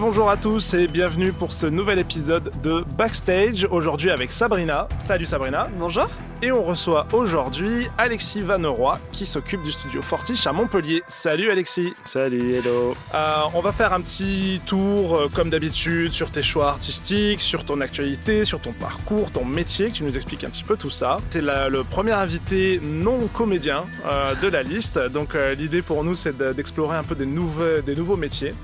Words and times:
Bonjour 0.00 0.30
à 0.30 0.38
tous 0.38 0.72
et 0.72 0.88
bienvenue 0.88 1.30
pour 1.30 1.52
ce 1.52 1.66
nouvel 1.66 1.98
épisode 1.98 2.50
de 2.62 2.82
Backstage. 2.96 3.68
Aujourd'hui 3.70 4.08
avec 4.08 4.32
Sabrina. 4.32 4.88
Salut 5.04 5.26
Sabrina. 5.26 5.68
Bonjour. 5.78 6.08
Et 6.42 6.50
on 6.52 6.62
reçoit 6.64 7.06
aujourd'hui 7.12 7.88
Alexis 7.98 8.40
Vaneroy 8.40 8.98
qui 9.12 9.26
s'occupe 9.26 9.60
du 9.62 9.70
studio 9.70 10.00
Fortiche 10.00 10.46
à 10.46 10.52
Montpellier. 10.54 11.02
Salut 11.06 11.50
Alexis. 11.50 11.92
Salut, 12.04 12.54
hello. 12.54 12.94
Euh, 13.14 13.34
on 13.52 13.60
va 13.60 13.72
faire 13.72 13.92
un 13.92 14.00
petit 14.00 14.58
tour, 14.64 15.16
euh, 15.16 15.28
comme 15.28 15.50
d'habitude, 15.50 16.14
sur 16.14 16.30
tes 16.30 16.42
choix 16.42 16.68
artistiques, 16.68 17.42
sur 17.42 17.66
ton 17.66 17.82
actualité, 17.82 18.46
sur 18.46 18.58
ton 18.58 18.72
parcours, 18.72 19.30
ton 19.32 19.44
métier, 19.44 19.90
que 19.90 19.96
tu 19.96 20.02
nous 20.02 20.16
expliques 20.16 20.42
un 20.44 20.48
petit 20.48 20.64
peu 20.64 20.78
tout 20.78 20.88
ça. 20.88 21.18
Tu 21.30 21.38
es 21.38 21.42
le 21.42 21.82
premier 21.84 22.12
invité 22.12 22.80
non 22.82 23.18
comédien 23.34 23.84
euh, 24.06 24.34
de 24.34 24.48
la 24.48 24.62
liste, 24.62 24.98
donc 25.10 25.34
l'idée 25.58 25.82
pour 25.82 26.04
nous 26.04 26.14
c'est 26.14 26.36
de- 26.38 26.54
d'explorer 26.54 26.96
un 26.96 27.04
peu 27.04 27.14
des, 27.14 27.26
nouveaux- 27.26 27.82
des 27.84 27.94
nouveaux 27.94 28.16
métiers, 28.16 28.54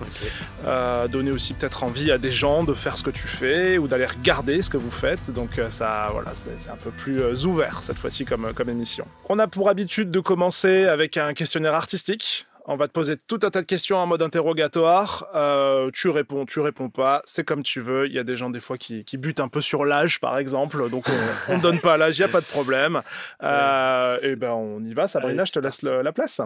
donner 1.12 1.30
aussi 1.30 1.52
peut-être 1.52 1.84
envie 1.84 2.10
à 2.10 2.16
des 2.16 2.32
gens 2.32 2.64
de 2.64 2.72
faire 2.72 2.96
ce 2.96 3.02
que 3.02 3.10
tu 3.10 3.26
fais 3.28 3.76
ou 3.76 3.86
d'aller 3.86 4.06
regarder 4.06 4.62
ce 4.62 4.70
que 4.70 4.78
vous 4.78 4.90
faites. 4.90 5.30
Donc 5.30 5.60
ça, 5.68 6.08
voilà, 6.12 6.30
c'est 6.34 6.58
c'est 6.58 6.70
un 6.70 6.76
peu 6.76 6.90
plus 6.90 7.20
euh, 7.20 7.34
ouvert 7.66 7.82
cette 7.82 7.98
fois-ci 7.98 8.24
comme, 8.24 8.52
comme 8.54 8.68
émission. 8.70 9.06
On 9.28 9.38
a 9.38 9.46
pour 9.46 9.68
habitude 9.68 10.10
de 10.10 10.20
commencer 10.20 10.84
avec 10.86 11.16
un 11.16 11.34
questionnaire 11.34 11.74
artistique. 11.74 12.46
On 12.68 12.76
va 12.76 12.88
te 12.88 12.92
poser 12.92 13.16
tout 13.16 13.38
un 13.44 13.50
tas 13.50 13.60
de 13.60 13.66
questions 13.66 13.96
en 13.96 14.06
mode 14.08 14.22
interrogatoire. 14.22 15.28
Euh, 15.36 15.88
tu 15.94 16.08
réponds, 16.08 16.46
tu 16.46 16.58
réponds 16.58 16.88
pas. 16.88 17.22
C'est 17.24 17.44
comme 17.44 17.62
tu 17.62 17.80
veux. 17.80 18.06
Il 18.08 18.12
y 18.12 18.18
a 18.18 18.24
des 18.24 18.34
gens 18.36 18.50
des 18.50 18.58
fois 18.58 18.76
qui, 18.76 19.04
qui 19.04 19.18
butent 19.18 19.38
un 19.38 19.46
peu 19.46 19.60
sur 19.60 19.84
l'âge, 19.84 20.18
par 20.18 20.36
exemple. 20.36 20.90
Donc 20.90 21.04
on, 21.48 21.54
on 21.54 21.58
donne 21.58 21.78
pas 21.80 21.96
l'âge, 21.96 22.18
il 22.18 22.22
y 22.22 22.24
a 22.24 22.28
pas 22.28 22.40
de 22.40 22.46
problème. 22.46 23.02
Euh, 23.44 24.18
et 24.22 24.34
ben 24.34 24.50
on 24.50 24.82
y 24.84 24.94
va. 24.94 25.06
Sabrina, 25.06 25.42
Allez, 25.42 25.46
je 25.46 25.52
te 25.52 25.58
laisse 25.60 25.82
le- 25.82 26.02
la 26.02 26.10
place. 26.12 26.40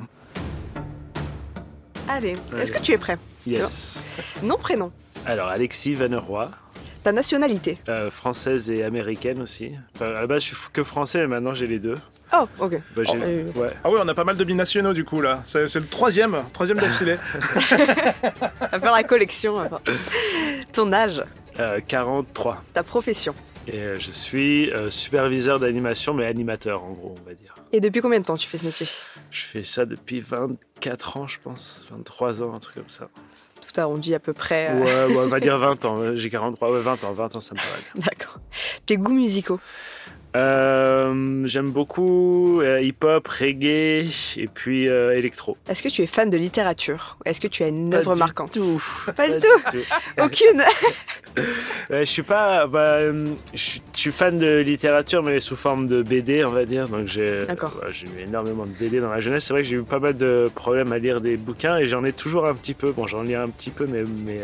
Allez, 2.09 2.35
Allez. 2.53 2.63
est-ce 2.63 2.73
que 2.73 2.81
tu 2.83 2.93
es 2.93 2.99
prêt? 2.99 3.17
Yes. 3.47 3.99
Nom, 4.43 4.59
prénom. 4.59 4.93
Alors, 5.25 5.49
Alexis 5.49 5.95
Vaneroy, 5.95 6.51
Ta 7.03 7.13
nationalité. 7.13 7.79
euh, 7.89 8.11
française 8.11 8.71
et 8.71 8.85
américaine 8.85 9.41
aussi. 9.41 9.73
Enfin, 9.97 10.07
à 10.07 10.21
la 10.21 10.27
base, 10.27 10.43
je 10.45 10.49
suis 10.55 10.57
que 10.73 10.85
français, 10.85 11.21
mais 11.21 11.29
maintenant 11.29 11.55
j'ai 11.55 11.67
les 11.67 11.79
deux. 11.79 11.95
Oh, 12.35 12.47
ok. 12.61 12.73
Bah, 12.95 13.03
Oh, 13.09 13.15
euh, 13.17 13.53
ouais. 13.55 13.73
Ah 13.83 13.91
oui, 13.91 13.99
on 14.03 14.07
a 14.09 14.15
pas 14.15 14.25
mal 14.25 14.37
de 14.37 14.45
binationaux 14.45 14.93
du 14.93 15.05
coup 15.05 15.21
là. 15.21 15.41
C'est 15.45 15.67
c'est 15.67 15.81
le 15.81 15.89
troisième, 15.89 16.37
troisième 16.53 16.79
d'affilée. 16.79 17.17
On 17.45 17.49
va 18.71 18.81
faire 18.81 18.93
la 18.93 19.03
collection. 19.05 19.57
enfin. 19.57 19.81
Ton 20.73 20.93
âge. 20.93 21.25
Euh, 21.59 21.81
43. 21.87 22.63
Ta 22.75 22.83
profession. 22.83 23.35
Et 23.67 23.77
euh, 23.79 23.99
je 23.99 24.11
suis 24.11 24.71
euh, 24.73 24.91
superviseur 24.91 25.59
d'animation, 25.61 26.15
mais 26.15 26.27
animateur 26.27 26.83
en 26.85 26.93
gros, 26.93 27.15
on 27.21 27.29
va 27.29 27.35
dire. 27.35 27.55
Et 27.73 27.81
depuis 27.81 28.01
combien 28.01 28.19
de 28.21 28.25
temps 28.25 28.37
tu 28.37 28.47
fais 28.49 28.59
ce 28.59 28.65
métier? 28.65 28.87
Je 29.31 29.43
fais 29.43 29.63
ça 29.65 29.85
depuis 29.87 30.21
24 30.21 31.17
ans, 31.19 31.27
je 31.29 31.39
pense. 31.43 31.87
23 31.91 32.43
ans, 32.43 32.55
un 32.55 32.59
truc 32.59 32.77
comme 32.77 32.89
ça. 32.89 33.09
Tout 33.73 33.81
arrondi 33.81 34.15
à 34.15 34.21
peu 34.21 34.33
près. 34.33 34.71
euh, 34.71 34.81
Ouais, 35.09 35.15
ouais, 35.15 35.23
on 35.25 35.29
va 35.29 35.39
dire 35.41 35.59
20 35.59 35.85
ans. 35.85 36.15
J'ai 36.15 36.31
43, 36.31 36.73
ouais, 36.73 36.81
20 36.81 37.05
ans. 37.05 37.13
20 37.13 37.37
ans, 37.37 37.41
ça 37.41 37.55
me 37.55 37.61
paraît. 37.61 38.07
D'accord. 38.11 38.39
Tes 38.87 38.97
goûts 38.97 39.13
musicaux? 39.13 39.61
Euh, 40.37 41.43
J'aime 41.47 41.71
beaucoup 41.71 42.61
euh, 42.61 42.81
hip-hop, 42.81 43.27
reggae 43.27 44.07
et 44.37 44.49
puis 44.53 44.89
euh, 44.89 45.17
électro. 45.17 45.57
Est-ce 45.69 45.83
que 45.83 45.89
tu 45.89 46.03
es 46.03 46.07
fan 46.07 46.31
de 46.31 46.37
littérature 46.37 47.19
Est-ce 47.25 47.41
que 47.41 47.49
tu 47.49 47.63
as 47.65 47.69
une 47.69 47.91
Pas 47.91 47.99
œuvre 47.99 48.15
marquante 48.15 48.53
tout. 48.53 48.83
Pas 49.17 49.29
du 49.29 49.39
tout. 49.41 49.79
Aucune. 50.23 50.63
Je 51.91 52.05
suis 52.05 52.23
pas. 52.23 52.67
Bah, 52.67 53.01
je 53.55 53.79
suis- 53.93 54.11
fan 54.13 54.39
de 54.39 54.59
littérature, 54.59 55.23
mais 55.23 55.39
sous 55.41 55.55
forme 55.57 55.87
de 55.87 56.03
BD, 56.03 56.45
on 56.45 56.51
va 56.51 56.65
dire. 56.65 56.89
Donc 56.89 57.07
j'ai 57.07 57.43
lu 57.47 58.23
énormément 58.27 58.65
de 58.65 58.71
BD 58.71 59.01
dans 59.01 59.09
ma 59.09 59.21
jeunesse. 59.21 59.45
C'est 59.45 59.53
vrai 59.53 59.63
que 59.63 59.69
j'ai 59.69 59.77
eu 59.77 59.83
pas 59.83 60.01
mal 60.01 60.15
de 60.15 60.51
problèmes 60.55 60.93
à 60.93 60.99
lire 60.99 61.21
des 61.21 61.37
bouquins 61.37 61.79
et 61.79 61.87
j'en 61.87 62.05
ai 62.05 62.13
toujours 62.13 62.47
un 62.47 62.55
petit 62.55 62.75
peu. 62.75 62.91
Bon, 62.93 63.07
j'en 63.07 63.23
lis 63.23 63.35
un 63.37 63.49
petit 63.49 63.71
peu, 63.71 63.87
mais, 63.87 64.03
mais, 64.25 64.41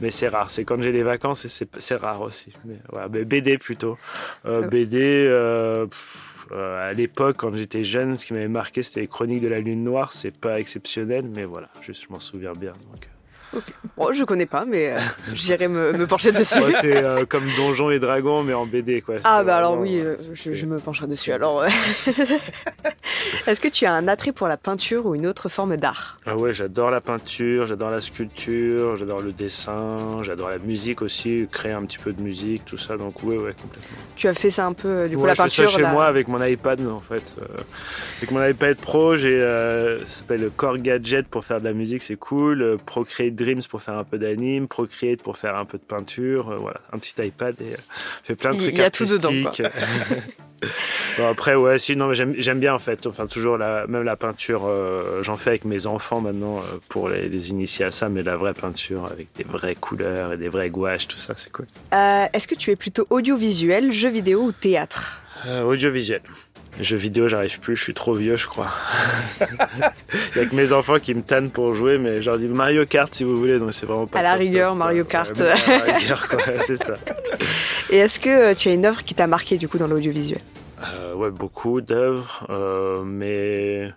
mais 0.00 0.10
c'est 0.10 0.28
rare. 0.28 0.50
C'est 0.50 0.64
quand 0.64 0.80
j'ai 0.82 0.92
des 0.92 1.02
vacances 1.04 1.44
et 1.44 1.66
c'est 1.78 1.96
rare 1.96 2.20
aussi. 2.20 2.52
Mais, 2.64 3.24
BD 3.24 3.56
plutôt. 3.58 3.96
Euh, 4.44 4.68
Euh, 5.08 5.86
euh, 6.52 6.90
à 6.90 6.92
l'époque, 6.92 7.36
quand 7.38 7.54
j'étais 7.54 7.84
jeune, 7.84 8.16
ce 8.18 8.26
qui 8.26 8.32
m'avait 8.32 8.48
marqué, 8.48 8.82
c'était 8.82 9.00
les 9.00 9.08
Chroniques 9.08 9.42
de 9.42 9.48
la 9.48 9.60
Lune 9.60 9.84
Noire. 9.84 10.12
C'est 10.12 10.38
pas 10.38 10.58
exceptionnel, 10.58 11.28
mais 11.34 11.44
voilà, 11.44 11.68
juste 11.80 12.04
je 12.08 12.12
m'en 12.12 12.20
souviens 12.20 12.52
bien. 12.52 12.72
Donc. 12.90 13.08
Bon, 13.96 14.12
je 14.12 14.24
connais 14.24 14.46
pas, 14.46 14.64
mais 14.66 14.92
euh, 14.92 14.98
j'irai 15.34 15.68
me, 15.68 15.92
me 15.92 16.06
pencher 16.06 16.32
dessus. 16.32 16.60
Ouais, 16.60 16.72
c'est 16.72 16.96
euh, 17.02 17.24
comme 17.26 17.44
Donjons 17.56 17.90
et 17.90 17.98
Dragons, 17.98 18.42
mais 18.42 18.52
en 18.54 18.66
BD, 18.66 19.00
quoi. 19.00 19.16
Ah 19.24 19.42
bah 19.42 19.56
alors 19.56 19.78
oui, 19.78 19.98
euh, 20.00 20.16
je, 20.34 20.52
je 20.54 20.66
me 20.66 20.78
pencherai 20.78 21.06
dessus. 21.06 21.32
Alors, 21.32 21.64
est-ce 23.46 23.60
que 23.60 23.68
tu 23.68 23.86
as 23.86 23.92
un 23.92 24.06
attrait 24.08 24.32
pour 24.32 24.48
la 24.48 24.56
peinture 24.56 25.06
ou 25.06 25.14
une 25.14 25.26
autre 25.26 25.48
forme 25.48 25.76
d'art? 25.76 26.18
Ah 26.26 26.36
ouais, 26.36 26.52
j'adore 26.52 26.90
la 26.90 27.00
peinture, 27.00 27.66
j'adore 27.66 27.90
la 27.90 28.00
sculpture, 28.00 28.96
j'adore 28.96 29.20
le 29.20 29.32
dessin, 29.32 30.18
j'adore 30.22 30.50
la 30.50 30.58
musique 30.58 31.02
aussi, 31.02 31.48
créer 31.50 31.72
un 31.72 31.82
petit 31.84 31.98
peu 31.98 32.12
de 32.12 32.22
musique, 32.22 32.64
tout 32.64 32.76
ça. 32.76 32.96
Donc 32.96 33.22
ouais, 33.22 33.36
ouais, 33.36 33.52
complètement. 33.54 33.96
Tu 34.16 34.28
as 34.28 34.34
fait 34.34 34.50
ça 34.50 34.66
un 34.66 34.72
peu, 34.74 35.08
du 35.08 35.16
coup, 35.16 35.22
Ouais, 35.22 35.28
la 35.28 35.34
je 35.34 35.42
fais 35.42 35.48
ça 35.48 35.62
peinture. 35.62 35.76
chez 35.76 35.82
la- 35.82 35.92
moi 35.92 36.06
avec 36.06 36.28
mon 36.28 36.42
iPad, 36.44 36.80
en 36.86 36.98
fait. 37.00 37.34
Avec 38.18 38.30
mon 38.30 38.44
iPad 38.44 38.76
Pro, 38.76 39.16
j'ai, 39.16 39.38
ça 39.38 40.18
s'appelle 40.18 40.42
le 40.42 40.50
Core 40.50 40.78
Gadget 40.78 41.26
pour 41.28 41.44
faire 41.44 41.60
de 41.60 41.64
la 41.64 41.72
musique, 41.72 42.02
c'est 42.02 42.16
cool. 42.16 42.76
Procreate 42.84 43.34
Dreams 43.38 43.62
pour 43.70 43.80
faire 43.82 43.96
un 43.96 44.04
peu 44.04 44.18
d'anime, 44.18 44.68
Procreate 44.68 45.22
pour 45.22 45.36
faire 45.36 45.56
un 45.56 45.64
peu 45.64 45.78
de 45.78 45.82
peinture. 45.84 46.50
euh, 46.50 46.56
voilà, 46.56 46.80
un 46.92 46.98
petit 46.98 47.14
iPad 47.24 47.54
et 47.60 47.72
euh, 47.72 47.76
fait 48.24 48.34
plein 48.36 48.52
de 48.52 48.58
trucs 48.58 48.72
il 48.72 48.78
y 48.78 48.82
a 48.82 48.90
tout 48.90 49.06
dedans, 49.06 49.32
artistiques. 49.46 49.66
Bon, 51.18 51.28
après, 51.28 51.54
ouais, 51.54 51.78
si, 51.78 51.94
non, 51.96 52.08
mais 52.08 52.14
j'aime, 52.14 52.58
bien 52.58 52.74
en 52.74 52.78
fait. 52.78 53.06
Enfin, 53.06 53.26
toujours 53.26 53.58
la, 53.58 53.86
même 53.86 54.02
la 54.02 54.16
peinture, 54.16 54.66
euh, 54.66 55.22
j'en 55.22 55.36
fais 55.36 55.50
avec 55.50 55.64
mes 55.64 55.86
enfants 55.86 56.20
maintenant 56.20 56.58
euh, 56.58 56.78
pour 56.88 57.08
les, 57.08 57.28
les 57.28 57.50
initier 57.50 57.84
à 57.84 57.90
ça, 57.92 58.08
mais 58.08 58.22
la 58.22 58.36
vraie 58.36 58.54
peinture 58.54 59.06
avec 59.06 59.28
des 59.36 59.44
vraies 59.44 59.76
couleurs 59.76 60.32
et 60.32 60.36
des 60.36 60.48
vraies 60.48 60.70
gouaches, 60.70 61.06
tout 61.08 61.16
ça, 61.18 61.34
c'est 61.36 61.52
cool. 61.52 61.66
Euh, 61.92 62.26
Est-ce 62.32 62.48
que 62.48 62.54
tu 62.56 62.70
es 62.70 62.76
plutôt 62.76 63.06
audiovisuel, 63.10 63.92
jeu 63.92 64.08
vidéo 64.08 64.42
ou 64.42 64.52
théâtre? 64.52 65.22
Euh, 65.46 65.62
audiovisuel. 65.64 66.20
Jeux 66.80 66.96
vidéo, 66.96 67.26
j'arrive 67.26 67.58
plus, 67.58 67.74
je 67.74 67.82
suis 67.82 67.94
trop 67.94 68.14
vieux, 68.14 68.36
je 68.36 68.46
crois. 68.46 68.68
Il 69.40 70.38
y 70.38 70.44
a 70.44 70.46
que 70.46 70.54
mes 70.54 70.72
enfants 70.72 71.00
qui 71.00 71.12
me 71.12 71.22
tannent 71.22 71.50
pour 71.50 71.74
jouer, 71.74 71.98
mais 71.98 72.22
je 72.22 72.30
leur 72.30 72.38
dis 72.38 72.46
Mario 72.46 72.86
Kart 72.86 73.12
si 73.12 73.24
vous 73.24 73.34
voulez, 73.34 73.58
donc 73.58 73.74
c'est 73.74 73.86
vraiment 73.86 74.06
pas. 74.06 74.20
À 74.20 74.22
la 74.22 74.30
top, 74.32 74.38
rigueur, 74.40 74.70
top, 74.70 74.78
Mario 74.78 75.04
quoi. 75.04 75.10
Kart. 75.10 75.38
Ouais, 75.38 75.50
à 75.50 75.86
la 75.86 75.94
rigueur, 75.94 76.28
quoi, 76.28 76.38
c'est 76.66 76.76
ça. 76.76 76.94
Et 77.90 77.96
est-ce 77.96 78.20
que 78.20 78.28
euh, 78.28 78.54
tu 78.54 78.68
as 78.68 78.74
une 78.74 78.84
œuvre 78.84 79.02
qui 79.02 79.14
t'a 79.14 79.26
marqué 79.26 79.58
du 79.58 79.66
coup 79.68 79.78
dans 79.78 79.88
l'audiovisuel? 79.88 80.40
Euh, 80.84 81.14
ouais, 81.14 81.30
beaucoup 81.30 81.80
d'œuvres, 81.80 82.46
euh, 82.50 83.02
mais 83.04 83.92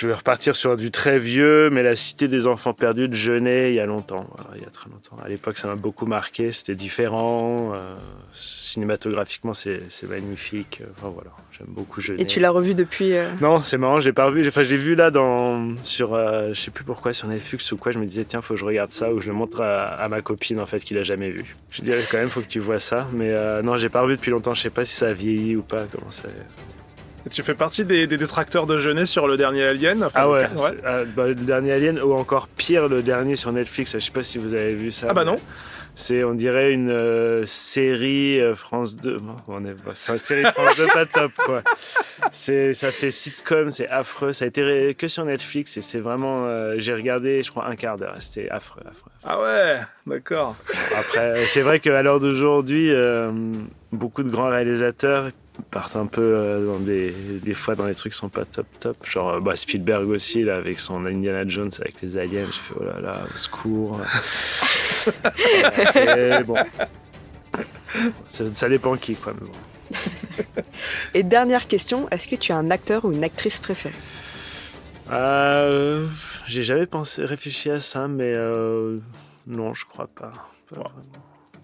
je 0.00 0.08
vais 0.08 0.14
repartir 0.14 0.56
sur 0.56 0.76
du 0.76 0.90
très 0.90 1.18
vieux, 1.18 1.68
mais 1.68 1.82
la 1.82 1.94
Cité 1.94 2.26
des 2.26 2.46
Enfants 2.46 2.72
Perdus 2.72 3.08
de 3.08 3.12
Genet 3.12 3.72
il 3.72 3.74
y 3.74 3.80
a 3.80 3.84
longtemps, 3.84 4.26
voilà, 4.34 4.52
il 4.56 4.62
y 4.62 4.64
a 4.64 4.70
très 4.70 4.88
longtemps. 4.88 5.16
À 5.22 5.28
l'époque, 5.28 5.58
ça 5.58 5.68
m'a 5.68 5.74
beaucoup 5.74 6.06
marqué, 6.06 6.52
c'était 6.52 6.74
différent, 6.74 7.74
euh, 7.74 7.96
cinématographiquement, 8.32 9.52
c'est 9.52 9.82
magnifique. 10.08 10.82
Enfin 10.92 11.10
voilà, 11.10 11.32
j'aime 11.52 11.66
beaucoup 11.68 12.00
Genet. 12.00 12.22
Et 12.22 12.26
tu 12.26 12.40
l'as 12.40 12.50
revu 12.50 12.74
depuis 12.74 13.14
euh, 13.14 13.28
Non, 13.42 13.60
c'est 13.60 13.76
marrant, 13.76 14.00
j'ai 14.00 14.14
pas 14.14 14.24
revu. 14.24 14.48
Enfin, 14.48 14.62
j'ai 14.62 14.78
vu 14.78 14.94
là 14.94 15.10
dans 15.10 15.76
sur, 15.82 16.14
euh, 16.14 16.54
je 16.54 16.58
sais 16.58 16.70
plus 16.70 16.84
pourquoi 16.84 17.12
sur 17.12 17.28
Netflix 17.28 17.70
ou 17.72 17.76
quoi. 17.76 17.92
Je 17.92 17.98
me 17.98 18.06
disais 18.06 18.24
tiens, 18.24 18.40
faut 18.40 18.54
que 18.54 18.60
je 18.60 18.64
regarde 18.64 18.92
ça 18.92 19.12
ou 19.12 19.20
je 19.20 19.28
le 19.28 19.34
montre 19.34 19.60
à, 19.60 19.84
à 19.84 20.08
ma 20.08 20.22
copine 20.22 20.60
en 20.60 20.66
fait 20.66 20.80
qui 20.80 20.94
l'a 20.94 21.02
jamais 21.02 21.30
vu. 21.30 21.56
Je 21.70 21.82
dirais 21.82 22.06
quand 22.10 22.16
même, 22.16 22.30
faut 22.30 22.40
que 22.40 22.46
tu 22.46 22.60
vois 22.60 22.78
ça. 22.78 23.06
Mais 23.12 23.34
non, 23.62 23.76
j'ai 23.76 23.90
pas 23.90 24.00
revu 24.00 24.16
depuis 24.16 24.30
longtemps. 24.30 24.54
Je 24.54 24.62
sais 24.62 24.70
pas 24.70 24.86
si 24.86 24.96
ça 24.96 25.08
a 25.08 25.12
vieilli 25.12 25.56
ou 25.56 25.62
pas. 25.62 25.84
Comment 25.92 26.10
ça. 26.10 26.28
Tu 27.30 27.42
fais 27.42 27.54
partie 27.54 27.84
des, 27.84 28.06
des 28.06 28.16
détracteurs 28.16 28.66
de 28.66 28.78
jeunesse 28.78 29.10
sur 29.10 29.26
le 29.28 29.36
dernier 29.36 29.64
Alien. 29.64 30.04
enfin, 30.04 30.20
Ah 30.22 30.28
ouais. 30.30 30.42
le- 30.44 30.86
euh, 30.86 31.04
bah, 31.16 31.26
le 31.28 31.34
dernier 31.34 31.72
Alien 31.72 32.00
ou 32.00 32.14
encore 32.14 32.48
pire, 32.48 32.88
le 32.88 33.02
dernier 33.02 33.36
sur 33.36 33.52
Netflix. 33.52 33.92
Je 33.92 33.98
sais 33.98 34.10
pas 34.12 34.22
si 34.22 34.38
vous 34.38 34.54
avez 34.54 34.72
vu 34.74 34.90
ça. 34.90 35.08
Ah 35.10 35.12
bah 35.14 35.24
non. 35.24 35.36
C'est, 35.96 36.24
on 36.24 36.34
dirait 36.34 36.72
une 36.72 36.88
euh, 36.88 37.42
série 37.44 38.40
euh, 38.40 38.54
France 38.54 38.96
2. 38.96 39.18
Bon, 39.18 39.34
on 39.48 39.64
est, 39.66 39.74
c'est 39.92 40.12
une 40.12 40.18
série 40.18 40.44
France 40.44 40.76
2 40.76 40.86
pas 40.86 41.04
top, 41.04 41.32
quoi. 41.44 41.62
C'est, 42.30 42.72
ça 42.72 42.90
fait 42.90 43.10
sitcom, 43.10 43.70
c'est 43.70 43.88
affreux. 43.88 44.32
Ça 44.32 44.46
a 44.46 44.48
été 44.48 44.94
que 44.94 45.08
sur 45.08 45.24
Netflix 45.26 45.76
et 45.76 45.82
c'est 45.82 46.00
vraiment. 46.00 46.38
euh, 46.46 46.74
j'ai 46.78 46.94
regardé, 46.94 47.42
je 47.42 47.50
crois, 47.50 47.66
un 47.66 47.74
quart 47.76 47.96
d'heure. 47.96 48.14
C'était 48.20 48.48
affreux, 48.48 48.80
affreux. 48.88 49.10
affreux. 49.24 49.24
Ah 49.24 49.42
ouais, 49.42 49.80
d'accord. 50.06 50.56
Après, 50.96 51.44
c'est 51.46 51.62
vrai 51.62 51.80
qu'à 51.80 52.02
l'heure 52.02 52.20
d'aujourd'hui, 52.20 52.90
euh, 52.90 53.30
beaucoup 53.92 54.22
de 54.22 54.30
grands 54.30 54.48
réalisateurs 54.48 55.30
partent 55.60 55.96
un 55.96 56.06
peu 56.06 56.22
euh, 56.22 56.66
dans 56.66 56.78
des, 56.78 57.10
des 57.12 57.54
fois 57.54 57.74
dans 57.74 57.86
des 57.86 57.94
trucs 57.94 58.12
qui 58.12 58.18
sont 58.18 58.28
pas 58.28 58.44
top 58.44 58.66
top. 58.78 58.96
Genre 59.06 59.34
euh, 59.34 59.40
bah, 59.40 59.56
Spielberg 59.56 60.08
aussi, 60.08 60.42
là, 60.44 60.56
avec 60.56 60.78
son 60.78 61.06
Indiana 61.06 61.46
Jones, 61.46 61.70
avec 61.80 62.00
les 62.02 62.18
aliens. 62.18 62.46
J'ai 62.46 62.60
fait, 62.60 62.74
oh 62.78 62.84
là 62.84 63.00
là, 63.00 63.22
au 63.32 63.36
secours. 63.36 64.00
C'est 65.92 66.44
bon. 66.44 66.56
Ça, 68.28 68.44
ça 68.54 68.68
dépend 68.68 68.96
qui, 68.96 69.14
quoi. 69.16 69.34
Mais 69.40 69.46
bon. 69.46 69.52
Et 71.14 71.22
dernière 71.22 71.66
question, 71.66 72.08
est-ce 72.10 72.28
que 72.28 72.36
tu 72.36 72.52
as 72.52 72.56
un 72.56 72.70
acteur 72.70 73.04
ou 73.04 73.12
une 73.12 73.24
actrice 73.24 73.58
préférée? 73.58 73.94
Euh, 75.12 76.06
J'ai 76.46 76.62
jamais 76.62 76.86
pensé, 76.86 77.24
réfléchi 77.24 77.70
à 77.70 77.80
ça, 77.80 78.06
mais 78.06 78.32
euh, 78.36 78.98
non, 79.46 79.74
je 79.74 79.84
crois 79.86 80.06
pas. 80.06 80.32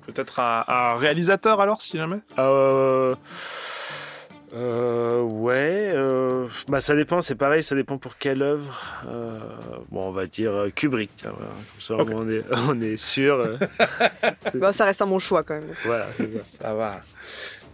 Peut-être 0.07 0.41
un, 0.41 0.65
un 0.67 0.97
réalisateur 0.97 1.61
alors, 1.61 1.83
si 1.83 1.97
jamais? 1.97 2.19
Euh, 2.39 3.15
euh, 4.57 5.21
ouais, 5.21 5.91
euh, 5.93 6.49
bah 6.69 6.81
ça 6.81 6.95
dépend, 6.97 7.21
c'est 7.21 7.35
pareil, 7.35 7.63
ça 7.63 7.75
dépend 7.75 7.99
pour 7.99 8.17
quelle 8.17 8.43
œuvre. 8.43 8.81
Euh, 9.09 9.39
bon, 9.91 10.09
on 10.09 10.13
va 10.13 10.27
dire 10.27 10.53
euh, 10.53 10.71
Kubrick, 10.75 11.11
tiens, 11.17 11.33
voilà. 11.37 11.53
comme 11.53 11.81
ça 11.81 12.15
on, 12.17 12.31
est, 12.31 12.45
on 12.69 12.81
est 12.81 12.97
sûr. 12.97 13.35
euh, 13.39 13.57
Bah, 14.55 14.73
ça 14.73 14.87
reste 14.87 15.03
un 15.03 15.07
bon 15.07 15.19
choix 15.19 15.43
quand 15.43 15.55
même. 15.55 15.69
voilà, 15.85 16.07
ça. 16.17 16.25
Ça 16.63 16.75
va. 16.75 17.01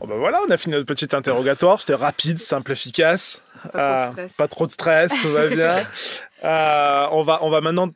Bon 0.00 0.06
ben 0.08 0.17
voilà, 0.17 0.40
on 0.46 0.50
a 0.50 0.56
fini 0.56 0.75
notre 0.75 0.87
petit 0.87 1.14
interrogatoire. 1.14 1.81
C'était 1.81 1.94
rapide, 1.94 2.38
simple, 2.38 2.73
efficace. 2.73 3.43
Pas 3.73 4.08
trop 4.08 4.08
de 4.08 4.11
stress. 4.12 4.37
pas 4.37 4.49
trop 4.49 4.67
de 4.67 4.73
stress, 4.73 5.12
tout 5.23 5.31
va 5.31 5.46
bien. 5.46 5.87
Euh, 6.44 7.06
on, 7.12 7.23
va, 7.23 7.38
on 7.43 7.50
va 7.50 7.61
maintenant 7.61 7.88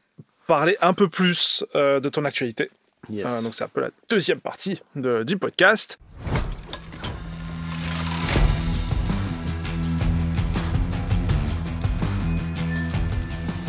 parler 0.46 0.76
un 0.80 0.92
peu 0.92 1.08
plus 1.08 1.64
euh, 1.74 1.98
de 1.98 2.08
ton 2.08 2.24
actualité. 2.24 2.70
Yes. 3.10 3.26
Euh, 3.28 3.42
donc 3.42 3.54
c'est 3.56 3.64
un 3.64 3.68
peu 3.68 3.80
la 3.80 3.90
deuxième 4.08 4.38
partie 4.38 4.80
de, 4.94 5.24
du 5.24 5.36
podcast. 5.36 5.98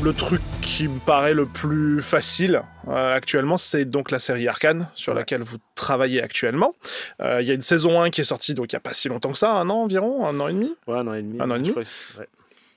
Le 0.07 0.13
truc 0.13 0.41
qui 0.61 0.87
me 0.87 0.99
paraît 0.99 1.33
le 1.33 1.45
plus 1.45 2.01
facile 2.01 2.61
euh, 2.87 3.13
actuellement, 3.13 3.57
c'est 3.57 3.83
donc 3.83 4.09
la 4.09 4.19
série 4.19 4.47
Arcane 4.47 4.87
sur 4.95 5.11
Ouais. 5.11 5.19
laquelle 5.19 5.41
vous 5.41 5.57
travaillez 5.75 6.23
actuellement. 6.23 6.75
Euh, 7.21 7.41
Il 7.41 7.47
y 7.47 7.51
a 7.51 7.53
une 7.53 7.59
saison 7.59 8.01
1 8.01 8.09
qui 8.09 8.21
est 8.21 8.23
sortie 8.23 8.53
donc 8.53 8.71
il 8.71 8.75
n'y 8.75 8.77
a 8.77 8.79
pas 8.79 8.93
si 8.93 9.09
longtemps 9.09 9.33
que 9.33 9.37
ça, 9.37 9.51
un 9.51 9.69
an 9.69 9.79
environ, 9.83 10.25
un 10.25 10.39
an 10.39 10.47
et 10.47 10.53
demi? 10.53 10.73
Ouais, 10.87 10.97
un 10.97 11.07
an 11.07 11.13
et 11.13 11.21
demi. 11.21 11.37
Un 11.41 11.51
an 11.51 11.55
et 11.55 11.59
demi. 11.59 11.73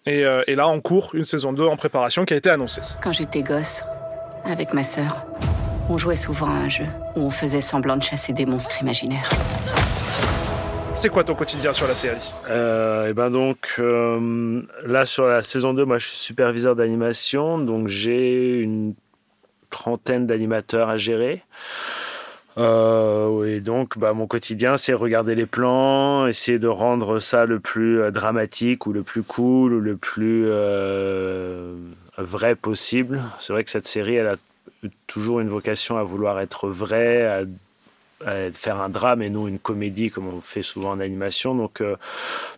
Et, 0.06 0.25
euh, 0.25 0.43
et 0.49 0.56
là 0.56 0.67
en 0.67 0.81
cours, 0.81 1.11
une 1.15 1.23
saison 1.25 1.53
2 1.53 1.65
en 1.67 1.77
préparation 1.77 2.25
qui 2.25 2.35
a 2.35 2.37
été 2.37 2.50
annoncée. 2.50 2.82
Quand 3.00 3.12
j'étais 3.12 3.43
gosse, 3.44 3.85
avec 4.44 4.73
ma 4.75 4.83
sœur, 4.83 5.25
on 5.88 5.99
jouait 5.99 6.17
souvent 6.17 6.49
à 6.49 6.55
un 6.65 6.69
jeu 6.69 6.87
où 7.15 7.21
on 7.21 7.31
faisait 7.31 7.61
semblant 7.61 7.97
de 7.97 8.03
chasser 8.03 8.33
des 8.33 8.44
monstres 8.44 8.83
imaginaires. 8.83 9.29
C'est 11.00 11.08
quoi 11.08 11.25
ton 11.25 11.35
quotidien 11.35 11.73
sur 11.73 11.88
la 11.88 11.94
série 11.94 12.19
Euh, 12.50 13.08
et 13.08 13.14
ben 13.14 13.31
donc 13.31 13.76
euh, 13.79 14.61
là 14.85 15.06
sur 15.06 15.26
la 15.26 15.41
saison 15.41 15.73
2, 15.73 15.87
moi 15.87 15.97
je 15.97 16.06
suis 16.06 16.19
superviseur 16.19 16.76
d'animation, 16.76 17.56
donc 17.56 17.88
j'ai 17.88 18.58
une 18.58 18.93
trentaine 19.70 20.26
d'animateurs 20.26 20.91
à 20.91 20.99
gérer. 20.99 21.43
Euh, 22.58 23.47
et 23.47 23.61
donc 23.61 23.97
bah, 23.97 24.12
mon 24.12 24.26
quotidien 24.26 24.76
c'est 24.76 24.93
regarder 24.93 25.35
les 25.35 25.47
plans, 25.47 26.26
essayer 26.26 26.58
de 26.58 26.69
rendre 26.69 27.19
ça 27.19 27.47
le 27.47 27.61
plus 27.61 28.02
euh, 28.02 28.11
dramatique 28.11 28.87
ou 28.87 28.93
le 28.93 29.02
plus 29.02 29.23
cool 29.23 29.73
ou 29.73 29.81
le 29.81 29.97
plus 29.97 30.50
vrai 32.19 32.56
possible. 32.56 33.23
C'est 33.38 33.55
vrai 33.55 33.64
que 33.64 33.70
cette 33.70 33.88
série 33.88 34.17
elle 34.17 34.26
a 34.26 34.37
toujours 35.06 35.41
une 35.41 35.49
vocation 35.49 35.97
à 35.97 36.02
vouloir 36.02 36.41
être 36.41 36.69
vraie, 36.69 37.25
à 37.25 37.44
faire 38.52 38.81
un 38.81 38.88
drame 38.88 39.22
et 39.22 39.31
non 39.31 39.49
une 39.49 39.58
comédie 39.58 40.11
comme 40.11 40.28
on 40.28 40.40
fait 40.40 40.62
souvent 40.62 40.90
en 40.90 41.00
animation. 41.00 41.55
Donc, 41.55 41.81
euh, 41.81 41.96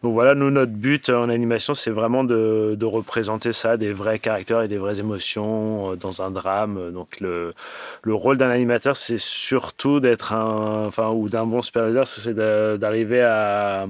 donc 0.03 0.13
voilà, 0.13 0.35
nous, 0.35 0.51
notre 0.51 0.73
but 0.73 1.11
en 1.11 1.29
animation, 1.29 1.75
c'est 1.75 1.91
vraiment 1.91 2.25
de, 2.25 2.75
de 2.79 2.87
représenter 2.87 3.53
ça, 3.53 3.77
des 3.77 3.93
vrais 3.93 4.19
caractères 4.19 4.63
et 4.63 4.69
des 4.69 4.79
vraies 4.79 5.01
émotions 5.01 5.93
euh, 5.93 5.97
dans 5.97 6.23
un 6.23 6.31
drame. 6.31 6.91
Donc 6.93 7.21
le, 7.21 7.55
le 8.03 8.15
rôle 8.15 8.39
d'un 8.39 8.51
animateur, 8.51 8.97
c'est 8.97 9.19
surtout 9.19 10.01
d'être 10.01 10.33
un, 10.33 10.87
enfin, 10.87 11.11
ou 11.11 11.29
d'un 11.29 11.47
bon 11.47 11.63
superviseur, 11.63 12.07
c'est 12.07 12.35
de- 12.35 12.77
d'arriver 12.77 13.23
à, 13.23 13.87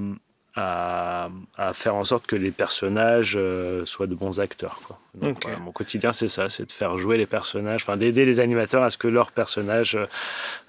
à, 0.54 1.30
à 1.56 1.72
faire 1.72 1.94
en 1.94 2.04
sorte 2.04 2.26
que 2.26 2.36
les 2.36 2.50
personnages 2.50 3.36
euh, 3.40 3.84
soient 3.86 4.06
de 4.06 4.14
bons 4.14 4.38
acteurs. 4.40 4.80
Quoi. 4.86 4.98
Donc, 5.14 5.36
Ok. 5.36 5.42
voilà, 5.44 5.58
mon 5.58 5.72
quotidien, 5.72 6.12
c'est 6.12 6.28
ça, 6.28 6.50
c'est 6.50 6.66
de 6.66 6.72
faire 6.72 6.96
jouer 6.98 7.16
les 7.16 7.26
personnages, 7.26 7.82
enfin 7.82 7.96
d'aider 7.96 8.24
les 8.24 8.38
animateurs 8.40 8.82
à 8.82 8.90
ce 8.90 8.98
que 8.98 9.08
leurs 9.08 9.32
personnages 9.32 9.94
euh, 9.94 10.06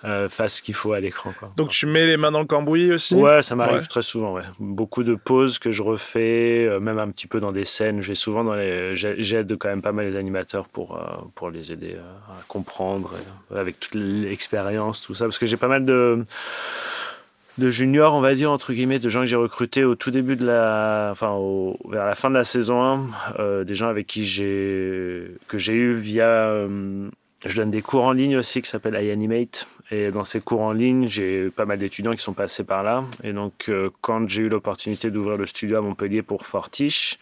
euh, 0.06 0.30
fassent 0.30 0.58
ce 0.58 0.62
qu'il 0.62 0.74
faut 0.74 0.94
à 0.94 1.00
l'écran. 1.00 1.34
Donc 1.58 1.70
tu 1.72 1.86
mets 1.86 2.06
les 2.06 2.18
mains 2.18 2.32
dans 2.32 2.40
le 2.40 2.46
cambouis 2.46 2.92
aussi? 2.94 3.16
Ouais, 3.16 3.42
ça 3.42 3.56
m'arrive 3.56 3.82
Ouais. 3.82 3.88
très 3.88 4.02
souvent. 4.02 4.34
Ouais. 4.34 4.44
Beaucoup 4.60 5.04
de 5.04 5.16
pauses 5.16 5.60
que 5.60 5.72
je 5.72 5.84
refais, 5.84 6.66
euh, 6.66 6.80
même 6.80 7.00
un 7.00 7.10
petit 7.10 7.28
peu 7.28 7.40
dans 7.40 7.52
des 7.52 7.66
scènes. 7.66 8.02
Je 8.02 8.10
vais 8.10 8.16
souvent 8.16 8.44
dans 8.44 8.56
les, 8.56 8.96
j'ai- 8.96 9.16
j'aide 9.22 9.58
quand 9.58 9.70
même 9.70 9.82
pas 9.82 9.92
mal 9.92 10.06
les 10.06 10.16
animateurs 10.16 10.68
pour 10.70 11.00
pour 11.36 11.50
les 11.50 11.72
aider 11.74 11.96
à 12.30 12.42
comprendre 12.48 13.14
avec 13.54 13.80
toute 13.80 13.96
l'expérience, 13.96 15.02
tout 15.02 15.14
ça, 15.14 15.26
parce 15.26 15.38
que 15.38 15.46
j'ai 15.46 15.58
pas 15.58 15.68
mal 15.68 15.86
de 15.86 16.26
de 17.58 17.70
juniors, 17.70 18.14
on 18.14 18.22
va 18.22 18.36
dire 18.36 18.52
entre 18.52 18.74
guillemets, 18.74 19.00
de 19.00 19.10
gens 19.10 19.22
que 19.22 19.26
j'ai 19.28 19.36
recrutés 19.36 19.84
au 19.84 19.96
tout 19.96 20.12
début 20.12 20.36
de 20.36 20.46
la, 20.46 21.10
enfin 21.12 21.32
au, 21.32 21.78
vers 21.90 22.06
la 22.06 22.16
fin 22.16 22.30
de 22.30 22.36
la 22.36 22.44
saison 22.44 22.82
1, 22.82 23.08
euh, 23.40 23.64
des 23.64 23.76
gens 23.76 23.88
avec 23.88 24.08
qui 24.08 24.24
j'ai 24.26 25.36
que 25.48 25.58
j'ai 25.58 25.74
eu 25.74 25.94
via 25.94 26.28
euh, 26.28 27.10
je 27.46 27.56
donne 27.56 27.72
des 27.72 27.82
cours 27.82 28.06
en 28.06 28.12
ligne 28.12 28.38
aussi 28.38 28.62
qui 28.62 28.70
s'appellent 28.70 29.02
iAnimate. 29.02 29.68
Et 29.94 30.10
dans 30.12 30.24
ces 30.24 30.42
cours 30.42 30.62
en 30.62 30.72
ligne, 30.72 31.08
j'ai 31.08 31.50
pas 31.52 31.66
mal 31.66 31.78
d'étudiants 31.78 32.14
qui 32.14 32.24
sont 32.24 32.34
passés 32.34 32.64
par 32.64 32.82
là. 32.82 33.04
Et 33.24 33.32
donc, 33.32 33.66
euh, 33.70 33.90
quand 34.02 34.28
j'ai 34.28 34.42
eu 34.44 34.50
l'opportunité 34.50 35.12
d'ouvrir 35.12 35.38
le 35.38 35.46
studio 35.46 35.78
à 35.78 35.82
Montpellier 35.82 36.24
pour 36.24 36.46
Fortiche, 36.48 37.20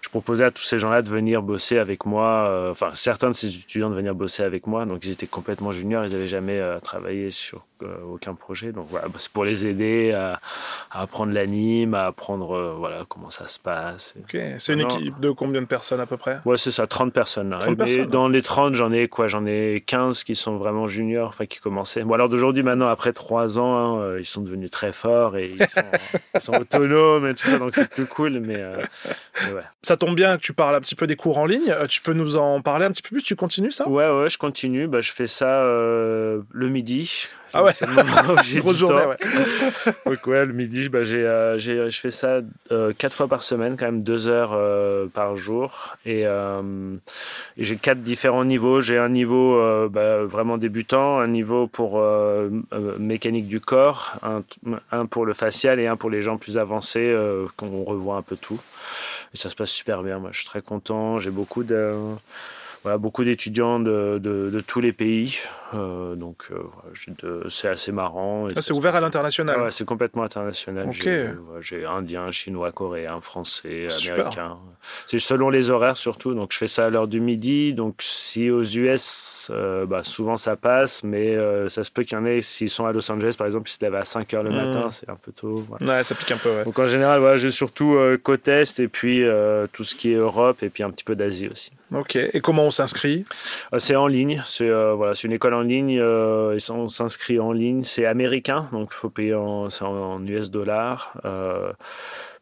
je 0.00 0.08
proposais 0.10 0.44
à 0.44 0.50
tous 0.52 0.62
ces 0.62 0.78
gens-là 0.78 1.02
de 1.02 1.08
venir 1.08 1.42
bosser 1.42 1.78
avec 1.78 2.06
moi. 2.06 2.46
euh, 2.48 2.70
Enfin, 2.70 2.90
certains 2.94 3.30
de 3.30 3.34
ces 3.34 3.48
étudiants 3.56 3.90
de 3.90 3.96
venir 3.96 4.14
bosser 4.14 4.42
avec 4.44 4.66
moi. 4.68 4.84
Donc, 4.86 5.04
ils 5.04 5.10
étaient 5.10 5.26
complètement 5.26 5.72
juniors. 5.72 6.04
Ils 6.04 6.12
n'avaient 6.12 6.28
jamais 6.28 6.58
euh, 6.58 6.78
travaillé 6.78 7.30
sur 7.32 7.64
aucun 8.10 8.34
projet. 8.34 8.72
Donc, 8.72 8.86
voilà, 8.88 9.08
bah, 9.08 9.16
c'est 9.18 9.30
pour 9.30 9.44
les 9.44 9.66
aider 9.66 10.12
à, 10.12 10.40
à 10.90 11.02
apprendre 11.02 11.32
l'anime, 11.34 11.92
à 11.94 12.06
apprendre 12.06 12.76
voilà, 12.78 13.04
comment 13.08 13.28
ça 13.28 13.46
se 13.46 13.58
passe. 13.58 14.14
Ok, 14.20 14.40
c'est 14.58 14.72
une 14.72 14.80
Non. 14.82 14.88
équipe 14.88 15.20
de 15.20 15.30
combien 15.30 15.60
de 15.60 15.66
personnes 15.66 16.00
à 16.00 16.06
peu 16.06 16.16
près? 16.16 16.38
Ouais, 16.46 16.56
c'est 16.56 16.70
ça, 16.70 16.86
30 16.86 17.12
personnes. 17.12 17.50
là. 17.50 17.58
30 17.58 17.68
Mais 17.70 17.76
personnes, 17.76 18.06
dans 18.06 18.28
les 18.28 18.40
30, 18.40 18.74
j'en 18.74 18.90
ai 18.90 19.08
quoi 19.08 19.28
J'en 19.28 19.44
ai 19.44 19.82
15 19.84 20.24
qui 20.24 20.34
sont 20.34 20.56
vraiment 20.56 20.86
juniors, 20.86 21.28
enfin 21.28 21.44
qui 21.44 21.58
commençaient. 21.60 22.03
Bon, 22.04 22.14
alors 22.14 22.28
d'aujourd'hui, 22.28 22.62
maintenant, 22.62 22.88
après 22.88 23.12
3 23.12 23.58
ans, 23.58 23.76
hein, 23.76 24.00
euh, 24.02 24.20
ils 24.20 24.24
sont 24.24 24.42
devenus 24.42 24.70
très 24.70 24.92
forts 24.92 25.36
et 25.36 25.50
ils 25.58 25.68
sont, 25.68 25.80
ils 26.34 26.40
sont 26.40 26.54
autonomes 26.54 27.26
et 27.26 27.34
tout 27.34 27.48
ça, 27.48 27.58
donc 27.58 27.74
c'est 27.74 27.88
plus 27.90 28.06
cool. 28.06 28.40
Mais, 28.40 28.56
euh, 28.58 28.76
mais 29.46 29.52
ouais. 29.52 29.62
Ça 29.82 29.96
tombe 29.96 30.14
bien 30.14 30.36
que 30.36 30.42
tu 30.42 30.52
parles 30.52 30.74
un 30.76 30.80
petit 30.80 30.94
peu 30.94 31.06
des 31.06 31.16
cours 31.16 31.38
en 31.38 31.46
ligne. 31.46 31.70
Euh, 31.70 31.86
Tu 31.86 32.00
peux 32.00 32.12
nous 32.12 32.36
en 32.36 32.60
parler 32.60 32.86
un 32.86 32.90
petit 32.90 33.02
peu 33.02 33.08
plus? 33.10 33.22
Tu 33.22 33.36
continues 33.36 33.70
ça? 33.72 33.88
Ouais, 33.88 34.08
ouais, 34.10 34.28
je 34.30 34.38
continue. 34.38 34.86
Bah, 34.86 35.00
je 35.00 35.12
fais 35.12 35.26
ça 35.26 35.62
euh, 35.62 36.40
le 36.52 36.68
midi. 36.68 37.28
Ah 37.56 37.62
ouais. 37.62 37.72
C'est 37.72 37.86
le 37.86 37.92
moment 37.94 38.34
où 38.34 38.42
j'ai 38.42 38.58
Grosse 38.58 38.76
journée, 38.78 39.02
temps. 39.02 39.08
ouais. 39.10 39.16
Donc 40.06 40.26
ouais, 40.26 40.44
le 40.44 40.52
midi, 40.52 40.88
bah, 40.88 41.04
j'ai, 41.04 41.24
euh, 41.24 41.56
j'ai- 41.58 41.88
je 41.88 42.00
fais 42.00 42.10
ça 42.10 42.40
quatre 42.98 43.14
fois 43.14 43.28
par 43.28 43.42
semaine, 43.44 43.76
quand 43.76 43.84
même 43.86 44.02
deux 44.02 44.28
heures 44.28 44.58
par 45.10 45.36
jour. 45.36 45.96
Et, 46.04 46.22
et 46.22 47.64
j'ai 47.64 47.76
quatre 47.76 48.00
différents 48.02 48.44
niveaux. 48.44 48.80
J'ai 48.80 48.98
un 48.98 49.08
niveau 49.08 49.88
bah, 49.88 50.24
vraiment 50.24 50.58
débutant, 50.58 51.20
un 51.20 51.28
niveau 51.28 51.66
pour 51.68 51.83
euh, 51.94 52.50
euh, 52.72 52.96
mécanique 52.98 53.46
du 53.46 53.60
corps, 53.60 54.16
un, 54.90 55.06
pour 55.06 55.26
le 55.26 55.34
facial 55.34 55.78
et 55.80 55.86
un 55.86 55.96
pour 55.96 56.10
les 56.10 56.22
gens 56.22 56.36
plus 56.36 56.58
avancés, 56.58 57.10
euh, 57.12 57.46
qu'on 57.56 57.84
revoit 57.84 58.16
un 58.16 58.22
peu 58.22 58.36
tout. 58.36 58.60
Et 59.34 59.36
ça 59.36 59.48
se 59.48 59.54
passe 59.54 59.70
super 59.70 60.02
bien. 60.02 60.18
Moi, 60.18 60.30
je 60.32 60.38
suis 60.38 60.46
très 60.46 60.62
content. 60.62 61.18
J'ai 61.18 61.30
beaucoup 61.30 61.64
de 61.64 61.94
voilà, 62.84 62.98
beaucoup 62.98 63.24
d'étudiants 63.24 63.80
de, 63.80 64.18
de, 64.22 64.50
de 64.50 64.60
tous 64.60 64.80
les 64.80 64.92
pays. 64.92 65.38
Euh, 65.74 66.14
donc, 66.14 66.44
euh, 66.52 66.58
voilà, 66.62 67.44
c'est 67.48 67.66
assez 67.68 67.90
marrant. 67.90 68.46
Ah, 68.54 68.60
c'est 68.62 68.72
ouvert 68.72 68.94
à 68.94 69.00
l'international. 69.00 69.60
Ouais, 69.60 69.70
c'est 69.72 69.84
complètement 69.84 70.22
international. 70.22 70.86
J'ai, 70.92 71.24
ouais, 71.24 71.32
J'ai 71.60 71.84
indien, 71.84 72.30
chinois, 72.30 72.70
coréen, 72.70 73.20
français, 73.20 73.88
américain. 74.08 74.58
C'est 75.06 75.18
selon 75.18 75.50
les 75.50 75.70
horaires 75.70 75.96
surtout. 75.96 76.34
Donc 76.34 76.52
je 76.52 76.58
fais 76.58 76.66
ça 76.68 76.86
à 76.86 76.90
l'heure 76.90 77.08
du 77.08 77.20
midi. 77.20 77.72
Donc 77.74 77.96
si 78.00 78.50
aux 78.50 78.62
US, 78.62 79.50
euh, 79.52 79.84
bah, 79.86 80.02
souvent 80.04 80.36
ça 80.36 80.54
passe, 80.56 81.02
mais 81.02 81.34
euh, 81.34 81.68
ça 81.68 81.82
se 81.82 81.90
peut 81.90 82.04
qu'il 82.04 82.16
y 82.18 82.20
en 82.20 82.24
ait, 82.26 82.40
s'ils 82.40 82.68
sont 82.70 82.86
à 82.86 82.92
Los 82.92 83.10
Angeles 83.10 83.34
par 83.36 83.46
exemple, 83.46 83.68
ils 83.68 83.72
se 83.72 83.78
lèvent 83.84 83.94
à 83.96 84.04
5 84.04 84.32
heures 84.34 84.42
le 84.44 84.50
Mm. 84.50 84.54
matin, 84.56 84.90
c'est 84.90 85.08
un 85.08 85.16
peu 85.16 85.32
tôt. 85.32 85.64
voilà. 85.68 85.86
Ouais, 85.98 86.04
ça 86.04 86.14
pique 86.14 86.30
un 86.30 86.36
peu, 86.36 86.50
ouais. 86.50 86.64
Donc 86.64 86.78
en 86.78 86.86
général, 86.86 87.18
voilà, 87.20 87.36
j'ai 87.36 87.50
surtout 87.50 87.94
euh, 87.94 88.16
côte 88.18 88.46
Est 88.46 88.78
et 88.78 88.88
puis 88.88 89.24
euh, 89.24 89.66
tout 89.72 89.82
ce 89.84 89.94
qui 89.94 90.12
est 90.12 90.16
Europe 90.16 90.62
et 90.62 90.68
puis 90.68 90.82
un 90.82 90.90
petit 90.90 91.04
peu 91.04 91.16
d'Asie 91.16 91.48
aussi. 91.48 91.72
Ok, 91.94 92.16
et 92.16 92.40
comment 92.40 92.64
on 92.66 92.70
s'inscrit? 92.70 93.24
Euh, 93.72 93.78
C'est 93.78 93.94
en 93.96 94.06
ligne, 94.06 94.42
c'est 94.46 94.68
euh, 94.68 94.94
voilà, 94.94 95.14
c'est 95.14 95.28
une 95.28 95.32
école 95.34 95.54
en 95.54 95.60
ligne, 95.62 95.98
euh, 96.00 96.56
et 96.58 96.70
on 96.70 96.88
s'inscrit 96.88 97.38
en 97.38 97.52
ligne, 97.52 97.82
c'est 97.84 98.04
américain, 98.06 98.68
donc 98.72 98.88
il 98.92 98.94
faut 98.96 99.10
payer 99.10 99.34
en, 99.34 99.70
c'est 99.70 99.84
en, 99.84 99.94
en 100.14 100.26
US 100.26 100.50
dollars. 100.50 101.14
Euh, 101.24 101.72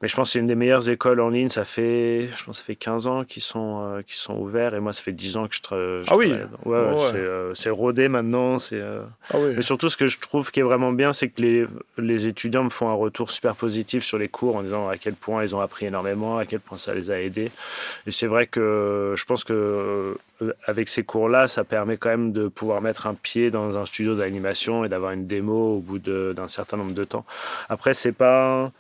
mais 0.00 0.08
je 0.08 0.16
pense 0.16 0.30
que 0.30 0.32
c'est 0.32 0.38
une 0.40 0.48
des 0.48 0.56
meilleures 0.56 0.90
écoles 0.90 1.20
en 1.20 1.28
ligne, 1.28 1.48
ça 1.48 1.64
fait, 1.64 2.28
je 2.36 2.44
pense 2.44 2.58
ça 2.58 2.64
fait 2.64 2.74
15 2.74 3.06
ans 3.06 3.22
qu'ils 3.24 3.42
sont, 3.42 4.02
sont 4.08 4.34
ouverts, 4.36 4.74
et 4.74 4.80
moi 4.80 4.92
ça 4.92 5.00
fait 5.02 5.12
10 5.12 5.36
ans 5.36 5.46
que 5.46 5.54
je, 5.54 5.60
tra- 5.60 6.02
je 6.02 6.08
Ah 6.10 6.16
oui. 6.16 6.28
travaille. 6.30 6.46
Ouais, 6.64 6.78
ouais, 6.78 7.12
Ouais. 7.12 7.50
C'est, 7.54 7.70
rodé 7.70 8.08
maintenant, 8.08 8.58
c'est... 8.58 8.82
Ah 9.32 9.36
oui. 9.38 9.52
mais 9.54 9.62
surtout, 9.62 9.88
ce 9.88 9.96
que 9.96 10.06
je 10.06 10.18
trouve 10.18 10.50
qui 10.50 10.58
est 10.58 10.64
vraiment 10.64 10.92
bien, 10.92 11.12
c'est 11.12 11.28
que 11.28 11.40
les, 11.42 11.66
les 11.98 12.26
étudiants 12.26 12.64
me 12.64 12.70
font 12.70 12.88
un 12.88 12.94
retour 12.94 13.30
super 13.30 13.54
positif 13.54 14.02
sur 14.02 14.18
les 14.18 14.28
cours 14.28 14.56
en 14.56 14.62
disant 14.64 14.88
à 14.88 14.96
quel 14.96 15.14
point 15.14 15.44
ils 15.44 15.54
ont 15.54 15.60
appris 15.60 15.86
énormément, 15.86 16.36
à 16.38 16.46
quel 16.46 16.58
point 16.60 16.78
ça 16.78 16.94
les 16.94 17.10
a 17.12 17.20
aidés. 17.20 17.50
Et 18.08 18.10
c'est 18.10 18.26
vrai 18.26 18.46
que 18.46 19.14
je 19.16 19.24
pense 19.24 19.41
que 19.44 20.16
euh, 20.42 20.52
avec 20.66 20.88
ces 20.88 21.04
cours-là, 21.04 21.48
ça 21.48 21.64
permet 21.64 21.96
quand 21.96 22.10
même 22.10 22.32
de 22.32 22.48
pouvoir 22.48 22.80
mettre 22.80 23.06
un 23.06 23.14
pied 23.14 23.50
dans 23.50 23.78
un 23.78 23.84
studio 23.84 24.14
d'animation 24.14 24.84
et 24.84 24.88
d'avoir 24.88 25.12
une 25.12 25.26
démo 25.26 25.76
au 25.76 25.80
bout 25.80 25.98
d'un 25.98 26.48
certain 26.48 26.76
nombre 26.76 26.94
de 26.94 27.04
temps. 27.04 27.24
Après, 27.68 27.94
c'est 27.94 28.12
pas 28.12 28.72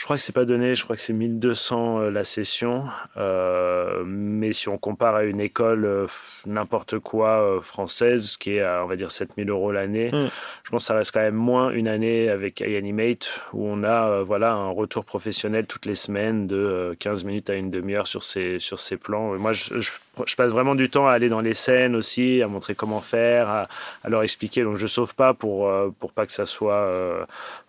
Je 0.00 0.06
crois 0.06 0.16
que 0.16 0.22
c'est 0.22 0.32
pas 0.32 0.46
donné, 0.46 0.74
je 0.74 0.82
crois 0.82 0.96
que 0.96 1.02
c'est 1.02 1.12
1200 1.12 2.00
euh, 2.00 2.10
la 2.10 2.24
session. 2.24 2.84
Euh, 3.18 4.02
mais 4.06 4.50
si 4.52 4.70
on 4.70 4.78
compare 4.78 5.14
à 5.14 5.24
une 5.24 5.42
école 5.42 5.84
euh, 5.84 6.06
n'importe 6.46 6.98
quoi 6.98 7.58
française, 7.60 8.38
qui 8.38 8.54
est 8.54 8.62
à, 8.62 8.82
on 8.82 8.86
va 8.86 8.96
dire, 8.96 9.10
7000 9.10 9.50
euros 9.50 9.72
l'année, 9.72 10.08
hmm. 10.10 10.28
je 10.64 10.70
pense 10.70 10.84
que 10.84 10.86
ça 10.86 10.94
reste 10.94 11.12
quand 11.12 11.20
même 11.20 11.34
moins 11.34 11.68
une 11.68 11.86
année 11.86 12.30
avec 12.30 12.60
iAnimate, 12.60 13.42
où 13.52 13.66
on 13.66 13.84
a 13.84 14.22
voilà, 14.22 14.52
un 14.52 14.70
retour 14.70 15.04
professionnel 15.04 15.66
toutes 15.66 15.84
les 15.84 15.94
semaines 15.94 16.46
de 16.46 16.96
15 16.98 17.24
minutes 17.24 17.50
à 17.50 17.54
une 17.56 17.70
demi-heure 17.70 18.06
sur 18.06 18.22
ces, 18.22 18.58
sur 18.58 18.78
ces 18.78 18.96
plans. 18.96 19.38
moi, 19.38 19.52
je, 19.52 19.80
je, 19.80 19.90
passe 20.34 20.50
vraiment 20.50 20.76
du 20.76 20.88
temps 20.88 21.08
à 21.08 21.12
aller 21.12 21.28
dans 21.28 21.42
les 21.42 21.54
scènes 21.54 21.94
aussi, 21.94 22.40
à 22.40 22.48
montrer 22.48 22.74
comment 22.74 23.00
faire, 23.00 23.50
à, 23.50 23.68
leur 24.08 24.22
expliquer. 24.22 24.62
Donc, 24.62 24.76
je 24.76 24.86
sauve 24.86 25.14
pas 25.14 25.34
pour, 25.34 25.70
pour 25.98 26.12
pas 26.12 26.24
que 26.24 26.32
ça 26.32 26.46
soit. 26.46 26.88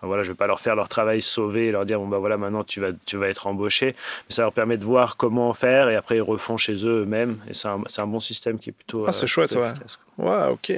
voilà, 0.01 0.23
je 0.23 0.31
vais 0.31 0.37
pas 0.37 0.47
leur 0.47 0.61
faire 0.61 0.77
leur 0.77 0.87
travail 0.87 1.21
sauvé 1.21 1.67
et 1.67 1.71
leur 1.73 1.85
dire, 1.85 1.99
bon, 1.99 2.07
bah 2.07 2.20
voilà, 2.21 2.37
maintenant 2.37 2.63
tu 2.63 2.79
vas, 2.79 2.91
tu 3.05 3.17
vas 3.17 3.27
être 3.27 3.47
embauché. 3.47 3.87
Mais 3.87 4.35
ça 4.35 4.43
leur 4.43 4.53
permet 4.53 4.77
de 4.77 4.85
voir 4.85 5.17
comment 5.17 5.53
faire 5.53 5.89
et 5.89 5.95
après 5.95 6.15
ils 6.15 6.21
refont 6.21 6.55
chez 6.55 6.85
eux 6.85 7.01
eux-mêmes. 7.01 7.37
Et 7.49 7.53
c'est 7.53 7.67
un, 7.67 7.83
un, 7.97 8.07
bon 8.07 8.19
système 8.19 8.57
qui 8.57 8.69
est 8.69 8.73
plutôt. 8.73 9.03
Ah, 9.07 9.13
c'est 9.13 9.25
euh, 9.25 9.27
chouette, 9.27 9.55
ouais. 9.55 9.73
Ouais, 10.17 10.47
ok. 10.51 10.71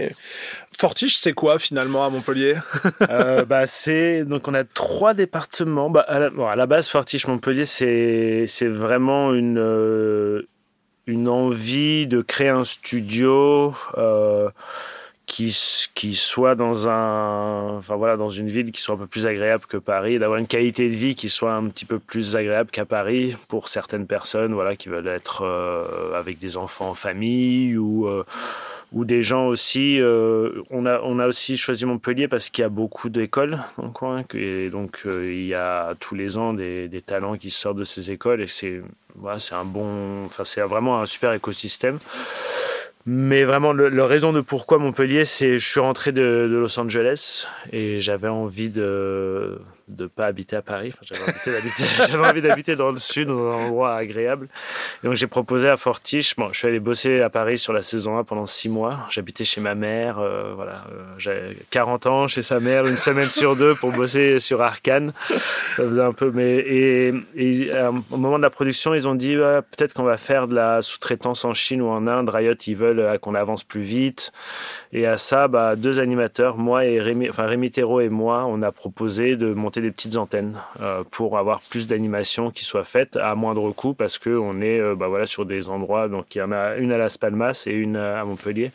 Fortiche, 0.77 1.17
c'est 1.17 1.33
quoi 1.33 1.59
finalement 1.59 2.05
à 2.05 2.09
Montpellier? 2.09 2.55
Euh, 3.09 3.43
bah, 3.43 3.67
c'est 3.67 4.23
donc 4.23 4.47
on 4.47 4.53
a 4.53 4.63
trois 4.63 5.13
départements. 5.13 5.89
Bah, 5.89 6.05
à, 6.07 6.19
la, 6.19 6.29
bon, 6.29 6.47
à 6.47 6.55
la 6.55 6.65
base, 6.65 6.87
Fortiche 6.87 7.27
Montpellier, 7.27 7.65
c'est 7.65 8.45
c'est 8.47 8.67
vraiment 8.67 9.33
une 9.33 9.57
euh, 9.57 10.47
une 11.05 11.27
envie 11.27 12.07
de 12.07 12.21
créer 12.21 12.49
un 12.49 12.63
studio. 12.63 13.73
Euh, 13.97 14.49
qui, 15.33 15.57
qui 15.95 16.13
soit 16.13 16.53
dans 16.53 16.87
un, 16.87 17.77
enfin 17.77 17.95
voilà, 17.95 18.17
dans 18.17 18.29
une 18.29 18.49
ville 18.49 18.71
qui 18.71 18.79
soit 18.79 18.93
un 18.93 18.99
peu 18.99 19.07
plus 19.07 19.25
agréable 19.25 19.65
que 19.65 19.77
Paris, 19.77 20.19
d'avoir 20.19 20.37
une 20.37 20.45
qualité 20.45 20.87
de 20.87 20.93
vie 20.93 21.15
qui 21.15 21.27
soit 21.27 21.53
un 21.53 21.69
petit 21.69 21.85
peu 21.85 21.97
plus 21.97 22.35
agréable 22.35 22.69
qu'à 22.69 22.85
Paris 22.85 23.35
pour 23.49 23.67
certaines 23.67 24.05
personnes, 24.05 24.53
voilà, 24.53 24.75
qui 24.75 24.89
veulent 24.89 25.07
être 25.07 25.41
euh, 25.41 26.13
avec 26.13 26.37
des 26.37 26.55
enfants 26.55 26.91
en 26.91 26.93
famille 26.93 27.75
ou 27.77 28.07
euh, 28.07 28.23
ou 28.91 29.05
des 29.05 29.23
gens 29.23 29.47
aussi. 29.47 29.99
Euh, 29.99 30.61
on 30.69 30.85
a 30.85 31.01
on 31.01 31.17
a 31.17 31.25
aussi 31.25 31.57
choisi 31.57 31.87
Montpellier 31.87 32.27
parce 32.27 32.51
qu'il 32.51 32.61
y 32.61 32.65
a 32.65 32.69
beaucoup 32.69 33.09
d'écoles 33.09 33.57
dans 33.79 33.89
coin 33.89 34.23
et 34.35 34.69
donc 34.69 35.01
il 35.07 35.45
y 35.45 35.55
a 35.55 35.95
tous 35.99 36.13
les 36.13 36.37
ans 36.37 36.53
des, 36.53 36.87
des 36.87 37.01
talents 37.01 37.37
qui 37.37 37.49
sortent 37.49 37.77
de 37.77 37.83
ces 37.83 38.11
écoles 38.11 38.43
et 38.43 38.47
c'est 38.47 38.83
voilà, 39.15 39.39
c'est 39.39 39.55
un 39.55 39.65
bon, 39.65 40.25
enfin 40.25 40.43
c'est 40.43 40.61
vraiment 40.61 41.01
un 41.01 41.07
super 41.07 41.33
écosystème. 41.33 41.97
Mais 43.05 43.43
vraiment, 43.43 43.73
le, 43.73 44.03
raison 44.03 44.31
de 44.31 44.39
pourquoi 44.39 44.77
Montpellier, 44.77 45.25
c'est 45.25 45.57
je 45.57 45.67
suis 45.67 45.81
rentré 45.81 46.13
de 46.13 46.47
Los 46.49 46.79
Angeles 46.79 47.47
et 47.73 47.99
j'avais 47.99 48.29
envie 48.29 48.69
de 48.69 49.59
de 49.95 50.07
pas 50.07 50.25
habiter 50.25 50.55
à 50.55 50.61
Paris. 50.61 50.93
j'avais 52.07 52.25
envie 52.25 52.41
d'habiter 52.41 52.75
dans 52.75 52.91
le 52.91 52.97
sud, 52.97 53.27
dans 53.27 53.51
un 53.51 53.65
endroit 53.65 53.95
agréable. 53.95 54.47
Donc 55.03 55.15
j'ai 55.15 55.27
proposé 55.27 55.69
à 55.69 55.77
Fortiche. 55.77 56.35
Bon, 56.35 56.49
je 56.51 56.59
suis 56.59 56.67
allé 56.67 56.79
bosser 56.79 57.21
à 57.21 57.29
Paris 57.29 57.57
sur 57.57 57.73
la 57.73 57.81
saison 57.81 58.17
1 58.17 58.23
pendant 58.23 58.45
six 58.45 58.69
mois. 58.69 58.99
J'habitais 59.09 59.45
chez 59.45 59.61
ma 59.61 59.75
mère. 59.75 60.19
Euh, 60.19 60.53
voilà, 60.55 60.85
euh, 60.91 61.03
j'avais 61.17 61.55
40 61.69 62.07
ans 62.07 62.27
chez 62.27 62.43
sa 62.43 62.59
mère, 62.59 62.85
une 62.85 62.95
semaine 62.95 63.29
sur 63.29 63.55
deux 63.55 63.75
pour 63.75 63.91
bosser 63.91 64.39
sur 64.39 64.61
Arkane. 64.61 65.13
Ça 65.75 65.83
faisait 65.83 66.01
un 66.01 66.13
peu. 66.13 66.31
Mais 66.31 66.57
et, 66.57 67.13
au 68.11 68.17
moment 68.17 68.37
de 68.37 68.43
la 68.43 68.49
production, 68.49 68.93
ils 68.93 69.07
ont 69.07 69.15
dit 69.15 69.35
peut-être 69.35 69.93
qu'on 69.93 70.03
va 70.03 70.17
faire 70.17 70.47
de 70.47 70.55
la 70.55 70.81
sous-traitance 70.81 71.45
en 71.45 71.53
Chine 71.53 71.81
ou 71.81 71.87
en 71.87 72.07
Inde. 72.07 72.29
Riot, 72.29 72.53
ils 72.67 72.75
veulent 72.75 72.99
euh, 72.99 73.17
qu'on 73.17 73.35
avance 73.35 73.63
plus 73.63 73.81
vite. 73.81 74.31
Et 74.91 75.05
à 75.05 75.17
ça, 75.17 75.47
bah, 75.47 75.75
deux 75.75 75.99
animateurs, 75.99 76.57
moi 76.57 76.85
et 76.85 76.99
Rémi, 76.99 77.29
enfin 77.29 77.45
Rémi 77.45 77.71
Thérault 77.71 78.01
et 78.01 78.09
moi, 78.09 78.45
on 78.47 78.61
a 78.61 78.71
proposé 78.71 79.35
de 79.35 79.53
monter 79.53 79.81
des 79.83 79.91
petites 79.91 80.17
antennes 80.17 80.57
euh, 80.81 81.03
pour 81.11 81.37
avoir 81.37 81.61
plus 81.61 81.87
d'animations 81.87 82.49
qui 82.49 82.63
soient 82.63 82.83
faites 82.83 83.15
à 83.17 83.35
moindre 83.35 83.71
coût 83.71 83.93
parce 83.93 84.17
qu'on 84.17 84.61
est 84.61 84.79
euh, 84.79 84.95
bah, 84.95 85.07
voilà, 85.07 85.25
sur 85.25 85.45
des 85.45 85.69
endroits, 85.69 86.07
donc 86.07 86.33
il 86.35 86.39
y 86.39 86.41
en 86.41 86.51
a 86.51 86.75
une 86.75 86.91
à 86.91 86.97
Las 86.97 87.17
Palmas 87.17 87.63
et 87.67 87.71
une 87.71 87.95
à 87.95 88.25
Montpellier 88.25 88.71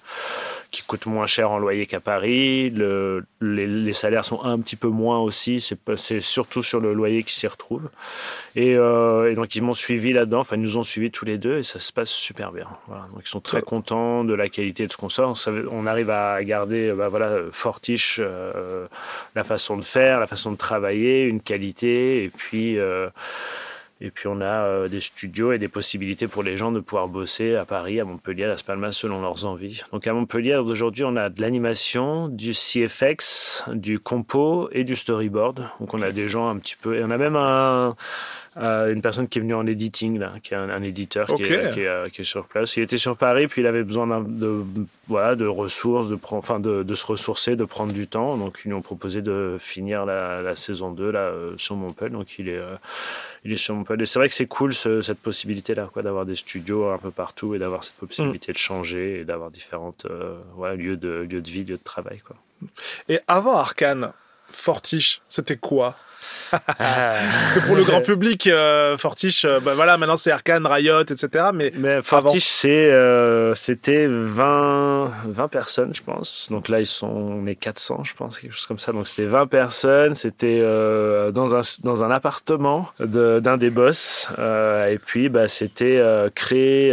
qui 0.71 0.83
coûtent 0.83 1.07
moins 1.07 1.27
cher 1.27 1.51
en 1.51 1.59
loyer 1.59 1.87
qu'à 1.87 2.01
Paris. 2.01 2.71
Le, 2.71 3.25
les, 3.41 3.93
salaires 3.93 4.25
sont 4.25 4.43
un 4.43 4.59
petit 4.59 4.77
peu 4.77 4.89
moins 4.89 5.19
aussi. 5.19 5.61
C'est 5.61 6.21
surtout 6.21 6.63
sur 6.63 6.81
le 6.81 6.93
loyer 6.93 7.23
qui 7.23 7.35
s'y 7.35 7.47
retrouve. 7.47 7.89
Et, 8.55 8.77
euh, 8.77 9.31
et, 9.31 9.35
donc 9.35 9.55
ils 9.57 9.63
m'ont 9.63 9.73
suivi 9.73 10.13
là-dedans. 10.13 10.41
Enfin, 10.41 10.57
ils 10.57 10.63
nous 10.63 10.77
ont 10.77 10.83
suivis 10.83 11.11
tous 11.11 11.25
les 11.25 11.39
deux 11.39 11.59
et 11.59 11.63
ça 11.63 11.81
se 11.81 11.93
passe 11.93 12.11
super 12.11 12.53
bien. 12.53 12.67
Voilà. 12.87 13.07
Donc 13.15 13.23
ils 13.25 13.29
sont 13.29 13.41
très 13.41 13.63
contents 13.63 14.25
de 14.25 14.35
la 14.35 14.49
qualité 14.49 14.87
de 14.87 14.93
ce 14.93 14.99
qu'on 14.99 15.09
sort. 15.09 15.37
On 15.71 15.87
arrive 15.87 16.11
à 16.11 16.43
garder, 16.45 16.93
bah, 16.93 17.09
voilà, 17.09 17.39
fortiche 17.51 18.21
euh, 18.23 18.87
la 19.35 19.45
façon 19.45 19.77
de 19.77 19.83
faire, 19.83 20.21
la 20.21 20.27
façon 20.27 20.53
de 20.53 20.57
travailler, 20.57 21.25
une 21.25 21.41
qualité 21.41 22.25
et 22.25 22.29
puis. 22.29 22.79
Euh, 22.79 23.09
et 24.01 24.11
puis 24.11 24.29
on 24.29 24.41
a 24.41 24.65
euh, 24.65 24.89
des 24.89 25.01
studios 25.01 25.53
et 25.53 25.59
des 25.59 25.69
possibilités 25.69 26.29
pour 26.29 26.43
les 26.43 26.57
gens 26.57 26.73
de 26.73 26.81
pouvoir 26.81 27.09
bosser 27.09 27.57
à 27.57 27.65
Paris, 27.65 28.01
à 28.01 28.05
Montpellier, 28.05 28.45
à 28.45 28.49
Las 28.49 28.65
selon 28.93 29.21
leurs 29.21 29.45
envies. 29.45 29.83
Donc 29.93 30.07
à 30.07 30.13
Montpellier 30.13 30.57
aujourd'hui 30.57 31.05
on 31.05 31.17
a 31.17 31.29
de 31.29 31.41
l'animation, 31.41 32.29
du 32.29 32.53
CFX, 32.53 33.65
du 33.73 33.99
compo 33.99 34.69
et 34.73 34.85
du 34.85 34.97
storyboard. 34.97 35.69
Donc 35.81 35.95
on 35.95 36.03
a 36.03 36.13
des 36.13 36.29
gens 36.29 36.49
un 36.49 36.59
petit 36.59 36.77
peu, 36.77 36.97
et 36.97 37.05
on 37.05 37.11
a 37.11 37.19
même 37.19 37.37
un 37.37 37.97
une 38.59 39.03
personne 39.03 39.29
qui 39.29 39.39
est 39.39 39.43
venue 39.43 39.55
en 39.55 39.67
editing, 39.67 40.19
là, 40.19 40.35
qui 40.43 40.55
est 40.55 40.57
un, 40.57 40.83
éditeur 40.83 41.27
qui, 41.35 41.45
est, 41.45 41.79
euh, 41.79 42.09
qui, 42.09 42.23
est, 42.23 42.25
sur 42.25 42.47
place. 42.47 42.77
Il 42.77 42.83
était 42.83 42.99
sur 42.99 43.17
Paris, 43.17 43.47
puis 43.47 43.63
il 43.63 43.67
avait 43.67 43.85
besoin 43.85 44.21
de, 44.21 44.65
voilà, 45.07 45.37
de 45.37 45.47
ressources, 45.47 46.09
de, 46.09 46.19
enfin 46.31 46.59
de, 46.59 46.83
de, 46.83 46.95
se 46.95 47.07
ressourcer, 47.07 47.57
de 47.57 47.65
prendre 47.65 47.93
du 47.93 48.09
temps. 48.09 48.37
Donc, 48.37 48.61
ils 48.65 48.69
lui 48.69 48.75
ont 48.75 48.83
proposé 48.83 49.23
de 49.23 49.57
finir 49.59 50.05
la, 50.05 50.43
la 50.43 50.57
saison 50.57 50.91
2 50.91 51.11
là, 51.11 51.21
euh, 51.21 51.53
sur 51.57 51.77
Montpellier. 51.77 52.11
Donc, 52.11 52.39
il 52.39 52.49
est, 52.49 52.59
euh, 52.59 52.77
il 53.45 53.53
est 53.53 53.57
sur 53.57 53.75
Montpellier. 53.75 54.07
C'est 54.07 54.19
vrai 54.19 54.29
que 54.29 54.35
c'est 54.35 54.47
cool 54.47 54.75
cette 54.75 55.21
possibilité-là, 55.21 55.89
quoi, 55.93 56.03
d'avoir 56.03 56.27
des 56.27 56.35
studios 56.35 56.89
un 56.89 56.99
peu 56.99 57.11
partout 57.11 57.55
et 57.55 57.59
d'avoir 57.59 57.85
cette 57.85 57.97
possibilité 57.97 58.53
de 58.53 58.59
changer 58.59 59.21
et 59.21 59.25
d'avoir 59.25 59.51
différentes 59.51 60.07
voilà, 60.57 60.75
lieux, 60.75 60.97
de, 60.97 61.27
lieux 61.31 61.41
de 61.41 61.51
vie, 61.51 61.65
lieux 61.65 61.77
de 61.77 61.85
travail. 61.85 62.21
Quoi. 62.27 62.37
Et 63.09 63.21
avant 63.29 63.57
Arkane, 63.57 64.13
Fortiche, 64.51 65.21
c'était 65.29 65.57
quoi? 65.57 65.97
Parce 66.51 67.55
que 67.55 67.67
pour 67.67 67.77
le 67.77 67.85
grand 67.85 68.01
public, 68.01 68.47
euh, 68.47 68.97
Fortiche, 68.97 69.45
euh, 69.45 69.61
bah 69.61 69.75
voilà, 69.75 69.97
maintenant 69.97 70.17
c'est 70.17 70.31
Arkane, 70.31 70.67
Riot, 70.67 71.03
etc. 71.03 71.47
Mais, 71.55 71.73
mais 71.77 72.03
Fortiche, 72.03 72.47
c'est, 72.47 72.91
euh, 72.91 73.55
c'était 73.55 74.07
20, 74.09 75.11
20 75.27 75.49
personnes, 75.49 75.95
je 75.95 76.03
pense. 76.03 76.49
Donc 76.51 76.69
là, 76.69 76.81
ils 76.81 76.87
sont, 76.87 77.09
on 77.09 77.47
est 77.47 77.55
400, 77.55 78.05
je 78.05 78.15
pense, 78.15 78.39
quelque 78.39 78.53
chose 78.53 78.67
comme 78.67 78.79
ça. 78.79 78.93
Donc 78.93 79.07
c'était 79.07 79.27
20 79.27 79.47
personnes. 79.47 80.15
C'était 80.15 80.61
dans 80.61 81.55
un 81.55 81.61
dans 81.83 82.05
un 82.05 82.11
appartement 82.11 82.89
d'un 83.01 83.57
des 83.57 83.71
boss. 83.71 84.29
et 84.39 84.99
puis, 85.05 85.29
bah, 85.29 85.49
c'était 85.49 86.03
créer 86.35 86.91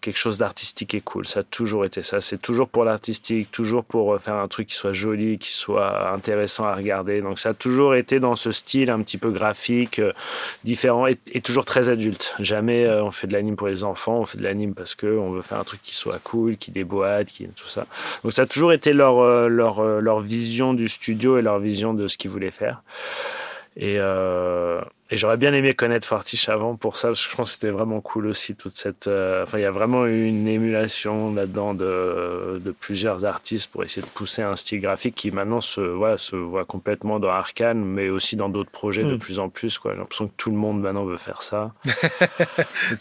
quelque 0.00 0.16
chose 0.18 0.38
d'artistique 0.38 0.94
et 0.94 1.00
cool. 1.00 1.26
Ça 1.26 1.40
a 1.40 1.42
toujours 1.42 1.84
été 1.84 2.02
ça. 2.02 2.20
C'est 2.20 2.40
toujours 2.40 2.68
pour 2.68 2.84
l'artistique, 2.84 3.50
toujours 3.50 3.84
pour 3.84 4.18
faire 4.20 4.34
un 4.34 4.48
truc 4.48 4.68
qui 4.68 4.74
soit 4.74 4.92
joli, 4.92 5.38
qui 5.38 5.52
soit 5.52 6.12
intéressant 6.12 6.64
à 6.64 6.74
regarder. 6.74 7.20
Donc 7.20 7.38
ça 7.38 7.50
a 7.50 7.54
toujours 7.54 7.77
été 7.94 8.20
dans 8.20 8.36
ce 8.36 8.52
style 8.52 8.90
un 8.90 9.00
petit 9.02 9.18
peu 9.18 9.30
graphique, 9.30 9.98
euh, 9.98 10.12
différent 10.64 11.06
et, 11.06 11.16
toujours 11.40 11.64
très 11.64 11.88
adulte. 11.88 12.34
Jamais 12.38 12.84
euh, 12.84 13.04
on 13.04 13.10
fait 13.10 13.26
de 13.26 13.32
l'anime 13.32 13.56
pour 13.56 13.68
les 13.68 13.84
enfants, 13.84 14.18
on 14.18 14.26
fait 14.26 14.38
de 14.38 14.42
l'anime 14.42 14.74
parce 14.74 14.94
que 14.94 15.06
on 15.06 15.30
veut 15.30 15.42
faire 15.42 15.58
un 15.58 15.64
truc 15.64 15.82
qui 15.82 15.94
soit 15.94 16.18
cool, 16.22 16.56
qui 16.56 16.70
déboîte, 16.70 17.28
qui 17.28 17.46
tout 17.48 17.68
ça. 17.68 17.86
Donc 18.22 18.32
ça 18.32 18.42
a 18.42 18.46
toujours 18.46 18.72
été 18.72 18.92
leur 18.92 19.18
euh, 19.18 19.48
leur 19.48 19.82
leur 19.82 20.20
vision 20.20 20.74
du 20.74 20.88
studio 20.88 21.38
et 21.38 21.42
leur 21.42 21.58
vision 21.58 21.94
de 21.94 22.06
ce 22.08 22.18
qu'ils 22.18 22.30
voulaient 22.30 22.50
faire. 22.50 22.82
Et 23.76 23.98
et 25.10 25.16
j'aurais 25.16 25.38
bien 25.38 25.54
aimé 25.54 25.72
connaître 25.72 26.06
Fortiche 26.06 26.50
avant 26.50 26.76
pour 26.76 26.98
ça, 26.98 27.08
parce 27.08 27.24
que 27.24 27.30
je 27.30 27.36
pense 27.36 27.48
que 27.50 27.54
c'était 27.54 27.70
vraiment 27.70 28.02
cool 28.02 28.26
aussi, 28.26 28.54
toute 28.54 28.76
cette... 28.76 29.06
Euh, 29.06 29.42
enfin, 29.42 29.58
il 29.58 29.62
y 29.62 29.64
a 29.64 29.70
vraiment 29.70 30.04
une 30.04 30.46
émulation 30.46 31.32
là-dedans 31.32 31.72
de, 31.72 32.60
de, 32.62 32.70
plusieurs 32.72 33.24
artistes 33.24 33.70
pour 33.72 33.84
essayer 33.84 34.02
de 34.02 34.10
pousser 34.10 34.42
un 34.42 34.54
style 34.54 34.80
graphique 34.80 35.14
qui 35.14 35.30
maintenant 35.30 35.62
se, 35.62 35.80
voilà, 35.80 36.18
se 36.18 36.36
voit 36.36 36.66
complètement 36.66 37.20
dans 37.20 37.30
Arkane, 37.30 37.82
mais 37.82 38.10
aussi 38.10 38.36
dans 38.36 38.50
d'autres 38.50 38.70
projets 38.70 39.02
de 39.02 39.14
hmm. 39.14 39.18
plus 39.18 39.38
en 39.38 39.48
plus. 39.48 39.80
J'ai 39.82 39.96
l'impression 39.96 40.26
que 40.26 40.32
tout 40.36 40.50
le 40.50 40.56
monde 40.56 40.80
maintenant 40.82 41.06
veut 41.06 41.16
faire 41.16 41.42
ça. 41.42 41.72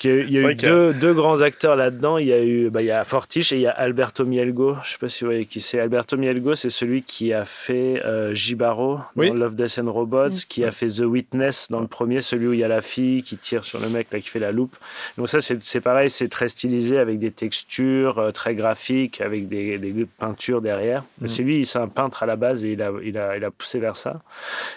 il 0.04 0.32
y 0.32 0.38
a, 0.40 0.52
eu 0.52 0.56
deux, 0.56 0.94
deux, 0.94 1.14
grands 1.14 1.42
acteurs 1.42 1.76
là-dedans. 1.76 2.18
Il 2.18 2.28
y 2.28 2.34
a 2.34 2.42
eu 2.42 2.70
bah, 2.70 2.82
il 2.82 2.86
y 2.86 2.92
a 2.92 3.04
Fortiche 3.04 3.52
et 3.52 3.58
il 3.58 3.62
y 3.62 3.68
a 3.68 3.72
Alberto 3.72 4.26
Mielgo. 4.26 4.78
Je 4.84 4.92
sais 4.92 4.98
pas 4.98 5.10
si 5.10 5.26
vous 5.26 5.32
voyez 5.32 5.46
qui 5.46 5.60
c'est. 5.60 5.80
Alberto 5.80 6.16
Mielgo, 6.16 6.56
c'est 6.56 6.70
celui 6.70 7.02
qui 7.02 7.34
a 7.34 7.44
fait 7.44 8.02
euh, 8.06 8.34
Jibaro 8.34 9.00
dans 9.18 9.34
Love, 9.34 9.56
Death 9.56 9.80
and 9.84 9.92
Robots, 9.92 10.30
hmm. 10.30 10.48
qui 10.48 10.64
a 10.64 10.72
fait 10.72 10.88
The 10.88 11.02
Witness 11.02 11.68
dans 11.70 11.82
le 11.82 11.88
premier, 11.98 12.22
celui 12.22 12.48
où 12.48 12.54
il 12.54 12.60
y 12.60 12.64
a 12.64 12.68
la 12.68 12.82
fille 12.82 13.24
qui 13.24 13.38
tire 13.38 13.66
sur 13.66 13.80
le 13.80 13.90
mec 13.90 14.10
là, 14.12 14.20
qui 14.20 14.30
fait 14.30 14.38
la 14.38 14.52
loupe. 14.52 14.76
Donc 15.18 15.30
ça, 15.30 15.40
c'est 15.42 15.82
pareil, 15.82 16.12
c'est 16.12 16.30
très 16.30 16.48
stylisé 16.48 17.00
avec 17.00 17.18
des 17.18 17.32
textures 17.32 18.20
euh, 18.20 18.32
très 18.32 18.54
graphiques, 18.54 19.20
avec 19.20 19.48
des, 19.48 19.80
des 19.80 20.06
peintures 20.06 20.62
derrière. 20.62 21.04
Mm. 21.22 21.28
C'est 21.28 21.44
lui, 21.44 21.66
c'est 21.66 21.80
un 21.80 21.88
peintre 21.88 22.22
à 22.22 22.28
la 22.28 22.36
base 22.36 22.64
et 22.64 22.74
il 22.74 22.84
a, 22.84 22.92
il, 23.04 23.18
a, 23.18 23.36
il 23.36 23.44
a 23.44 23.50
poussé 23.50 23.80
vers 23.80 23.98
ça. 23.98 24.22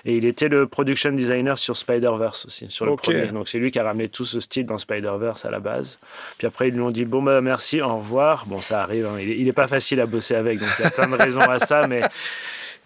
Et 0.06 0.16
il 0.16 0.24
était 0.24 0.48
le 0.48 0.66
production 0.66 1.12
designer 1.12 1.58
sur 1.58 1.76
Spider-Verse 1.76 2.46
aussi, 2.46 2.70
sur 2.70 2.86
le 2.86 2.96
premier. 2.96 3.26
Donc 3.26 3.50
c'est 3.50 3.58
lui 3.58 3.70
qui 3.70 3.78
a 3.78 3.84
ramené 3.84 4.08
tout 4.08 4.24
ce 4.24 4.40
style 4.40 4.64
dans 4.64 4.78
Spider-Verse 4.78 5.44
à 5.44 5.50
la 5.50 5.60
base. 5.60 5.98
Puis 6.38 6.46
après, 6.46 6.68
ils 6.68 6.74
lui 6.74 6.80
ont 6.80 6.90
dit, 6.90 7.04
bon, 7.04 7.22
bah 7.22 7.42
merci, 7.42 7.82
au 7.82 7.96
revoir. 7.98 8.46
Bon, 8.46 8.62
ça 8.62 8.82
arrive, 8.82 9.04
hein. 9.04 9.18
il, 9.20 9.42
n'est 9.42 9.50
est 9.50 9.52
pas 9.52 9.68
facile 9.68 10.00
à 10.00 10.06
bosser 10.06 10.36
avec, 10.36 10.58
donc 10.58 10.70
il 10.78 10.84
y 10.84 10.86
a 10.86 10.90
plein 10.90 11.08
de 11.08 11.16
raisons 11.16 11.40
à 11.40 11.58
ça, 11.58 11.86
mais 11.86 12.00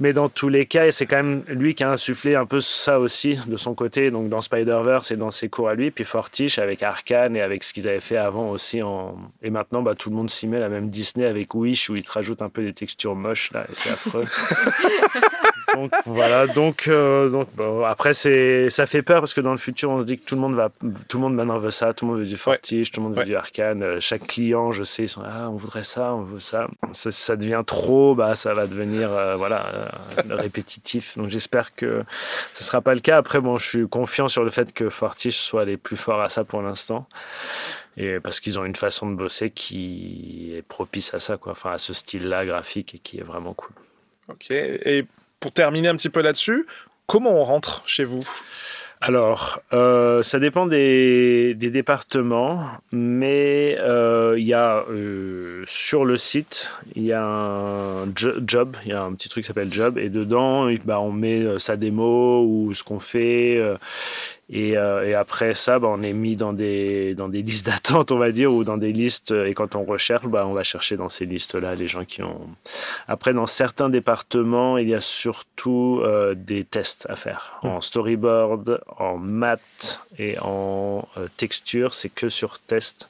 Mais 0.00 0.12
dans 0.12 0.28
tous 0.28 0.48
les 0.48 0.66
cas, 0.66 0.90
c'est 0.90 1.06
quand 1.06 1.16
même 1.16 1.44
lui 1.48 1.74
qui 1.74 1.84
a 1.84 1.90
insufflé 1.90 2.34
un 2.34 2.46
peu 2.46 2.60
ça 2.60 2.98
aussi 2.98 3.38
de 3.46 3.56
son 3.56 3.74
côté, 3.74 4.10
donc 4.10 4.28
dans 4.28 4.40
Spider-Verse 4.40 5.12
et 5.12 5.16
dans 5.16 5.30
ses 5.30 5.48
cours 5.48 5.68
à 5.68 5.74
lui, 5.74 5.90
puis 5.90 6.04
Fortiche 6.04 6.58
avec 6.58 6.82
Arkane 6.82 7.36
et 7.36 7.40
avec 7.40 7.62
ce 7.62 7.72
qu'ils 7.72 7.88
avaient 7.88 8.00
fait 8.00 8.16
avant 8.16 8.50
aussi. 8.50 8.82
En... 8.82 9.16
Et 9.42 9.50
maintenant, 9.50 9.82
bah, 9.82 9.94
tout 9.94 10.10
le 10.10 10.16
monde 10.16 10.30
s'y 10.30 10.48
met, 10.48 10.58
la 10.58 10.68
même 10.68 10.90
Disney 10.90 11.26
avec 11.26 11.54
Wish 11.54 11.90
où 11.90 11.96
ils 11.96 12.02
te 12.02 12.10
rajoutent 12.10 12.42
un 12.42 12.48
peu 12.48 12.62
des 12.62 12.72
textures 12.72 13.14
moches, 13.14 13.52
là, 13.52 13.66
et 13.70 13.74
c'est 13.74 13.90
affreux. 13.90 14.26
donc 15.74 15.92
voilà, 16.06 16.46
donc, 16.46 16.88
euh, 16.88 17.28
donc 17.28 17.48
après, 17.86 18.14
c'est, 18.14 18.70
ça 18.70 18.86
fait 18.86 19.02
peur 19.02 19.20
parce 19.20 19.34
que 19.34 19.40
dans 19.40 19.52
le 19.52 19.58
futur, 19.58 19.90
on 19.90 20.00
se 20.00 20.06
dit 20.06 20.18
que 20.18 20.24
tout 20.24 20.34
le 20.34 20.40
monde 20.40 20.54
va, 20.54 20.70
tout 21.08 21.18
le 21.18 21.22
monde 21.22 21.34
maintenant 21.34 21.58
veut 21.58 21.70
ça, 21.70 21.92
tout 21.92 22.06
le 22.06 22.12
monde 22.12 22.20
veut 22.20 22.26
du 22.26 22.36
Fortiche, 22.36 22.90
tout 22.90 23.00
le 23.00 23.08
monde 23.08 23.16
veut 23.16 23.24
du 23.24 23.36
Arkane. 23.36 23.82
Euh, 23.82 24.00
chaque 24.00 24.26
client, 24.26 24.72
je 24.72 24.82
sais, 24.82 25.04
ils 25.04 25.08
sont 25.08 25.22
ah, 25.24 25.48
on 25.48 25.56
voudrait 25.56 25.84
ça, 25.84 26.14
on 26.14 26.22
veut 26.22 26.40
ça. 26.40 26.68
Ça, 26.92 27.36
devient 27.36 27.62
trop, 27.66 28.14
bah, 28.14 28.34
ça 28.34 28.54
va 28.54 28.66
devenir, 28.66 29.12
euh, 29.12 29.36
voilà, 29.36 29.90
répétitif. 30.30 31.16
Donc 31.16 31.28
j'espère 31.28 31.74
que 31.74 32.04
ce 32.52 32.64
sera 32.64 32.80
pas 32.80 32.94
le 32.94 33.00
cas. 33.00 33.16
Après, 33.16 33.40
bon, 33.40 33.58
je 33.58 33.66
suis 33.68 33.88
confiant 33.88 34.28
sur 34.28 34.44
le 34.44 34.50
fait 34.50 34.72
que 34.72 34.90
Fortiche 34.90 35.38
soit 35.38 35.64
les 35.64 35.76
plus 35.76 35.96
forts 35.96 36.20
à 36.20 36.28
ça 36.28 36.44
pour 36.44 36.62
l'instant. 36.62 37.06
Et 37.96 38.18
parce 38.18 38.40
qu'ils 38.40 38.58
ont 38.58 38.64
une 38.64 38.74
façon 38.74 39.08
de 39.08 39.14
bosser 39.14 39.50
qui 39.50 40.52
est 40.56 40.62
propice 40.62 41.14
à 41.14 41.20
ça, 41.20 41.36
quoi. 41.36 41.52
Enfin, 41.52 41.72
à 41.72 41.78
ce 41.78 41.92
style-là 41.92 42.44
graphique 42.44 42.94
et 42.94 42.98
qui 42.98 43.18
est 43.18 43.22
vraiment 43.22 43.54
cool. 43.54 43.70
Ok. 44.28 44.50
Et 44.50 45.06
pour 45.44 45.52
terminer 45.52 45.88
un 45.88 45.94
petit 45.94 46.08
peu 46.08 46.22
là-dessus, 46.22 46.66
comment 47.06 47.32
on 47.32 47.44
rentre 47.44 47.82
chez 47.86 48.04
vous? 48.04 48.26
Alors, 49.02 49.60
euh, 49.74 50.22
ça 50.22 50.38
dépend 50.38 50.66
des, 50.66 51.52
départements, 51.54 52.62
mais 52.92 53.76
euh, 53.78 54.36
il 54.38 54.46
y 54.46 54.54
a 54.54 54.86
euh, 54.88 55.62
sur 55.66 56.06
le 56.06 56.16
site, 56.16 56.70
il 56.96 57.02
y 57.02 57.12
a 57.12 57.22
un 57.22 58.06
job, 58.16 58.78
il 58.86 58.92
y 58.92 58.94
a 58.94 59.02
un 59.02 59.12
petit 59.12 59.28
truc 59.28 59.44
qui 59.44 59.48
s'appelle 59.48 59.70
job, 59.70 59.98
et 59.98 60.08
dedans, 60.08 60.70
bah, 60.86 60.98
on 60.98 61.12
met 61.12 61.58
sa 61.58 61.76
démo 61.76 62.42
ou 62.46 62.72
ce 62.72 62.82
qu'on 62.82 63.00
fait. 63.00 63.62
Euh, 64.52 65.02
et, 65.04 65.14
après 65.14 65.54
ça, 65.54 65.78
bah, 65.78 65.88
on 65.90 66.02
est 66.02 66.12
mis 66.12 66.36
dans 66.36 66.52
des, 66.52 67.14
dans 67.14 67.28
des 67.28 67.42
listes 67.42 67.66
d'attente, 67.70 68.12
on 68.12 68.18
va 68.18 68.30
dire, 68.30 68.52
ou 68.52 68.64
dans 68.64 68.76
des 68.76 68.92
listes. 68.92 69.32
Et 69.32 69.54
quand 69.54 69.74
on 69.74 69.84
recherche, 69.84 70.26
bah, 70.26 70.46
on 70.46 70.52
va 70.52 70.62
chercher 70.62 70.96
dans 70.96 71.08
ces 71.08 71.26
listes-là 71.26 71.74
les 71.74 71.88
gens 71.88 72.04
qui 72.04 72.22
ont. 72.22 72.48
Après, 73.08 73.32
dans 73.32 73.46
certains 73.46 73.88
départements, 73.88 74.78
il 74.78 74.88
y 74.88 74.94
a 74.94 75.00
surtout 75.00 76.00
euh, 76.02 76.34
des 76.34 76.64
tests 76.64 77.06
à 77.08 77.16
faire. 77.16 77.58
En 77.62 77.80
storyboard, 77.80 78.80
en 78.98 79.16
maths 79.16 80.00
et 80.18 80.38
en 80.40 81.08
euh, 81.16 81.28
texture, 81.36 81.94
c'est 81.94 82.10
que 82.10 82.28
sur 82.28 82.58
test 82.58 83.08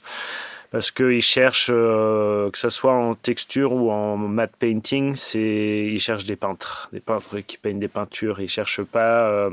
parce 0.70 0.90
qu'ils 0.90 1.22
cherchent, 1.22 1.68
que 1.68 2.50
ce 2.54 2.68
soit 2.68 2.94
en 2.94 3.14
texture 3.14 3.72
ou 3.72 3.92
en 3.92 4.16
matte 4.16 4.56
painting, 4.58 5.14
c'est 5.14 5.86
ils 5.86 6.00
cherchent 6.00 6.24
des 6.24 6.34
peintres, 6.34 6.88
des 6.92 6.98
peintres 6.98 7.38
qui 7.46 7.58
peignent 7.58 7.78
des 7.78 7.86
peintures. 7.86 8.40
Ils 8.40 8.48
cherchent 8.48 8.82
pas 8.82 9.50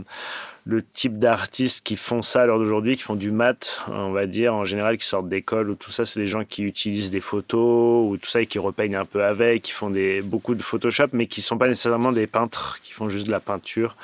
le 0.65 0.83
type 0.83 1.17
d'artistes 1.17 1.83
qui 1.83 1.95
font 1.95 2.21
ça 2.21 2.43
à 2.43 2.45
l'heure 2.45 2.59
d'aujourd'hui, 2.59 2.95
qui 2.95 3.03
font 3.03 3.15
du 3.15 3.31
mat, 3.31 3.83
on 3.87 4.11
va 4.11 4.27
dire, 4.27 4.53
en 4.53 4.63
général, 4.63 4.97
qui 4.97 5.05
sortent 5.05 5.27
d'école 5.27 5.69
ou 5.69 5.75
tout 5.75 5.91
ça, 5.91 6.05
c'est 6.05 6.19
des 6.19 6.27
gens 6.27 6.45
qui 6.45 6.63
utilisent 6.63 7.09
des 7.09 7.21
photos 7.21 8.09
ou 8.09 8.17
tout 8.17 8.29
ça 8.29 8.41
et 8.41 8.45
qui 8.45 8.59
repeignent 8.59 8.95
un 8.95 9.05
peu 9.05 9.23
avec, 9.23 9.63
qui 9.63 9.71
font 9.71 9.89
des, 9.89 10.21
beaucoup 10.21 10.53
de 10.53 10.61
Photoshop, 10.61 11.07
mais 11.13 11.25
qui 11.25 11.41
sont 11.41 11.57
pas 11.57 11.67
nécessairement 11.67 12.11
des 12.11 12.27
peintres, 12.27 12.79
qui 12.83 12.93
font 12.93 13.09
juste 13.09 13.25
de 13.25 13.31
la 13.31 13.39
peinture. 13.39 13.95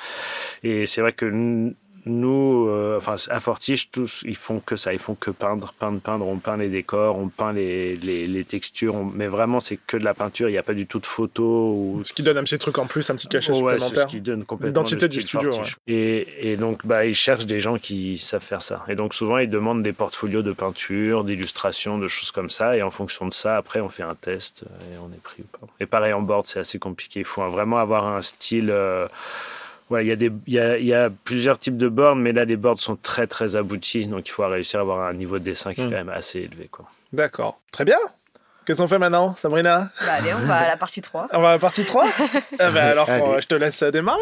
Et 0.64 0.86
c'est 0.86 1.00
vrai 1.00 1.12
que 1.12 1.72
nous, 2.08 2.68
euh, 2.68 2.96
enfin 2.96 3.14
à 3.28 3.40
Fortiche, 3.40 3.90
tous, 3.90 4.22
ils 4.26 4.36
font 4.36 4.60
que 4.60 4.76
ça, 4.76 4.92
ils 4.92 4.98
font 4.98 5.14
que 5.14 5.30
peindre, 5.30 5.74
peindre, 5.78 6.00
peindre. 6.00 6.26
On 6.26 6.38
peint 6.38 6.56
les 6.56 6.68
décors, 6.68 7.16
on 7.16 7.28
peint 7.28 7.52
les, 7.52 7.96
les, 7.96 8.44
textures, 8.44 9.04
mais 9.04 9.26
vraiment 9.28 9.60
c'est 9.60 9.76
que 9.76 9.96
de 9.96 10.04
la 10.04 10.14
peinture. 10.14 10.48
Il 10.48 10.52
n'y 10.52 10.58
a 10.58 10.62
pas 10.62 10.74
du 10.74 10.86
tout 10.86 10.98
de 10.98 11.06
photos. 11.06 11.74
Ou... 11.76 12.02
Ce 12.04 12.12
qui 12.12 12.22
donne 12.22 12.38
un 12.38 12.44
petit 12.44 12.58
truc 12.58 12.78
en 12.78 12.86
plus, 12.86 13.08
un 13.10 13.14
petit 13.14 13.28
cachet 13.28 13.52
oh, 13.54 13.62
ouais, 13.62 13.78
supplémentaire. 13.78 14.02
ce 14.10 14.16
qui 14.16 14.20
donne 14.20 14.44
complètement 14.44 14.82
l'identité 14.82 15.08
du 15.08 15.22
studio. 15.22 15.50
Et, 15.86 16.52
et, 16.52 16.56
donc, 16.56 16.86
bah, 16.86 17.04
ils 17.04 17.14
cherchent 17.14 17.46
des 17.46 17.60
gens 17.60 17.78
qui 17.78 18.18
savent 18.18 18.42
faire 18.42 18.62
ça. 18.62 18.84
Et 18.88 18.94
donc 18.94 19.14
souvent, 19.14 19.38
ils 19.38 19.50
demandent 19.50 19.82
des 19.82 19.92
portfolios 19.92 20.42
de 20.42 20.52
peinture, 20.52 21.24
d'illustration, 21.24 21.98
de 21.98 22.08
choses 22.08 22.30
comme 22.30 22.50
ça. 22.50 22.76
Et 22.76 22.82
en 22.82 22.90
fonction 22.90 23.26
de 23.26 23.34
ça, 23.34 23.56
après, 23.56 23.80
on 23.80 23.88
fait 23.88 24.02
un 24.02 24.14
test 24.14 24.64
et 24.92 24.98
on 24.98 25.12
est 25.12 25.22
pris 25.22 25.42
ou 25.42 25.58
pas. 25.58 25.66
Et 25.80 25.86
pareil 25.86 26.12
en 26.12 26.22
board, 26.22 26.46
c'est 26.46 26.60
assez 26.60 26.78
compliqué. 26.78 27.20
Il 27.20 27.26
faut 27.26 27.46
vraiment 27.48 27.78
avoir 27.78 28.06
un 28.06 28.22
style. 28.22 28.70
Euh, 28.70 29.06
il 29.90 30.06
y, 30.06 30.12
a 30.12 30.16
des, 30.16 30.30
il, 30.46 30.54
y 30.54 30.58
a, 30.58 30.78
il 30.78 30.86
y 30.86 30.94
a 30.94 31.10
plusieurs 31.10 31.58
types 31.58 31.78
de 31.78 31.88
boards, 31.88 32.16
mais 32.16 32.32
là, 32.32 32.44
les 32.44 32.56
boards 32.56 32.80
sont 32.80 32.96
très, 32.96 33.26
très 33.26 33.56
aboutis. 33.56 34.06
Donc, 34.06 34.28
il 34.28 34.30
faut 34.30 34.46
réussir 34.46 34.80
à 34.80 34.82
avoir 34.82 35.08
un 35.08 35.14
niveau 35.14 35.38
de 35.38 35.44
dessin 35.44 35.72
qui 35.72 35.80
est 35.80 35.86
hmm. 35.86 35.90
quand 35.90 35.96
même 35.96 36.08
assez 36.10 36.40
élevé. 36.40 36.70
D'accord. 37.12 37.58
Très 37.72 37.84
bien. 37.84 37.98
Qu'est-ce 38.66 38.82
qu'on 38.82 38.88
fait 38.88 38.98
maintenant, 38.98 39.34
Sabrina? 39.34 39.90
Bah, 40.00 40.12
Allez, 40.18 40.34
on 40.34 40.46
va 40.46 40.56
à 40.56 40.66
la 40.66 40.76
partie 40.76 41.00
3. 41.00 41.28
On 41.32 41.40
va 41.40 41.48
à 41.48 41.52
la 41.52 41.58
partie 41.58 41.86
3 41.86 42.06
ah 42.58 42.70
bah, 42.70 42.88
Alors, 42.88 43.08
je 43.40 43.46
te 43.46 43.54
laisse 43.54 43.82
démarrer. 43.82 44.20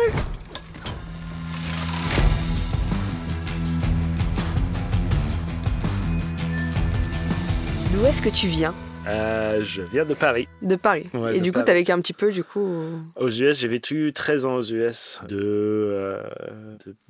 D'où 7.93 8.07
est-ce 8.07 8.23
que 8.23 8.29
tu 8.29 8.47
viens? 8.47 8.75
Euh, 9.07 9.63
je 9.63 9.83
viens 9.83 10.05
de 10.05 10.15
Paris. 10.15 10.49
De 10.63 10.77
Paris. 10.77 11.09
et 11.33 11.41
du 11.41 11.53
coup, 11.53 11.63
tu 11.63 11.71
as 11.71 11.75
vécu 11.75 11.93
un 11.93 12.01
petit 12.01 12.13
peu, 12.13 12.33
du 12.33 12.45
coup 12.45 12.85
Aux 13.17 13.29
US, 13.29 13.59
j'ai 13.59 13.69
vécu 13.69 14.13
13 14.13 14.47
ans 14.47 14.57
aux 14.57 14.63
US, 14.63 15.21
de, 15.29 16.19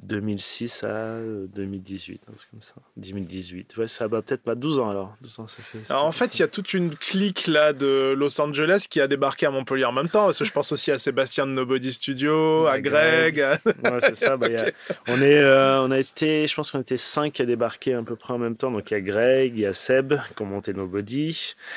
2006 0.03 0.83
euh, 0.85 1.45
à 1.45 1.47
2018, 1.55 2.23
un 2.29 2.33
truc 2.33 2.51
comme 2.51 2.63
ça. 2.63 2.75
2018. 2.97 3.77
Ouais, 3.77 3.87
ça 3.87 4.09
va 4.09 4.23
peut-être 4.23 4.43
pas 4.43 4.55
12 4.55 4.79
ans 4.79 4.91
alors. 4.91 5.15
12 5.23 5.41
ans, 5.41 5.47
ça 5.47 5.63
fait. 5.63 5.93
en 5.93 6.13
fait, 6.13 6.39
il 6.39 6.41
y 6.41 6.43
a 6.43 6.49
toute 6.49 6.75
une 6.75 6.95
clique 6.95 7.47
là 7.47 7.73
de 7.73 8.15
Los 8.17 8.41
Angeles 8.41 8.87
qui 8.89 9.01
a 9.01 9.09
débarqué 9.09 9.47
à 9.47 9.51
Montpellier 9.51 9.85
en 9.85 9.93
même 9.93 10.09
temps. 10.09 10.27
Parce 10.27 10.39
que 10.39 10.45
je 10.45 10.53
pense 10.53 10.73
aussi 10.73 10.93
à 10.93 10.99
Sébastien 10.99 11.47
de 11.47 11.53
Nobody 11.53 11.93
Studio, 11.93 12.67
à 12.67 12.81
Greg. 12.81 13.39
Ouais, 13.39 13.99
c'est 14.01 14.17
ça. 14.17 14.37
Bah, 14.37 14.49
on, 15.09 15.23
est, 15.23 15.39
euh, 15.39 15.81
on 15.81 15.91
a 15.91 15.99
été, 15.99 16.47
je 16.47 16.55
pense 16.55 16.71
qu'on 16.71 16.81
était 16.81 16.99
5 16.99 17.41
à 17.41 17.47
débarquer 17.47 17.95
à 17.95 18.03
peu 18.03 18.17
près 18.17 18.35
en 18.35 18.39
même 18.39 18.55
temps. 18.55 18.71
Donc 18.71 18.91
il 18.91 18.95
y 18.95 18.97
a 18.99 19.01
Greg, 19.01 19.53
il 19.55 19.61
y 19.61 19.67
a 19.67 19.73
Seb 19.73 20.15
qui 20.37 20.43
ont 20.43 20.47
monté 20.47 20.75
Nobody. 20.75 21.55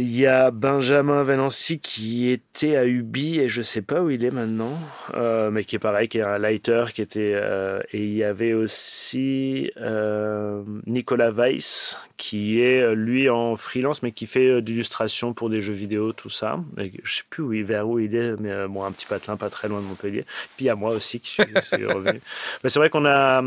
Il 0.00 0.16
y 0.16 0.28
a 0.28 0.52
Benjamin 0.52 1.24
Venancy 1.24 1.80
qui 1.80 2.30
était 2.30 2.76
à 2.76 2.86
Ubi 2.86 3.40
et 3.40 3.48
je 3.48 3.62
sais 3.62 3.82
pas 3.82 4.00
où 4.00 4.10
il 4.10 4.24
est 4.24 4.30
maintenant, 4.30 4.78
euh, 5.14 5.50
mais 5.50 5.64
qui 5.64 5.74
est 5.74 5.80
pareil, 5.80 6.06
qui 6.06 6.18
est 6.18 6.22
un 6.22 6.38
lighter, 6.38 6.84
qui 6.94 7.02
était 7.02 7.32
euh, 7.34 7.80
et 7.92 8.04
il 8.04 8.14
y 8.14 8.22
avait 8.22 8.52
aussi 8.52 9.72
euh, 9.76 10.62
Nicolas 10.86 11.32
Weiss 11.32 12.00
qui 12.16 12.62
est 12.62 12.94
lui 12.94 13.28
en 13.28 13.56
freelance 13.56 14.04
mais 14.04 14.12
qui 14.12 14.26
fait 14.26 14.62
d'illustration 14.62 15.34
pour 15.34 15.50
des 15.50 15.60
jeux 15.60 15.72
vidéo 15.72 16.12
tout 16.12 16.30
ça. 16.30 16.60
Et 16.78 16.92
je 17.02 17.16
sais 17.16 17.24
plus 17.28 17.42
où 17.42 17.52
il, 17.52 17.64
vers 17.64 17.88
où 17.88 17.98
il 17.98 18.14
est, 18.14 18.36
mais 18.38 18.68
bon 18.68 18.84
un 18.84 18.92
petit 18.92 19.06
patelin 19.06 19.36
pas 19.36 19.50
très 19.50 19.66
loin 19.66 19.80
de 19.80 19.86
Montpellier. 19.86 20.24
Puis 20.56 20.66
il 20.66 20.68
y 20.68 20.70
a 20.70 20.76
moi 20.76 20.94
aussi 20.94 21.18
qui 21.18 21.30
suis, 21.30 21.42
revenu. 21.86 22.20
mais 22.62 22.70
c'est 22.70 22.78
vrai 22.78 22.88
qu'on 22.88 23.04
a 23.04 23.42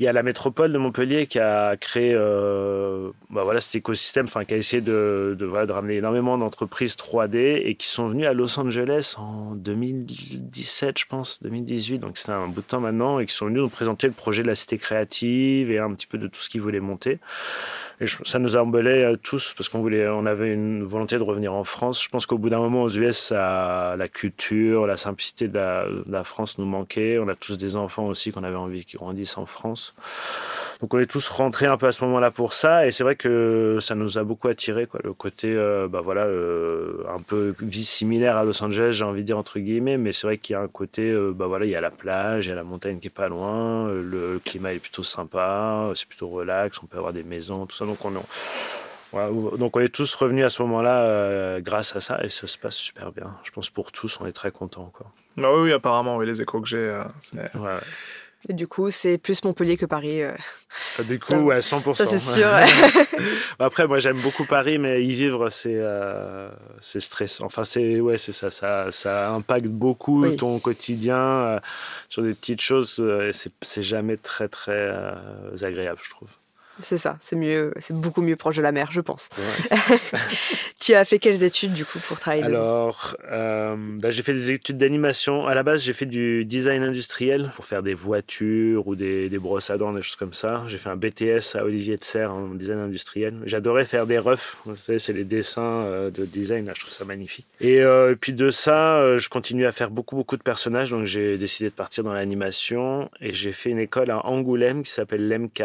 il 0.00 0.04
y 0.04 0.08
a 0.08 0.12
la 0.12 0.24
métropole 0.24 0.72
de 0.72 0.78
Montpellier 0.78 1.28
qui 1.28 1.38
a 1.38 1.76
créé 1.76 2.12
bah 2.16 3.44
voilà 3.44 3.60
cet 3.60 3.76
écosystème, 3.76 4.24
enfin 4.24 4.44
qui 4.44 4.54
a 4.54 4.56
essayé 4.56 4.80
de, 4.80 5.36
de, 5.38 5.46
de 5.46 5.75
ramené 5.76 5.96
énormément 5.96 6.38
d'entreprises 6.38 6.96
3D 6.96 7.60
et 7.62 7.74
qui 7.74 7.86
sont 7.86 8.08
venues 8.08 8.26
à 8.26 8.32
Los 8.32 8.58
Angeles 8.58 9.14
en 9.18 9.54
2017, 9.54 10.98
je 10.98 11.06
pense, 11.06 11.42
2018, 11.42 11.98
donc 11.98 12.16
c'est 12.16 12.32
un 12.32 12.48
bout 12.48 12.62
de 12.62 12.66
temps 12.66 12.80
maintenant, 12.80 13.18
et 13.18 13.26
qui 13.26 13.34
sont 13.34 13.46
venus 13.46 13.60
nous 13.60 13.68
présenter 13.68 14.06
le 14.06 14.14
projet 14.14 14.42
de 14.42 14.48
la 14.48 14.54
cité 14.54 14.78
créative 14.78 15.70
et 15.70 15.78
un 15.78 15.92
petit 15.92 16.06
peu 16.06 16.18
de 16.18 16.28
tout 16.28 16.40
ce 16.40 16.48
qu'ils 16.48 16.62
voulaient 16.62 16.80
monter. 16.80 17.18
Et 18.00 18.06
ça 18.24 18.38
nous 18.38 18.56
a 18.56 18.60
emballé 18.60 18.90
euh, 18.90 19.16
tous 19.16 19.54
parce 19.56 19.68
qu'on 19.68 19.80
voulait, 19.80 20.06
on 20.08 20.26
avait 20.26 20.52
une 20.52 20.84
volonté 20.84 21.16
de 21.16 21.22
revenir 21.22 21.54
en 21.54 21.64
France. 21.64 22.02
Je 22.02 22.08
pense 22.08 22.26
qu'au 22.26 22.36
bout 22.36 22.50
d'un 22.50 22.58
moment 22.58 22.82
aux 22.82 22.90
US, 22.90 23.30
la 23.30 24.08
culture, 24.12 24.86
la 24.86 24.96
simplicité 24.96 25.48
de 25.48 25.58
la, 26.06 26.24
France 26.24 26.58
nous 26.58 26.66
manquait. 26.66 27.18
On 27.18 27.28
a 27.28 27.34
tous 27.34 27.56
des 27.56 27.76
enfants 27.76 28.06
aussi 28.06 28.32
qu'on 28.32 28.44
avait 28.44 28.56
envie 28.56 28.84
qu'ils 28.84 28.98
grandissent 28.98 29.38
en 29.38 29.46
France. 29.46 29.94
Donc 30.80 30.92
on 30.92 30.98
est 30.98 31.06
tous 31.06 31.28
rentrés 31.30 31.66
un 31.66 31.78
peu 31.78 31.86
à 31.86 31.92
ce 31.92 32.04
moment-là 32.04 32.30
pour 32.30 32.52
ça, 32.52 32.86
et 32.86 32.90
c'est 32.90 33.02
vrai 33.02 33.16
que 33.16 33.78
ça 33.80 33.94
nous 33.94 34.18
a 34.18 34.24
beaucoup 34.24 34.48
attiré, 34.48 34.86
quoi, 34.86 35.00
le 35.02 35.14
côté, 35.14 35.54
euh, 35.54 35.88
bah 35.88 36.02
voilà, 36.02 36.24
euh, 36.24 37.02
un 37.08 37.22
peu 37.22 37.54
vie 37.60 37.84
similaire 37.84 38.36
à 38.36 38.44
Los 38.44 38.62
Angeles, 38.62 38.92
j'ai 38.92 39.04
envie 39.04 39.22
de 39.22 39.26
dire 39.26 39.38
entre 39.38 39.58
guillemets, 39.58 39.96
mais 39.96 40.12
c'est 40.12 40.26
vrai 40.26 40.36
qu'il 40.36 40.52
y 40.52 40.56
a 40.56 40.60
un 40.60 40.68
côté, 40.68 41.10
euh, 41.10 41.32
bah 41.34 41.46
voilà, 41.46 41.64
il 41.64 41.70
y 41.70 41.76
a 41.76 41.80
la 41.80 41.90
plage, 41.90 42.46
il 42.46 42.50
y 42.50 42.52
a 42.52 42.56
la 42.56 42.62
montagne 42.62 42.98
qui 42.98 43.06
est 43.06 43.10
pas 43.10 43.28
loin, 43.28 43.88
le, 43.90 44.38
climat 44.44 44.74
est 44.74 44.78
plutôt 44.78 45.02
sympa, 45.02 45.90
c'est 45.94 46.08
plutôt 46.08 46.28
relax, 46.28 46.78
on 46.82 46.86
peut 46.86 46.98
avoir 46.98 47.14
des 47.14 47.22
maisons, 47.22 47.64
tout 47.64 47.76
ça, 47.76 47.86
donc 47.86 48.04
on, 48.04 48.12
donc 49.56 49.76
on 49.76 49.80
est 49.80 49.88
tous 49.88 50.14
revenus 50.14 50.44
à 50.44 50.50
ce 50.50 50.60
moment-là 50.62 51.58
grâce 51.60 51.96
à 51.96 52.00
ça 52.00 52.22
et 52.22 52.28
ça 52.28 52.46
se 52.46 52.58
passe 52.58 52.74
super 52.74 53.12
bien. 53.12 53.34
Je 53.44 53.50
pense 53.50 53.70
pour 53.70 53.92
tous, 53.92 54.20
on 54.20 54.26
est 54.26 54.32
très 54.32 54.50
contents. 54.50 54.92
Quoi. 54.92 55.06
Bah 55.38 55.48
oui, 55.56 55.72
apparemment, 55.72 56.18
oui, 56.18 56.26
les 56.26 56.42
échos 56.42 56.60
que 56.60 56.68
j'ai. 56.68 57.00
ouais 57.34 57.78
du 58.54 58.68
coup, 58.68 58.90
c'est 58.90 59.18
plus 59.18 59.42
Montpellier 59.44 59.76
que 59.76 59.86
Paris. 59.86 60.22
Euh. 60.22 60.32
Ah, 60.98 61.02
du 61.02 61.18
coup, 61.18 61.34
ouais, 61.34 61.58
100%. 61.58 61.94
Ça, 61.94 62.06
c'est 62.06 62.18
sûr. 62.34 62.48
Après, 63.58 63.86
moi, 63.86 63.98
j'aime 63.98 64.20
beaucoup 64.22 64.44
Paris, 64.44 64.78
mais 64.78 65.04
y 65.04 65.12
vivre, 65.14 65.50
c'est 65.50 65.74
euh, 65.74 66.48
c'est 66.80 67.00
stressant. 67.00 67.46
Enfin, 67.46 67.64
c'est 67.64 68.00
ouais, 68.00 68.18
c'est 68.18 68.32
ça, 68.32 68.50
ça, 68.50 68.90
ça 68.90 69.32
impacte 69.32 69.66
beaucoup 69.66 70.28
ton 70.36 70.58
quotidien 70.58 71.16
euh, 71.16 71.60
sur 72.08 72.22
des 72.22 72.34
petites 72.34 72.60
choses. 72.60 73.04
c'est 73.32 73.82
jamais 73.82 74.16
très, 74.16 74.48
très 74.48 74.90
agréable, 75.62 75.98
je 76.02 76.10
trouve. 76.10 76.30
C'est 76.78 76.98
ça, 76.98 77.16
c'est 77.20 77.36
mieux, 77.36 77.72
c'est 77.78 77.96
beaucoup 77.96 78.22
mieux 78.22 78.36
proche 78.36 78.56
de 78.56 78.62
la 78.62 78.72
mer, 78.72 78.88
je 78.90 79.00
pense. 79.00 79.28
Ouais. 79.38 79.98
tu 80.80 80.94
as 80.94 81.04
fait 81.04 81.18
quelles 81.18 81.42
études 81.42 81.72
du 81.72 81.84
coup 81.84 81.98
pour 82.06 82.18
travailler 82.18 82.42
Alors, 82.44 83.16
euh, 83.30 83.76
bah, 83.78 84.10
j'ai 84.10 84.22
fait 84.22 84.34
des 84.34 84.52
études 84.52 84.78
d'animation. 84.78 85.46
À 85.46 85.54
la 85.54 85.62
base, 85.62 85.82
j'ai 85.82 85.92
fait 85.92 86.06
du 86.06 86.44
design 86.44 86.82
industriel 86.82 87.50
pour 87.56 87.64
faire 87.64 87.82
des 87.82 87.94
voitures 87.94 88.86
ou 88.86 88.94
des, 88.94 89.28
des 89.28 89.38
brosses 89.38 89.70
à 89.70 89.78
dents, 89.78 89.92
des 89.92 90.02
choses 90.02 90.16
comme 90.16 90.34
ça. 90.34 90.62
J'ai 90.66 90.78
fait 90.78 90.90
un 90.90 90.96
BTS 90.96 91.56
à 91.56 91.64
Olivier 91.64 91.96
de 91.96 92.04
Serre 92.04 92.32
en 92.32 92.48
design 92.48 92.78
industriel. 92.78 93.38
J'adorais 93.44 93.84
faire 93.84 94.06
des 94.06 94.18
refs. 94.18 94.58
Vous 94.64 94.76
savez, 94.76 94.98
c'est 94.98 95.12
les 95.12 95.24
dessins 95.24 95.84
euh, 95.84 96.10
de 96.10 96.24
design. 96.24 96.66
Là, 96.66 96.72
je 96.74 96.80
trouve 96.80 96.92
ça 96.92 97.04
magnifique. 97.04 97.46
Et, 97.60 97.80
euh, 97.80 98.12
et 98.12 98.16
puis 98.16 98.32
de 98.32 98.50
ça, 98.50 98.98
euh, 98.98 99.18
je 99.18 99.28
continue 99.28 99.66
à 99.66 99.72
faire 99.72 99.90
beaucoup, 99.90 100.16
beaucoup 100.16 100.36
de 100.36 100.42
personnages. 100.42 100.90
Donc, 100.90 101.04
j'ai 101.04 101.38
décidé 101.38 101.70
de 101.70 101.74
partir 101.74 102.04
dans 102.04 102.12
l'animation 102.12 103.10
et 103.20 103.32
j'ai 103.32 103.52
fait 103.52 103.70
une 103.70 103.78
école 103.78 104.10
à 104.10 104.26
Angoulême 104.26 104.82
qui 104.82 104.90
s'appelle 104.90 105.28
l'MK. 105.28 105.60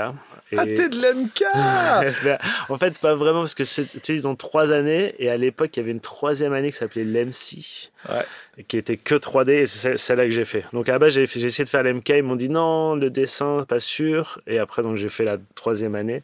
Et... 0.51 0.57
Ah, 0.57 0.65
l'MK 1.01 1.43
en 2.69 2.77
fait, 2.77 2.99
pas 2.99 3.15
vraiment, 3.15 3.39
parce 3.39 3.55
que 3.55 3.63
c'est- 3.63 3.85
tu 3.85 3.99
sais, 4.03 4.15
ils 4.15 4.27
ont 4.27 4.35
trois 4.35 4.71
années, 4.71 5.13
et 5.19 5.29
à 5.29 5.37
l'époque, 5.37 5.71
il 5.75 5.79
y 5.79 5.83
avait 5.83 5.91
une 5.91 5.99
troisième 5.99 6.53
année 6.53 6.71
qui 6.71 6.77
s'appelait 6.77 7.03
l'MC, 7.03 7.89
Ouais. 8.09 8.63
qui 8.67 8.77
était 8.77 8.97
que 8.97 9.15
3D, 9.15 9.49
et 9.61 9.65
c'est 9.65 9.97
celle-là 9.97 10.25
que 10.25 10.31
j'ai 10.31 10.45
fait. 10.45 10.63
Donc 10.73 10.89
à 10.89 10.93
la 10.93 10.99
base, 10.99 11.13
j'ai 11.13 11.23
essayé 11.23 11.63
de 11.63 11.69
faire 11.69 11.83
l'MK, 11.83 12.09
ils 12.09 12.23
m'ont 12.23 12.35
dit 12.35 12.49
non, 12.49 12.95
le 12.95 13.09
dessin, 13.09 13.65
pas 13.67 13.79
sûr, 13.79 14.39
et 14.47 14.59
après, 14.59 14.81
donc 14.83 14.95
j'ai 14.97 15.09
fait 15.09 15.23
la 15.25 15.37
troisième 15.55 15.95
année, 15.95 16.21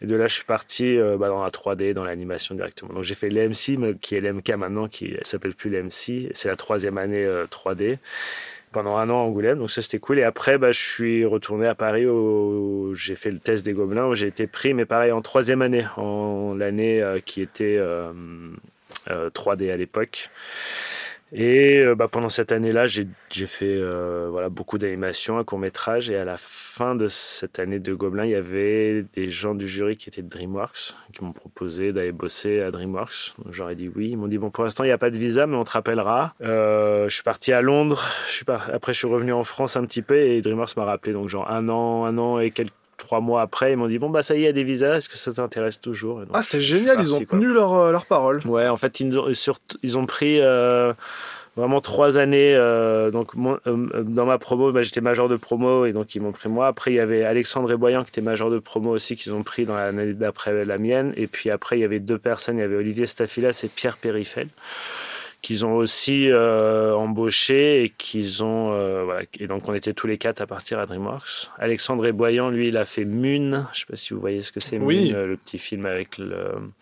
et 0.00 0.06
de 0.06 0.14
là, 0.16 0.26
je 0.26 0.34
suis 0.34 0.44
parti 0.44 0.96
euh, 0.98 1.16
bah, 1.16 1.28
dans 1.28 1.42
la 1.42 1.50
3D, 1.50 1.94
dans 1.94 2.04
l'animation 2.04 2.54
directement. 2.54 2.92
Donc 2.92 3.02
j'ai 3.04 3.14
fait 3.14 3.28
l'MC, 3.28 3.76
mais 3.78 3.94
qui 3.94 4.14
est 4.16 4.20
l'MK 4.20 4.50
maintenant, 4.50 4.88
qui 4.88 5.16
s'appelle 5.22 5.54
plus 5.54 5.70
l'MC, 5.70 6.30
c'est 6.34 6.48
la 6.48 6.56
troisième 6.56 6.98
année 6.98 7.24
euh, 7.24 7.46
3D 7.46 7.98
pendant 8.76 8.98
un 8.98 9.08
an 9.08 9.20
à 9.20 9.22
Angoulême, 9.22 9.58
donc 9.58 9.70
ça 9.70 9.80
c'était 9.80 9.98
cool. 9.98 10.18
Et 10.18 10.22
après, 10.22 10.58
bah, 10.58 10.70
je 10.70 10.78
suis 10.78 11.24
retourné 11.24 11.66
à 11.66 11.74
Paris, 11.74 12.06
où 12.06 12.92
j'ai 12.94 13.16
fait 13.16 13.30
le 13.30 13.38
test 13.38 13.64
des 13.64 13.72
Gobelins, 13.72 14.04
où 14.04 14.14
j'ai 14.14 14.26
été 14.26 14.46
pris, 14.46 14.74
mais 14.74 14.84
pareil 14.84 15.12
en 15.12 15.22
troisième 15.22 15.62
année, 15.62 15.86
en 15.96 16.54
l'année 16.54 17.00
euh, 17.00 17.18
qui 17.18 17.40
était 17.40 17.78
euh, 17.78 18.12
euh, 19.10 19.30
3D 19.30 19.72
à 19.72 19.78
l'époque. 19.78 20.28
Et 21.32 21.80
euh, 21.80 21.94
bah, 21.94 22.08
pendant 22.08 22.28
cette 22.28 22.52
année-là, 22.52 22.86
j'ai 22.86 23.06
fait 23.46 23.66
euh, 23.66 24.28
voilà, 24.30 24.48
beaucoup 24.48 24.78
d'animations, 24.78 25.38
un 25.38 25.44
court-métrage. 25.44 26.08
Et 26.08 26.16
à 26.16 26.24
la 26.24 26.36
fin 26.36 26.94
de 26.94 27.08
cette 27.08 27.58
année 27.58 27.78
de 27.78 27.94
Gobelins, 27.94 28.24
il 28.24 28.30
y 28.30 28.36
avait 28.36 29.04
des 29.14 29.28
gens 29.28 29.54
du 29.54 29.66
jury 29.66 29.96
qui 29.96 30.08
étaient 30.08 30.22
de 30.22 30.28
DreamWorks, 30.28 30.94
qui 31.12 31.24
m'ont 31.24 31.32
proposé 31.32 31.92
d'aller 31.92 32.12
bosser 32.12 32.60
à 32.60 32.70
DreamWorks. 32.70 33.34
J'aurais 33.50 33.74
dit 33.74 33.90
oui. 33.94 34.10
Ils 34.10 34.16
m'ont 34.16 34.28
dit, 34.28 34.38
bon, 34.38 34.50
pour 34.50 34.64
l'instant, 34.64 34.84
il 34.84 34.88
n'y 34.88 34.92
a 34.92 34.98
pas 34.98 35.10
de 35.10 35.18
visa, 35.18 35.46
mais 35.46 35.56
on 35.56 35.64
te 35.64 35.72
rappellera. 35.72 36.34
Euh, 36.42 37.08
je 37.08 37.14
suis 37.14 37.24
parti 37.24 37.52
à 37.52 37.60
Londres. 37.60 38.04
Après, 38.72 38.92
je 38.92 38.98
suis 38.98 39.08
revenu 39.08 39.32
en 39.32 39.44
France 39.44 39.76
un 39.76 39.84
petit 39.84 40.02
peu 40.02 40.16
et 40.16 40.40
DreamWorks 40.42 40.76
m'a 40.76 40.84
rappelé. 40.84 41.12
Donc, 41.12 41.28
genre 41.28 41.50
un 41.50 41.68
an, 41.68 42.04
un 42.04 42.18
an 42.18 42.38
et 42.38 42.50
quelques 42.50 42.72
trois 42.96 43.20
mois 43.20 43.42
après, 43.42 43.72
ils 43.72 43.76
m'ont 43.76 43.86
dit, 43.88 43.98
bon, 43.98 44.10
bah 44.10 44.22
ça 44.22 44.34
y 44.34 44.38
est, 44.38 44.40
il 44.42 44.44
y 44.44 44.48
a 44.48 44.52
des 44.52 44.64
visas. 44.64 44.96
Est-ce 44.96 45.08
que 45.08 45.16
ça 45.16 45.32
t'intéresse 45.32 45.80
toujours? 45.80 46.20
Donc, 46.20 46.28
Ah, 46.32 46.42
c'est 46.42 46.60
génial, 46.60 46.98
ils 47.00 47.12
ont 47.12 47.18
quoi. 47.18 47.38
tenu 47.38 47.52
leur, 47.52 47.74
euh, 47.74 47.92
leur 47.92 48.06
parole. 48.06 48.40
Ouais, 48.46 48.68
en 48.68 48.76
fait, 48.76 49.00
ils, 49.00 49.18
ont, 49.18 49.26
ils 49.82 49.98
ont 49.98 50.06
pris 50.06 50.40
euh, 50.40 50.92
vraiment 51.56 51.80
trois 51.80 52.18
années. 52.18 52.54
euh, 52.54 53.10
donc, 53.10 53.32
dans 53.36 54.26
ma 54.26 54.38
promo, 54.38 54.72
bah, 54.72 54.82
j'étais 54.82 55.00
major 55.00 55.28
de 55.28 55.36
promo 55.36 55.84
et 55.86 55.92
donc 55.92 56.14
ils 56.14 56.20
m'ont 56.22 56.32
pris 56.32 56.48
moi. 56.48 56.66
Après, 56.68 56.90
il 56.92 56.94
y 56.94 57.00
avait 57.00 57.24
Alexandre 57.24 57.70
Eboyan 57.72 58.02
qui 58.02 58.10
était 58.10 58.20
major 58.22 58.50
de 58.50 58.58
promo 58.58 58.90
aussi, 58.90 59.16
qu'ils 59.16 59.34
ont 59.34 59.42
pris 59.42 59.66
dans 59.66 59.76
l'année 59.76 60.12
d'après 60.14 60.64
la 60.64 60.78
mienne. 60.78 61.12
Et 61.16 61.26
puis 61.26 61.50
après, 61.50 61.78
il 61.78 61.82
y 61.82 61.84
avait 61.84 62.00
deux 62.00 62.18
personnes. 62.18 62.56
Il 62.58 62.60
y 62.60 62.64
avait 62.64 62.76
Olivier 62.76 63.06
Staphilas 63.06 63.60
et 63.64 63.68
Pierre 63.68 63.96
Périfel 63.96 64.48
qu'ils 65.46 65.64
ont 65.64 65.74
aussi 65.76 66.28
euh, 66.28 66.92
embauché 66.96 67.84
et 67.84 67.88
qu'ils 67.88 68.42
ont 68.42 68.72
euh, 68.72 69.04
voilà 69.04 69.22
et 69.38 69.46
donc 69.46 69.68
on 69.68 69.74
était 69.74 69.92
tous 69.92 70.08
les 70.08 70.18
quatre 70.18 70.40
à 70.40 70.46
partir 70.48 70.80
à 70.80 70.86
DreamWorks. 70.86 71.50
Alexandre 71.56 72.04
Eboyan 72.04 72.50
lui 72.50 72.66
il 72.66 72.76
a 72.76 72.84
fait 72.84 73.04
Mune, 73.04 73.64
je 73.72 73.78
sais 73.78 73.86
pas 73.88 73.94
si 73.94 74.12
vous 74.12 74.18
voyez 74.18 74.42
ce 74.42 74.50
que 74.50 74.58
c'est 74.58 74.76
Oui. 74.78 75.04
Mune, 75.04 75.14
euh, 75.14 75.26
le 75.28 75.36
petit 75.36 75.58
film 75.58 75.86
avec 75.86 76.18
le 76.18 76.72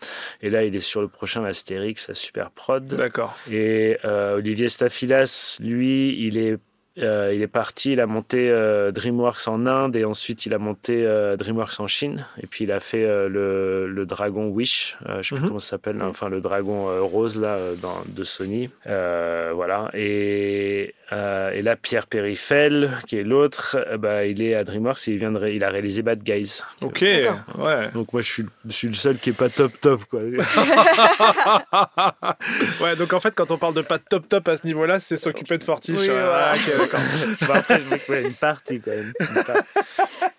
et 0.41 0.49
là 0.49 0.63
il 0.63 0.75
est 0.75 0.79
sur 0.79 1.01
le 1.01 1.07
prochain 1.07 1.43
Astérix 1.45 2.09
à 2.09 2.15
Super 2.15 2.49
Prod 2.49 2.87
D'accord. 2.87 3.37
et 3.51 3.99
euh, 4.03 4.37
Olivier 4.37 4.67
Staphilas 4.67 5.59
lui 5.63 6.25
il 6.25 6.39
est 6.39 6.57
euh, 6.97 7.33
il 7.35 7.41
est 7.41 7.47
parti, 7.47 7.91
il 7.93 7.99
a 7.99 8.05
monté 8.05 8.49
euh, 8.49 8.91
DreamWorks 8.91 9.47
en 9.47 9.65
Inde 9.65 9.97
et 9.97 10.05
ensuite 10.05 10.45
il 10.45 10.53
a 10.53 10.59
monté 10.59 11.05
euh, 11.05 11.35
DreamWorks 11.35 11.77
en 11.79 11.87
Chine. 11.87 12.25
Et 12.41 12.47
puis 12.47 12.63
il 12.63 12.71
a 12.71 12.79
fait 12.79 13.05
le, 13.05 14.05
dragon 14.07 14.47
Wish, 14.47 14.97
je 15.01 15.11
ne 15.11 15.21
sais 15.21 15.35
mm 15.35 15.35
plus 15.35 15.41
mhm. 15.41 15.47
comment 15.47 15.59
ça 15.59 15.71
s'appelle, 15.71 15.97
mhm. 15.97 16.07
enfin 16.07 16.29
le 16.29 16.39
dragon 16.39 17.05
rose 17.05 17.41
là 17.41 17.59
de 18.07 18.23
Sony. 18.23 18.69
voilà. 18.85 19.89
Et, 19.93 20.95
là, 21.11 21.75
Pierre 21.75 22.07
Périfel, 22.07 22.91
qui 23.07 23.17
est 23.17 23.23
l'autre, 23.23 23.77
bah, 23.97 24.25
il 24.25 24.41
est 24.41 24.55
à 24.55 24.63
DreamWorks 24.63 25.07
et 25.07 25.11
il, 25.11 25.17
vient 25.17 25.31
de 25.31 25.47
il 25.47 25.63
a 25.63 25.69
réalisé 25.69 26.01
Bad 26.01 26.23
Guys. 26.23 26.61
Ok, 26.81 27.01
ouais. 27.01 27.91
Donc 27.93 28.11
moi 28.13 28.21
je 28.21 28.31
suis, 28.31 28.43
le 28.87 28.93
seul 28.93 29.17
qui 29.17 29.29
n'est 29.29 29.35
pas 29.35 29.49
top 29.49 29.73
top. 29.81 30.05
Quoi. 30.05 30.21
ouais, 32.81 32.95
donc 32.95 33.13
en 33.13 33.19
fait, 33.19 33.33
quand 33.35 33.51
on 33.51 33.57
parle 33.57 33.73
de 33.73 33.81
pas 33.81 33.99
top 33.99 34.29
top 34.29 34.47
à 34.47 34.55
ce 34.57 34.65
niveau-là, 34.65 34.99
c'est 34.99 35.17
s'occuper 35.17 35.57
de 35.57 35.63
Fortiche. 35.63 36.09
Hein. 36.09 36.29
Ah, 36.33 36.55
après, 36.93 37.79
je 37.79 38.13
une 38.27 38.33
partie 38.33 38.79
quand 38.79 38.91
même. 38.91 39.13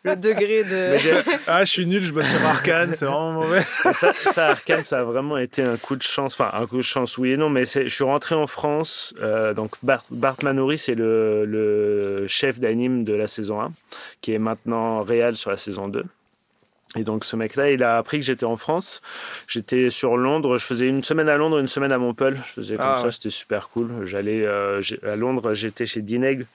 Le 0.05 0.17
degré 0.17 0.65
de. 0.65 0.97
Ah, 1.47 1.65
je 1.65 1.71
suis 1.71 1.87
nul, 1.87 2.03
je 2.03 2.13
me 2.13 2.23
sur 2.23 2.45
Arkane, 2.47 2.95
c'est 2.95 3.07
vraiment 3.07 3.33
mauvais. 3.33 3.63
Ça, 3.63 4.13
ça, 4.13 4.47
Arkane, 4.49 4.85
ça 4.85 5.01
a 5.01 5.05
vraiment 5.05 5.39
été 5.39 5.63
un 5.63 5.77
coup 5.77 5.97
de 5.97 6.03
chance. 6.03 6.39
Enfin, 6.39 6.51
un 6.53 6.67
coup 6.67 6.77
de 6.77 6.83
chance, 6.83 7.19
oui 7.19 7.33
et 7.33 7.37
non, 7.37 7.51
mais 7.51 7.65
je 7.65 7.89
suis 7.89 8.05
rentré 8.05 8.35
en 8.35 8.47
France. 8.47 9.15
Euh, 9.21 9.55
donc, 9.55 9.73
Bart, 9.83 10.05
Bart 10.11 10.37
Manori, 10.43 10.79
c'est 10.79 10.95
le, 10.95 11.45
le, 11.45 12.27
chef 12.27 12.61
d'anime 12.61 13.05
de 13.05 13.15
la 13.15 13.27
saison 13.27 13.61
1, 13.61 13.73
qui 14.21 14.33
est 14.33 14.39
maintenant 14.39 15.03
réel 15.03 15.37
sur 15.37 15.51
la 15.51 15.57
saison 15.57 15.89
2. 15.89 16.05
Et 16.97 17.05
donc, 17.05 17.25
ce 17.25 17.37
mec-là, 17.37 17.71
il 17.71 17.83
a 17.83 17.99
appris 17.99 18.19
que 18.19 18.25
j'étais 18.25 18.47
en 18.47 18.57
France. 18.57 19.03
J'étais 19.49 19.91
sur 19.91 20.17
Londres. 20.17 20.57
Je 20.57 20.65
faisais 20.65 20.89
une 20.89 21.05
semaine 21.05 21.29
à 21.29 21.37
Londres, 21.37 21.59
une 21.59 21.67
semaine 21.67 21.93
à 21.93 21.99
Montpellier. 21.99 22.37
Je 22.45 22.53
faisais 22.53 22.77
comme 22.77 22.87
Ah, 22.89 22.97
ça, 22.97 23.05
ouais. 23.05 23.11
c'était 23.11 23.31
super 23.31 23.69
cool. 23.69 24.05
J'allais 24.05 24.43
euh, 24.45 24.81
à 25.03 25.15
Londres, 25.17 25.53
j'étais 25.55 25.85
chez 25.87 26.01
Dineg. 26.03 26.47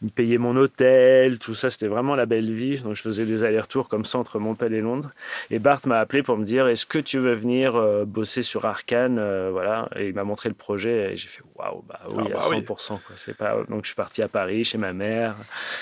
Ils 0.00 0.06
me 0.06 0.10
payaient 0.10 0.38
mon 0.38 0.56
hôtel, 0.56 1.38
tout 1.38 1.54
ça. 1.54 1.70
C'était 1.70 1.86
vraiment 1.88 2.14
la 2.16 2.26
belle 2.26 2.52
vie. 2.52 2.80
Donc, 2.80 2.94
je 2.94 3.02
faisais 3.02 3.24
des 3.26 3.44
allers-retours 3.44 3.88
comme 3.88 4.04
ça 4.04 4.18
entre 4.18 4.38
Montpellier 4.38 4.78
et 4.78 4.80
Londres. 4.80 5.10
Et 5.50 5.58
Bart 5.58 5.80
m'a 5.86 5.98
appelé 6.00 6.22
pour 6.22 6.36
me 6.38 6.44
dire 6.44 6.66
Est-ce 6.68 6.86
que 6.86 6.98
tu 6.98 7.18
veux 7.18 7.34
venir 7.34 7.76
euh, 7.76 8.04
bosser 8.04 8.42
sur 8.42 8.64
Arkane 8.64 9.18
Euh, 9.18 9.50
Voilà. 9.52 9.88
Et 9.96 10.08
il 10.08 10.14
m'a 10.14 10.24
montré 10.24 10.48
le 10.48 10.54
projet 10.54 11.12
et 11.12 11.16
j'ai 11.16 11.28
fait 11.28 11.42
Waouh, 11.56 11.82
bah 11.86 12.00
oui, 12.08 12.24
Ah, 12.28 12.38
bah 12.38 12.38
à 12.38 12.40
100%. 12.40 12.54
oui. 12.56 12.64
Quoi. 13.06 13.16
C'est 13.16 13.36
pas... 13.36 13.56
Donc 13.68 13.82
je 13.84 13.88
suis 13.88 13.94
parti 13.96 14.22
à 14.22 14.28
Paris 14.28 14.64
chez 14.64 14.78
ma 14.78 14.92
mère. 14.92 15.36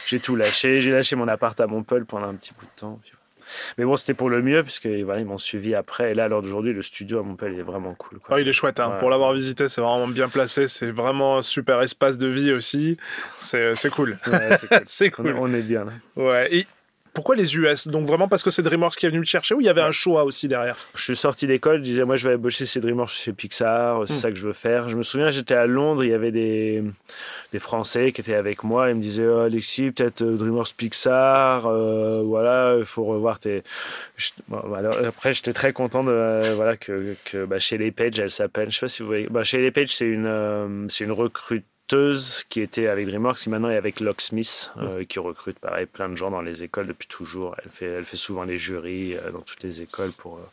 J'ai 0.07 0.21
tout 0.21 0.35
lâché. 0.37 0.81
J'ai 0.81 0.91
lâché 0.91 1.15
mon 1.17 1.29
appart 1.29 1.59
à 1.61 1.67
Montpellier 1.67 2.05
pendant 2.07 2.27
un 2.29 2.35
petit 2.35 2.53
bout 2.53 2.67
de 2.67 2.71
temps. 2.81 2.99
Puis. 3.03 3.13
Mais 3.79 3.85
bon, 3.85 3.97
c'était 3.97 4.15
pour 4.15 4.31
le 4.31 4.43
mieux, 4.43 4.63
puisque 4.63 4.87
voilà, 4.87 5.21
ils 5.21 5.27
m'ont 5.27 5.39
suivi 5.39 5.75
après. 5.75 6.13
Et 6.13 6.15
là, 6.15 6.25
à 6.25 6.29
l'heure 6.29 6.43
d'aujourd'hui, 6.43 6.73
le 6.73 6.83
studio 6.83 7.21
à 7.21 7.23
Montpellier 7.23 7.61
est 7.61 7.63
vraiment 7.63 7.95
cool. 7.95 8.19
Quoi. 8.19 8.37
Oh, 8.37 8.39
il 8.41 8.49
est 8.49 8.53
chouette, 8.53 8.81
hein. 8.81 8.97
Pour 9.01 9.11
l'avoir 9.11 9.33
visité, 9.33 9.69
c'est 9.69 9.81
vraiment 9.81 10.09
bien 10.09 10.29
placé, 10.29 10.69
c'est 10.69 10.91
vraiment 10.91 11.39
un 11.39 11.43
super 11.43 11.81
espace 11.83 12.19
de 12.19 12.27
vie 12.27 12.53
aussi. 12.53 12.97
C'est 13.39 13.75
c'est 13.77 13.91
cool. 13.91 14.19
Ouais, 14.27 14.57
c'est 14.59 14.69
cool. 14.69 14.81
C'est 14.87 15.13
on, 15.19 15.23
cool. 15.23 15.37
on 15.39 15.53
est 15.55 15.63
bien 15.63 15.85
là. 15.85 15.93
Ouais. 16.17 16.55
Et 16.55 16.67
pourquoi 17.13 17.37
les 17.37 17.57
US 17.57 17.89
Donc 17.89 18.07
vraiment 18.07 18.29
parce 18.29 18.43
que 18.43 18.51
c'est 18.51 18.63
DreamWorks 18.63 18.97
qui 18.97 19.07
est 19.07 19.09
venu 19.09 19.19
le 19.21 19.25
chercher 19.25 19.55
ou 19.55 19.61
il 19.61 19.67
y 19.67 19.69
avait 19.69 19.81
un 19.83 19.91
choix 19.91 20.25
aussi 20.25 20.49
derrière? 20.49 20.77
Je 20.95 21.03
suis 21.03 21.17
sorti 21.17 21.47
d'école, 21.47 21.79
je 21.79 21.83
disais 21.83 22.05
moi 22.05 22.17
je 22.17 22.29
vais 22.29 22.37
bosser 22.37 22.67
chez 22.67 22.81
DreamWorks, 22.81 23.11
chez 23.11 23.33
Pixar, 23.33 24.03
c'est 24.07 24.15
Hmm. 24.15 24.17
ça 24.17 24.31
que 24.31 24.37
je 24.37 24.47
veux 24.47 24.53
faire. 24.53 24.89
Je 24.89 24.97
me 24.97 25.03
souviens, 25.03 25.31
j'étais 25.31 25.55
à 25.55 25.67
Londres, 25.67 26.05
il 26.05 26.11
y 26.11 26.15
avait 26.15 26.31
des, 26.33 26.83
des 27.53 27.59
Français 27.59 28.13
qui 28.13 28.21
étaient 28.21 28.35
avec 28.35 28.65
moi, 28.65 28.91
ils 28.91 28.97
me 28.97 29.03
disaient 29.03 29.27
oh, 29.27 29.39
Alexis, 29.41 29.91
peut-être 29.91 30.23
euh, 30.23 30.37
DreamWorks 30.37 30.75
Pixar, 30.77 31.67
euh, 31.67 32.23
voilà, 32.25 32.77
il 32.79 32.85
faut 32.85 33.05
revoir 33.05 33.39
tes. 33.41 33.63
Je- 34.17 34.31
bon, 34.49 34.61
voilà. 34.67 34.91
Après, 35.07 35.33
j'étais 35.33 35.53
très 35.53 35.73
content 35.73 36.05
de 36.05 36.11
euh, 36.13 36.55
voilà 36.55 36.77
que, 36.77 37.17
que 37.25 37.45
bah, 37.45 37.59
chez 37.59 37.79
les 37.79 37.91
Page, 37.91 38.19
elle 38.21 38.31
s'appelle, 38.31 38.71
je 38.71 38.77
sais 38.77 38.87
pas 38.87 38.89
si 38.89 39.03
vous 39.03 39.09
voyez, 39.09 39.27
bah, 39.31 39.45
chez 39.45 39.59
les 39.61 39.71
Page, 39.71 39.89
c'est 39.95 40.07
une 40.07 40.27
euh, 40.27 40.87
c'est 40.89 41.05
une 41.05 41.13
recruteuse 41.91 42.45
qui 42.45 42.61
était 42.61 42.87
avec 42.87 43.07
DreamWorks, 43.07 43.39
qui 43.39 43.51
maintenant 43.51 43.71
est 43.71 43.77
avec 43.77 44.01
Locksmith, 44.01 44.73
euh, 44.79 45.05
qui 45.05 45.19
recrute 45.19 45.59
pareil 45.59 45.87
plein 45.87 46.09
de 46.09 46.15
gens 46.15 46.31
dans 46.31 46.41
les 46.41 46.63
écoles 46.63 46.87
depuis 46.87 47.09
toujours. 47.09 47.57
Elle 47.63 47.71
fait 47.71 47.87
elle 47.87 48.05
fait 48.05 48.17
souvent 48.17 48.45
les 48.45 48.59
jurys 48.59 49.17
euh, 49.17 49.31
dans 49.31 49.41
toutes 49.41 49.63
les 49.63 49.83
écoles 49.83 50.13
pour 50.13 50.37
euh, 50.37 50.49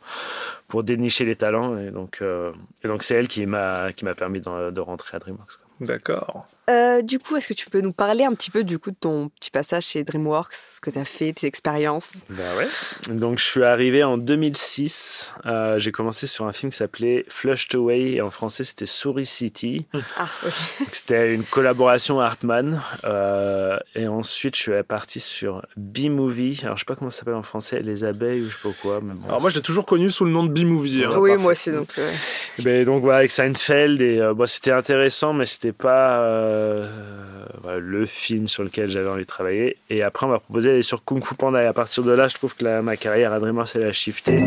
pour 0.67 0.83
dénicher 0.83 1.25
les 1.25 1.35
talents. 1.35 1.77
Et 1.77 1.91
donc, 1.91 2.21
et 2.21 2.87
donc 2.87 3.03
c'est 3.03 3.15
elle 3.15 3.27
qui 3.27 3.45
m'a 3.45 3.93
qui 3.93 4.05
m'a 4.05 4.15
permis 4.15 4.41
de, 4.41 4.71
de 4.71 4.81
rentrer 4.81 5.17
à 5.17 5.19
DreamWorks. 5.19 5.59
D'accord. 5.79 6.47
Euh, 6.69 7.01
du 7.01 7.17
coup, 7.19 7.35
est-ce 7.37 7.47
que 7.47 7.53
tu 7.53 7.69
peux 7.69 7.79
nous 7.81 7.93
parler 7.93 8.25
un 8.25 8.33
petit 8.33 8.51
peu 8.51 8.63
du 8.65 8.77
coup 8.77 8.91
de 8.91 8.97
ton 8.99 9.29
petit 9.29 9.49
passage 9.51 9.85
chez 9.85 10.03
DreamWorks, 10.03 10.53
ce 10.53 10.81
que 10.81 10.89
tu 10.89 10.99
as 10.99 11.05
fait, 11.05 11.31
tes 11.33 11.47
expériences? 11.47 12.15
Bah 12.29 12.43
ouais. 12.57 12.67
Donc 13.15 13.39
je 13.39 13.45
suis 13.45 13.63
arrivé 13.63 14.03
en 14.03 14.17
2006. 14.17 15.33
Euh, 15.45 15.79
j'ai 15.79 15.91
commencé 15.93 16.27
sur 16.27 16.45
un 16.45 16.51
film 16.51 16.71
qui 16.71 16.77
s'appelait 16.77 17.25
Flushed 17.29 17.73
Away 17.75 18.11
et 18.15 18.21
en 18.21 18.31
français 18.31 18.63
c'était 18.65 18.85
Souris 18.85 19.25
City. 19.25 19.85
Ah, 20.17 20.27
ok. 20.45 20.51
Donc, 20.79 20.89
C'était 20.91 21.33
une 21.33 21.43
collaboration 21.45 22.19
Hartman. 22.19 22.81
Euh, 23.05 23.77
et 23.95 24.07
ensuite 24.07 24.55
je 24.57 24.61
suis 24.61 24.83
parti 24.87 25.19
sur 25.21 25.61
B-Movie. 25.77 26.61
Alors 26.63 26.75
je 26.75 26.81
sais 26.81 26.85
pas 26.85 26.95
comment 26.95 27.09
ça 27.09 27.19
s'appelle 27.19 27.35
en 27.35 27.43
français, 27.43 27.79
Les 27.81 28.03
abeilles 28.03 28.41
ou 28.41 28.49
je 28.49 28.55
sais 28.57 28.61
pas 28.63 28.75
quoi. 28.81 28.99
Mais 29.01 29.13
bon, 29.13 29.27
Alors 29.29 29.39
moi 29.41 29.49
je 29.49 29.55
l'ai 29.55 29.61
toujours 29.61 29.85
connu 29.85 30.09
sous 30.09 30.25
le 30.25 30.31
nom 30.31 30.43
de 30.43 30.49
B-Movie. 30.51 31.03
hein. 31.05 31.11
Ouais, 31.11 31.17
oui, 31.17 31.29
parfait. 31.29 31.41
moi 31.43 31.51
aussi. 31.53 31.71
Donc, 31.71 31.89
euh, 31.97 32.11
Ben, 32.59 32.83
donc 32.85 33.03
voilà, 33.03 33.19
avec 33.19 33.31
Seinfeld, 33.31 34.01
et, 34.01 34.19
euh, 34.19 34.33
bon, 34.33 34.45
c'était 34.47 34.71
intéressant, 34.71 35.31
mais 35.33 35.45
c'était 35.45 35.71
pas. 35.71 36.19
Euh, 36.57 37.79
le 37.79 38.05
film 38.05 38.47
sur 38.47 38.63
lequel 38.63 38.89
j'avais 38.89 39.09
envie 39.09 39.23
de 39.23 39.27
travailler. 39.27 39.77
Et 39.89 40.03
après, 40.03 40.25
on 40.25 40.29
m'a 40.29 40.39
proposé 40.39 40.69
d'aller 40.69 40.81
sur 40.81 41.03
Kung 41.03 41.23
Fu 41.23 41.35
Panda. 41.35 41.61
Et 41.61 41.65
à 41.65 41.73
partir 41.73 42.03
de 42.03 42.11
là, 42.11 42.27
je 42.27 42.35
trouve 42.35 42.55
que 42.55 42.81
ma 42.81 42.97
carrière 42.97 43.33
à 43.33 43.39
DreamWorks, 43.39 43.75
elle 43.75 43.83
a 43.83 43.91
shifté. 43.91 44.39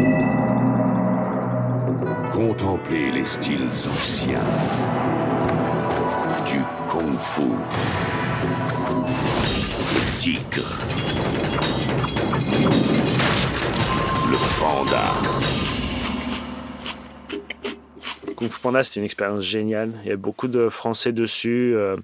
Contemplez 2.33 3.11
les 3.13 3.25
styles 3.25 3.69
anciens 3.69 4.39
du 6.47 6.61
Kung 6.89 7.19
Fu. 7.19 7.43
Le 9.95 10.17
tigre. 10.17 10.79
Le 14.31 14.61
panda. 14.61 15.60
Kung 18.41 18.49
Fu 18.49 18.59
Panda, 18.61 18.83
c'était 18.83 19.01
une 19.01 19.05
expérience 19.05 19.45
géniale. 19.45 19.91
Il 20.03 20.09
y 20.09 20.13
a 20.13 20.17
beaucoup 20.17 20.49
de 20.49 20.71
Français 20.71 21.13
dessus, 21.13 21.75
euh, 21.77 21.97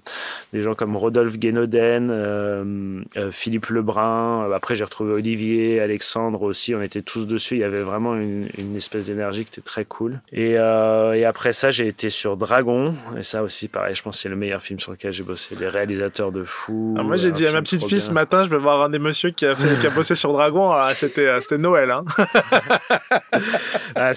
des 0.53 0.61
gens 0.61 0.75
comme 0.75 0.95
Rodolphe 0.95 1.39
Guénoden, 1.39 2.09
euh, 2.11 3.01
euh, 3.17 3.31
Philippe 3.31 3.65
Lebrun. 3.67 4.47
Après, 4.53 4.75
j'ai 4.75 4.83
retrouvé 4.83 5.13
Olivier, 5.13 5.79
Alexandre 5.79 6.43
aussi. 6.43 6.75
On 6.75 6.81
était 6.83 7.01
tous 7.01 7.25
dessus. 7.25 7.55
Il 7.55 7.61
y 7.61 7.63
avait 7.63 7.81
vraiment 7.81 8.15
une, 8.15 8.47
espèce 8.75 9.05
d'énergie 9.05 9.45
qui 9.45 9.59
était 9.59 9.65
très 9.65 9.83
cool. 9.83 10.21
Et, 10.31 10.57
après 10.57 11.53
ça, 11.53 11.71
j'ai 11.71 11.87
été 11.87 12.11
sur 12.11 12.37
Dragon. 12.37 12.93
Et 13.17 13.23
ça 13.23 13.41
aussi, 13.41 13.67
pareil, 13.67 13.95
je 13.95 14.03
pense 14.03 14.17
que 14.17 14.21
c'est 14.21 14.29
le 14.29 14.35
meilleur 14.35 14.61
film 14.61 14.79
sur 14.79 14.91
lequel 14.91 15.13
j'ai 15.13 15.23
bossé. 15.23 15.55
Les 15.59 15.67
réalisateurs 15.67 16.31
de 16.31 16.43
fou. 16.43 16.95
moi, 17.03 17.15
j'ai 17.15 17.31
dit 17.31 17.47
à 17.47 17.51
ma 17.51 17.63
petite 17.63 17.83
fille 17.83 17.99
ce 17.99 18.11
matin, 18.11 18.43
je 18.43 18.49
vais 18.49 18.57
voir 18.57 18.83
un 18.83 18.89
des 18.89 18.99
messieurs 18.99 19.31
qui 19.31 19.47
a, 19.47 19.55
fait, 19.55 19.79
qui 19.81 19.87
a 19.87 19.89
bossé 19.89 20.13
sur 20.13 20.33
Dragon. 20.33 20.71
Ah, 20.71 20.93
c'était, 20.93 21.41
c'était 21.41 21.57
Noël. 21.57 21.89
Hein. 21.89 22.05
ah, 23.95 24.11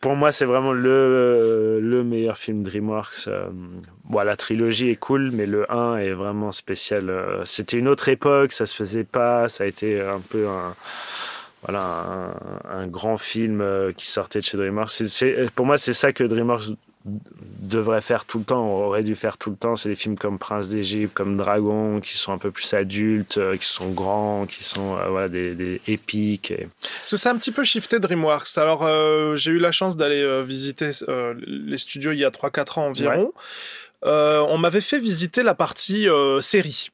pour 0.00 0.14
moi, 0.14 0.30
c'est 0.30 0.44
vraiment 0.44 0.72
le 0.72 1.39
le 1.80 2.04
meilleur 2.04 2.38
film 2.38 2.62
DreamWorks. 2.62 3.28
Euh, 3.28 3.48
bon, 4.04 4.20
la 4.20 4.36
trilogie 4.36 4.90
est 4.90 4.96
cool, 4.96 5.30
mais 5.32 5.46
le 5.46 5.70
1 5.70 5.98
est 5.98 6.12
vraiment 6.12 6.52
spécial. 6.52 7.10
Euh, 7.10 7.44
c'était 7.44 7.78
une 7.78 7.88
autre 7.88 8.08
époque, 8.08 8.52
ça 8.52 8.66
se 8.66 8.74
faisait 8.74 9.04
pas, 9.04 9.48
ça 9.48 9.64
a 9.64 9.66
été 9.66 10.00
un 10.00 10.20
peu 10.20 10.48
un 10.48 10.74
voilà 11.62 12.32
un, 12.70 12.86
grand 12.86 13.18
film 13.18 13.60
euh, 13.60 13.92
qui 13.92 14.06
sortait 14.06 14.40
de 14.40 14.44
chez 14.44 14.56
DreamWorks. 14.56 15.02
pour 15.54 15.66
moi, 15.66 15.76
c'est 15.76 15.92
ça 15.92 16.12
que 16.12 16.24
DreamWorks 16.24 16.74
devrait 17.04 18.02
faire 18.02 18.26
tout 18.26 18.38
le 18.38 18.44
temps, 18.44 18.66
aurait 18.66 19.02
dû 19.02 19.14
faire 19.14 19.38
tout 19.38 19.50
le 19.50 19.56
temps. 19.56 19.74
C'est 19.74 19.88
des 19.88 19.94
films 19.94 20.18
comme 20.18 20.38
Prince 20.38 20.68
d'Égypte, 20.68 21.14
comme 21.14 21.36
Dragon, 21.36 22.00
qui 22.00 22.16
sont 22.16 22.32
un 22.32 22.38
peu 22.38 22.50
plus 22.50 22.74
adultes, 22.74 23.38
euh, 23.38 23.56
qui 23.56 23.66
sont 23.66 23.90
grands, 23.90 24.46
qui 24.46 24.64
sont 24.64 24.96
euh, 24.96 25.08
voilà, 25.08 25.28
des, 25.28 25.54
des 25.54 25.80
épiques. 25.86 26.50
Et... 26.50 26.68
c'est 27.04 27.28
un 27.28 27.36
petit 27.36 27.52
peu 27.52 27.64
shifté 27.64 28.00
DreamWorks. 28.00 28.58
Alors, 28.58 28.84
euh, 28.84 29.34
j'ai 29.34 29.52
eu 29.52 29.58
la 29.58 29.72
chance 29.72 29.96
d'aller 29.96 30.42
visiter 30.44 30.90
les 31.46 31.78
studios 31.78 32.12
il 32.12 32.18
y 32.18 32.24
a 32.24 32.30
3-4 32.30 32.78
ans 32.78 32.86
environ. 32.86 33.32
on 34.02 34.58
m'avait 34.58 34.80
fait 34.80 34.98
visiter 34.98 35.42
la 35.42 35.54
partie 35.54 36.06
série. 36.40 36.90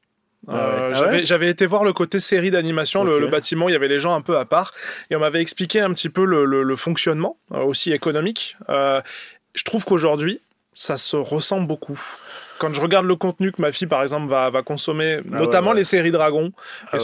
Ah 0.49 0.91
ah 0.93 1.23
j'avais 1.23 1.49
été 1.49 1.65
voir 1.65 1.83
le 1.83 1.91
côté 1.91 2.21
série 2.21 2.51
d'animation, 2.51 3.03
le, 3.03 3.27
bâtiment, 3.27 3.67
il 3.67 3.73
y 3.73 3.75
avait 3.75 3.89
les 3.89 3.99
gens 3.99 4.15
un 4.15 4.21
peu 4.21 4.37
à 4.37 4.45
part, 4.45 4.73
et 5.09 5.15
on 5.15 5.19
m'avait 5.19 5.41
expliqué 5.41 5.81
un 5.81 5.91
petit 5.91 6.09
peu 6.09 6.23
le, 6.23 6.45
le 6.45 6.75
fonctionnement, 6.77 7.37
aussi 7.51 7.91
économique 7.91 8.55
je 9.57 9.63
trouve 9.63 9.83
qu'aujourd'hui, 9.83 10.39
ça 10.73 10.97
se 10.97 11.17
ressent 11.17 11.61
beaucoup. 11.61 11.99
Quand 12.59 12.73
je 12.73 12.81
regarde 12.81 13.05
le 13.05 13.15
contenu 13.15 13.51
que 13.51 13.61
ma 13.61 13.71
fille, 13.71 13.87
par 13.87 14.01
exemple, 14.01 14.27
va, 14.27 14.49
va 14.49 14.61
consommer, 14.61 15.19
ah 15.31 15.37
notamment 15.37 15.73
les 15.73 15.83
séries 15.83 16.11
Dragon, 16.11 16.51
ah 16.91 16.97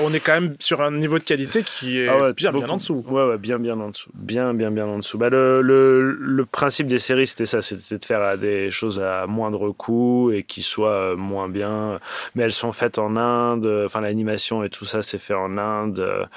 on 0.00 0.12
est 0.12 0.20
quand 0.20 0.32
même 0.32 0.54
sur 0.58 0.80
un 0.80 0.92
niveau 0.92 1.18
de 1.18 1.24
qualité 1.24 1.62
qui 1.62 2.00
est 2.00 2.08
ah 2.08 2.32
bien, 2.32 2.52
bien 2.52 2.68
en 2.68 2.76
dessous. 2.76 3.04
Ouais, 3.08 3.24
ouais, 3.24 3.38
bien, 3.38 3.58
bien 3.58 3.78
en 3.80 3.90
dessous. 3.90 4.10
Bien, 4.14 4.54
bien, 4.54 4.70
bien 4.70 4.86
en 4.86 4.98
dessous. 4.98 5.18
Bah, 5.18 5.30
le, 5.30 5.60
le, 5.62 6.12
le 6.12 6.44
principe 6.44 6.86
des 6.86 6.98
séries, 6.98 7.26
c'était 7.26 7.46
ça, 7.46 7.62
c'était 7.62 7.98
de 7.98 8.04
faire 8.04 8.38
des 8.38 8.70
choses 8.70 9.00
à 9.00 9.26
moindre 9.26 9.70
coût 9.70 10.30
et 10.32 10.42
qui 10.42 10.62
soient 10.62 11.12
euh, 11.12 11.16
moins 11.16 11.48
bien. 11.48 11.98
Mais 12.34 12.44
elles 12.44 12.52
sont 12.52 12.72
faites 12.72 12.98
en 12.98 13.16
Inde, 13.16 13.84
enfin 13.86 14.00
l'animation 14.00 14.62
et 14.64 14.70
tout 14.70 14.84
ça, 14.84 15.02
c'est 15.02 15.18
fait 15.18 15.34
en 15.34 15.58
Inde. 15.58 16.28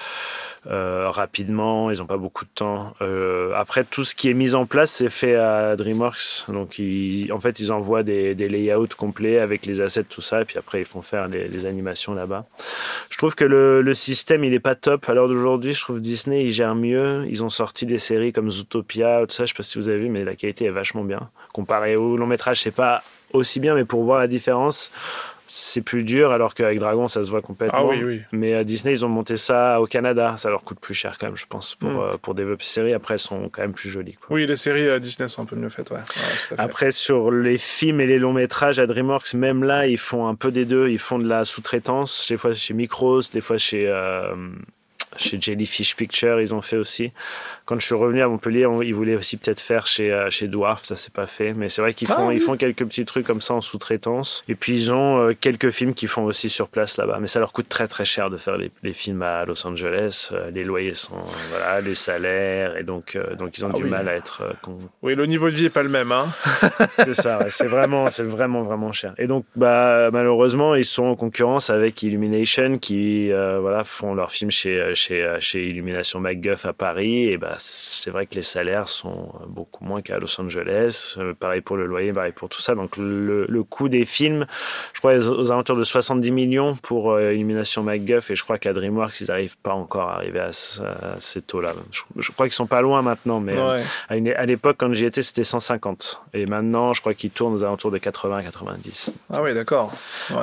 Euh, 0.67 1.12
rapidement, 1.12 1.91
ils 1.91 1.99
n'ont 1.99 2.08
pas 2.08 2.17
beaucoup 2.17 2.43
de 2.43 2.49
temps. 2.49 2.95
Euh, 3.01 3.54
après, 3.56 3.84
tout 3.84 4.04
ce 4.04 4.15
qui 4.15 4.30
est 4.30 4.34
mis 4.34 4.56
en 4.56 4.65
place, 4.65 4.89
c'est 4.89 5.10
fait 5.10 5.36
à 5.36 5.75
DreamWorks. 5.75 6.45
Donc, 6.49 6.80
ils, 6.80 7.32
en 7.32 7.39
fait, 7.39 7.60
ils 7.60 7.71
envoient 7.71 8.01
des, 8.01 8.34
des, 8.34 8.47
layouts 8.57 8.87
complets 8.97 9.39
avec 9.39 9.65
les 9.65 9.81
assets, 9.81 10.05
tout 10.05 10.21
ça, 10.21 10.41
et 10.41 10.45
puis 10.45 10.57
après, 10.57 10.81
ils 10.81 10.85
font 10.85 11.01
faire 11.01 11.27
les, 11.27 11.65
animations 11.65 12.13
là-bas. 12.13 12.45
Je 13.09 13.17
trouve 13.17 13.35
que 13.35 13.45
le, 13.45 13.93
système, 13.93 14.43
il 14.43 14.51
n'est 14.51 14.59
pas 14.59 14.75
top. 14.75 15.07
À 15.09 15.13
l'heure 15.13 15.27
d'aujourd'hui, 15.27 15.73
je 15.73 15.81
trouve 15.81 15.99
Disney, 15.99 16.45
ils 16.45 16.51
gèrent 16.51 16.75
mieux. 16.75 17.25
Ils 17.29 17.43
ont 17.43 17.49
sorti 17.49 17.85
des 17.85 17.97
séries 17.97 18.33
comme 18.33 18.51
Zootopia, 18.51 19.25
tout 19.27 19.33
ça, 19.33 19.45
je 19.45 19.49
sais 19.53 19.57
pas 19.57 19.63
si 19.63 19.77
vous 19.77 19.89
avez 19.89 19.99
vu, 19.99 20.09
mais 20.09 20.23
la 20.23 20.35
qualité 20.35 20.65
est 20.65 20.71
vachement 20.71 21.03
bien. 21.03 21.29
Comparé 21.53 21.95
au 21.95 22.17
long 22.17 22.27
métrage, 22.27 22.61
c'est 22.61 22.71
pas 22.71 23.03
aussi 23.33 23.59
bien, 23.59 23.75
mais 23.75 23.85
pour 23.85 24.03
voir 24.03 24.19
la 24.19 24.27
différence, 24.27 24.91
c'est 25.47 25.81
plus 25.81 26.03
dur, 26.03 26.31
alors 26.31 26.53
qu'avec 26.55 26.79
Dragon, 26.79 27.08
ça 27.08 27.23
se 27.23 27.29
voit 27.29 27.41
complètement. 27.41 27.91
Ah 27.91 28.25
mais 28.31 28.53
à 28.53 28.63
Disney, 28.63 28.93
ils 28.93 29.05
ont 29.05 29.10
monté 29.10 29.38
ça 29.38 29.79
au 29.79 29.86
Canada. 29.86 30.36
Ça 30.38 30.49
leur 30.49 30.63
coûte 30.63 30.79
plus 30.79 30.93
cher, 30.93 31.17
quand 31.19 31.27
même, 31.27 31.36
je 31.36 31.45
pense, 31.45 31.75
pour, 31.75 31.89
hmm. 31.89 31.99
euh, 31.99 32.17
pour 32.21 32.34
développer 32.34 32.63
ces 32.63 32.73
séries. 32.73 32.93
Après, 32.93 33.15
elles 33.15 33.19
sont 33.19 33.49
quand 33.49 33.62
même 33.62 33.73
plus 33.73 33.89
jolies. 33.89 34.17
Oui, 34.29 34.47
les 34.47 34.55
séries 34.55 34.89
à 34.89 34.99
Disney 34.99 35.27
sont 35.27 35.43
un 35.43 35.45
peu 35.45 35.55
mieux 35.55 35.69
faites. 35.69 35.91
Ouais. 35.91 35.99
Après, 36.58 36.91
sur 36.91 37.31
les 37.31 37.58
films 37.58 38.01
et 38.01 38.08
les 38.08 38.19
longs 38.19 38.34
métrages 38.34 38.79
à 38.79 38.88
DreamWorks, 38.88 39.34
même 39.36 39.63
là, 39.63 39.88
ils 39.88 39.97
font 39.97 40.27
un 40.27 40.36
peu 40.36 40.51
des 40.51 40.65
deux. 40.65 40.89
Ils 40.89 40.99
font 40.99 41.19
de 41.19 41.27
la 41.27 41.45
sous-traitance, 41.45 42.25
des 42.27 42.38
fois 42.38 42.53
chez 42.53 42.73
Micros, 42.73 43.21
des 43.31 43.41
fois 43.41 43.58
chez. 43.58 43.88
Euh, 43.88 44.36
chez 45.17 45.39
Jellyfish 45.39 45.95
Picture, 45.95 46.41
ils 46.41 46.54
ont 46.54 46.62
fait 46.62 46.78
aussi. 46.78 47.12
Quand 47.65 47.80
je 47.80 47.86
suis 47.86 47.95
revenu 47.95 48.21
à 48.21 48.28
Montpellier, 48.28 48.67
ils 48.84 48.93
voulaient 48.93 49.15
aussi 49.15 49.38
peut-être 49.38 49.60
faire 49.60 49.88
chez, 49.88 50.12
euh, 50.12 50.30
chez 50.30 50.47
Dwarf, 50.47 50.84
ça 50.84 50.95
s'est 50.95 51.12
pas 51.12 51.25
fait. 51.25 51.54
Mais 51.54 51.69
c'est 51.69 51.82
vrai 51.82 51.93
qu'ils 51.93 52.08
font, 52.08 52.30
ah 52.30 52.34
ils 52.34 52.41
font 52.41 52.58
quelques 52.58 52.86
petits 52.86 53.06
trucs 53.06 53.25
comme 53.25 53.41
ça 53.41 53.54
en 53.54 53.62
sous-traitance. 53.62 54.43
Et 54.47 54.56
puis 54.56 54.73
ils 54.73 54.93
ont 54.93 55.19
euh, 55.19 55.34
quelques 55.39 55.71
films 55.71 55.93
qu'ils 55.93 56.10
font 56.10 56.25
aussi 56.25 56.49
sur 56.49 56.67
place 56.67 56.97
là-bas. 56.97 57.17
Mais 57.19 57.28
ça 57.28 57.39
leur 57.39 57.54
coûte 57.54 57.67
très 57.69 57.88
très 57.88 58.06
cher 58.06 58.30
de 58.30 58.38
faire 58.38 58.58
les, 58.58 58.93
films 58.93 59.23
à 59.23 59.45
Los 59.45 59.65
Angeles. 59.65 60.30
Euh, 60.32 60.51
les 60.51 60.63
loyers 60.63 60.93
sont, 60.93 61.19
voilà, 61.49 61.82
les 61.82 61.95
salaires. 61.95 62.78
Et 62.78 62.84
donc, 62.84 63.17
donc 63.38 63.58
ils 63.58 63.65
ont 63.65 63.71
ah 63.73 63.78
du 63.78 63.86
mal 63.86 64.08
à 64.10 64.15
être. 64.15 64.43
oui, 65.01 65.15
le 65.15 65.25
niveau 65.25 65.49
de 65.49 65.56
vie 65.56 65.65
est 65.65 65.69
pas 65.69 65.84
le 65.84 65.89
même. 65.89 66.12
Hein 66.12 66.28
c'est 66.97 67.13
ça, 67.13 67.39
c'est 67.49 67.67
vraiment, 67.67 68.10
c'est 68.10 68.23
vraiment, 68.23 68.63
vraiment 68.63 68.91
cher. 68.91 69.13
Et 69.17 69.28
donc, 69.28 69.45
bah, 69.56 70.12
malheureusement, 70.12 70.75
ils 70.75 70.86
sont 70.86 71.06
en 71.06 71.15
concurrence 71.15 71.69
avec 71.69 72.04
Illumination 72.04 72.78
qui 72.78 73.32
voilà, 73.32 73.84
font 73.84 74.13
leurs 74.13 74.32
films 74.32 74.51
chez 74.51 74.75
chez, 74.93 75.04
chez 75.39 75.69
Illumination 75.69 76.19
MacGuff 76.19 76.65
à 76.65 76.73
Paris, 76.73 77.27
et 77.27 77.37
bah, 77.37 77.55
c'est 77.57 78.09
vrai 78.09 78.25
que 78.25 78.35
les 78.35 78.43
salaires 78.43 78.87
sont 78.87 79.33
beaucoup 79.47 79.83
moins 79.83 80.01
qu'à 80.01 80.19
Los 80.19 80.39
Angeles. 80.39 81.15
Euh, 81.17 81.33
pareil 81.33 81.61
pour 81.61 81.77
le 81.77 81.85
loyer, 81.85 82.13
pareil 82.13 82.31
pour 82.31 82.49
tout 82.49 82.61
ça. 82.61 82.75
Donc 82.75 82.97
le, 82.97 83.45
le 83.47 83.63
coût 83.63 83.89
des 83.89 84.05
films, 84.05 84.45
je 84.93 84.99
crois 84.99 85.15
aux 85.15 85.51
alentours 85.51 85.77
de 85.77 85.83
70 85.83 86.31
millions 86.31 86.73
pour 86.75 87.11
euh, 87.11 87.33
Illumination 87.33 87.83
MacGuff, 87.83 88.31
et 88.31 88.35
je 88.35 88.43
crois 88.43 88.57
qu'à 88.57 88.73
DreamWorks, 88.73 89.21
ils 89.21 89.27
n'arrivent 89.27 89.57
pas 89.57 89.73
encore 89.73 90.09
à 90.09 90.15
arriver 90.15 90.39
à, 90.39 90.51
ces 91.19 91.41
taux-là. 91.41 91.73
Je, 92.17 92.31
crois 92.31 92.47
qu'ils 92.47 92.53
sont 92.53 92.67
pas 92.67 92.81
loin 92.81 93.01
maintenant, 93.01 93.39
mais 93.39 93.55
euh, 93.57 93.81
à, 94.09 94.45
l'époque, 94.45 94.77
quand 94.79 94.93
j'y 94.93 95.05
étais, 95.05 95.21
c'était 95.21 95.43
150. 95.43 96.21
Et 96.33 96.45
maintenant, 96.45 96.93
je 96.93 97.01
crois 97.01 97.13
qu'ils 97.13 97.31
tournent 97.31 97.53
aux 97.53 97.63
alentours 97.63 97.91
de 97.91 97.97
80-90. 97.97 99.13
Ah 99.31 99.41
oui, 99.41 99.53
d'accord. 99.53 99.91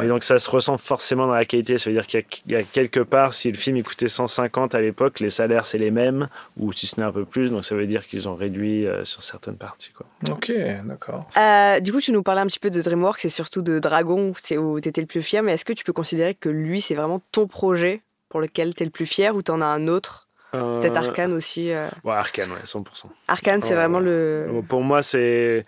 Et 0.02 0.06
donc 0.06 0.22
ça 0.22 0.38
se 0.38 0.50
ressent 0.50 0.78
forcément 0.78 1.26
dans 1.26 1.34
la 1.34 1.44
qualité. 1.44 1.78
Ça 1.78 1.90
veut 1.90 1.96
dire 1.96 2.06
qu'il 2.06 2.24
y, 2.46 2.52
y, 2.52 2.56
a 2.56 2.62
quelque 2.62 3.00
part, 3.00 3.34
si 3.34 3.50
le 3.50 3.58
film 3.58 3.76
il 3.76 3.82
coûtait 3.82 4.08
150, 4.08 4.51
à 4.60 4.80
l'époque, 4.80 5.20
les 5.20 5.30
salaires 5.30 5.66
c'est 5.66 5.78
les 5.78 5.90
mêmes, 5.90 6.28
ou 6.56 6.72
si 6.72 6.86
ce 6.86 7.00
n'est 7.00 7.06
un 7.06 7.12
peu 7.12 7.24
plus, 7.24 7.50
donc 7.50 7.64
ça 7.64 7.74
veut 7.74 7.86
dire 7.86 8.06
qu'ils 8.06 8.28
ont 8.28 8.34
réduit 8.34 8.86
euh, 8.86 9.04
sur 9.04 9.22
certaines 9.22 9.56
parties. 9.56 9.92
Quoi. 9.92 10.06
Ok, 10.30 10.52
d'accord. 10.84 11.28
Euh, 11.36 11.80
du 11.80 11.92
coup, 11.92 12.00
tu 12.00 12.12
nous 12.12 12.22
parlais 12.22 12.40
un 12.40 12.46
petit 12.46 12.58
peu 12.58 12.70
de 12.70 12.80
DreamWorks 12.80 13.24
et 13.24 13.28
surtout 13.28 13.62
de 13.62 13.78
Dragon, 13.78 14.32
c'est 14.42 14.58
où 14.58 14.80
tu 14.80 14.88
étais 14.88 15.00
le 15.00 15.06
plus 15.06 15.22
fier, 15.22 15.42
mais 15.42 15.52
est-ce 15.52 15.64
que 15.64 15.72
tu 15.72 15.84
peux 15.84 15.92
considérer 15.92 16.34
que 16.34 16.48
lui, 16.48 16.80
c'est 16.80 16.94
vraiment 16.94 17.20
ton 17.32 17.46
projet 17.46 18.02
pour 18.28 18.40
lequel 18.40 18.74
tu 18.74 18.82
es 18.82 18.86
le 18.86 18.92
plus 18.92 19.06
fier, 19.06 19.34
ou 19.34 19.42
tu 19.42 19.50
en 19.50 19.60
as 19.60 19.66
un 19.66 19.88
autre? 19.88 20.28
Peut-être 20.52 20.96
euh, 20.96 21.06
Arkane 21.06 21.32
aussi. 21.32 21.70
Ouais, 22.04 22.12
Arkane, 22.12 22.50
ouais, 22.52 22.60
100%. 22.62 22.84
Arkane, 23.28 23.62
c'est 23.62 23.74
vraiment 23.74 24.00
le. 24.00 24.62
Pour 24.68 24.82
moi, 24.82 25.02
c'est 25.02 25.64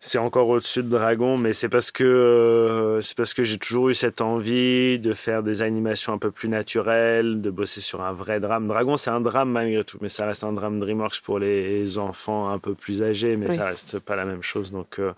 c'est 0.00 0.18
encore 0.18 0.48
au-dessus 0.48 0.82
de 0.82 0.88
Dragon, 0.88 1.36
mais 1.36 1.52
c'est 1.52 1.68
parce 1.68 1.90
que 1.90 2.04
euh, 2.04 3.00
c'est 3.00 3.16
parce 3.16 3.34
que 3.34 3.44
j'ai 3.44 3.58
toujours 3.58 3.88
eu 3.88 3.94
cette 3.94 4.20
envie 4.20 4.98
de 4.98 5.14
faire 5.14 5.42
des 5.42 5.62
animations 5.62 6.12
un 6.12 6.18
peu 6.18 6.30
plus 6.30 6.48
naturelles, 6.48 7.40
de 7.40 7.50
bosser 7.50 7.80
sur 7.80 8.02
un 8.02 8.12
vrai 8.12 8.38
drame. 8.40 8.68
Dragon, 8.68 8.96
c'est 8.96 9.10
un 9.10 9.20
drame 9.20 9.50
malgré 9.50 9.84
tout, 9.84 9.98
mais 10.00 10.08
ça 10.08 10.26
reste 10.26 10.44
un 10.44 10.52
drame 10.52 10.80
DreamWorks 10.80 11.20
pour 11.22 11.38
les 11.38 11.98
enfants 11.98 12.50
un 12.50 12.58
peu 12.58 12.74
plus 12.74 13.02
âgés, 13.02 13.36
mais 13.36 13.54
ça 13.54 13.66
reste 13.66 13.98
pas 13.98 14.16
la 14.16 14.24
même 14.24 14.42
chose. 14.42 14.70
Donc, 14.70 14.98
euh, 14.98 15.12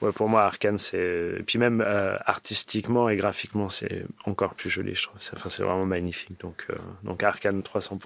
ouais, 0.00 0.12
pour 0.12 0.28
moi, 0.28 0.42
Arkane, 0.42 0.78
c'est 0.78 1.34
et 1.38 1.42
puis 1.42 1.58
même 1.58 1.82
euh, 1.84 2.16
artistiquement 2.26 3.08
et 3.08 3.16
graphiquement, 3.16 3.68
c'est 3.68 4.04
encore 4.24 4.54
plus 4.54 4.70
joli, 4.70 4.94
je 4.94 5.04
trouve. 5.04 5.18
Enfin, 5.34 5.48
c'est 5.48 5.62
vraiment 5.62 5.86
magnifique. 5.86 6.40
Donc, 6.40 6.66
donc 7.02 7.22
Arkane 7.22 7.60
300%. 7.60 7.98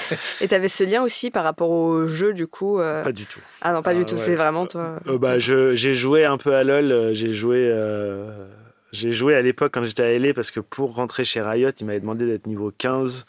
et 0.40 0.48
tu 0.48 0.54
avais 0.54 0.68
ce 0.68 0.84
lien 0.84 1.02
aussi 1.02 1.30
par 1.30 1.44
rapport 1.44 1.70
au 1.70 2.06
jeu, 2.06 2.32
du 2.32 2.46
coup 2.46 2.78
Pas 2.78 3.12
du 3.12 3.26
tout. 3.26 3.40
Ah 3.60 3.72
non, 3.72 3.82
pas 3.82 3.94
du 3.94 4.04
tout. 4.04 4.18
C'est 4.18 4.36
vraiment 4.36 4.66
toi. 4.66 5.00
bah, 5.18 5.38
je 5.38 5.63
j'ai 5.74 5.94
joué 5.94 6.24
un 6.24 6.36
peu 6.36 6.54
à 6.54 6.64
LoL. 6.64 6.92
Euh, 6.92 7.14
j'ai 7.14 7.32
joué, 7.32 7.68
euh, 7.70 8.30
j'ai 8.92 9.10
joué 9.10 9.34
à 9.34 9.42
l'époque 9.42 9.72
quand 9.74 9.82
j'étais 9.82 10.02
à 10.02 10.18
LA 10.18 10.34
parce 10.34 10.50
que 10.50 10.60
pour 10.60 10.94
rentrer 10.94 11.24
chez 11.24 11.40
Riot, 11.40 11.70
il 11.80 11.86
m'avait 11.86 12.00
demandé 12.00 12.26
d'être 12.26 12.46
niveau 12.46 12.72
15. 12.76 13.26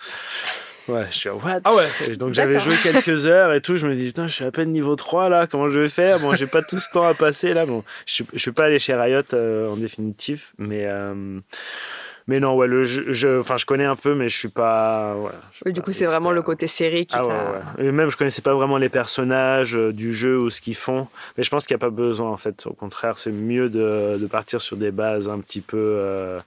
Ouais, 0.88 1.08
je 1.10 1.16
suis 1.16 1.30
what? 1.30 1.62
Ah 1.64 1.74
ouais. 1.74 1.88
Et 2.10 2.16
donc 2.16 2.34
j'avais 2.34 2.60
joué 2.60 2.76
quelques 2.82 3.26
heures 3.26 3.54
et 3.54 3.62
tout, 3.62 3.76
je 3.76 3.88
me 3.88 3.96
dis 3.96 4.08
putain, 4.08 4.28
je 4.28 4.34
suis 4.34 4.46
à 4.46 4.52
peine 4.52 4.72
niveau 4.72 4.96
3 4.96 5.30
là, 5.30 5.48
comment 5.48 5.70
je 5.70 5.80
vais 5.80 5.90
faire? 5.90 6.20
Bon, 6.20 6.36
j'ai 6.36 6.46
pas 6.46 6.62
tout 6.62 6.78
ce 6.78 6.92
temps 6.92 7.08
à 7.08 7.16
passer 7.16 7.54
là. 7.54 7.66
Bon, 7.66 7.84
je 8.06 8.24
je 8.34 8.40
suis 8.40 8.52
pas 8.52 8.66
allé 8.66 8.78
chez 8.78 8.94
Riot 8.94 9.22
euh, 9.34 9.70
en 9.70 9.78
définitif, 9.78 10.54
mais 10.60 10.86
euh, 10.86 11.40
mais 12.28 12.40
non, 12.40 12.56
ouais, 12.56 12.66
le 12.66 12.84
jeu, 12.84 13.06
je, 13.10 13.40
enfin, 13.40 13.56
je 13.58 13.66
connais 13.66 13.86
un 13.86 13.96
peu, 13.96 14.16
mais 14.16 14.30
je 14.30 14.38
suis 14.38 14.50
pas. 14.50 15.14
Voilà, 15.14 15.38
je 15.52 15.58
suis 15.58 15.64
Oui, 15.68 15.74
du 15.74 15.82
pas 15.82 15.86
coup, 15.86 15.92
c'est 15.92 16.08
vraiment 16.08 16.32
le 16.32 16.42
côté 16.42 16.66
série 16.68 17.06
qui 17.06 17.16
Ah 17.16 17.24
ouais, 17.24 17.30
ouais. 17.30 17.86
Et 17.86 17.92
même, 17.92 18.10
je 18.10 18.18
connaissais 18.18 18.42
pas 18.42 18.54
vraiment 18.54 18.78
les 18.78 18.90
personnages 18.90 19.78
euh, 19.78 19.94
du 19.94 20.12
jeu 20.12 20.40
ou 20.40 20.50
ce 20.50 20.60
qu'ils 20.60 20.76
font. 20.76 21.08
Mais 21.38 21.44
je 21.44 21.50
pense 21.52 21.66
qu'il 21.68 21.76
n'y 21.76 21.80
a 21.82 21.86
pas 21.86 21.92
besoin, 21.92 22.32
en 22.32 22.38
fait. 22.38 22.66
Au 22.66 22.74
contraire, 22.74 23.20
c'est 23.20 23.32
mieux 23.32 23.70
de, 23.70 24.18
de 24.18 24.26
partir 24.28 24.60
sur 24.60 24.76
des 24.76 24.92
bases 24.92 25.30
un 25.30 25.40
petit 25.40 25.62
peu 25.62 25.78
euh, 25.78 26.40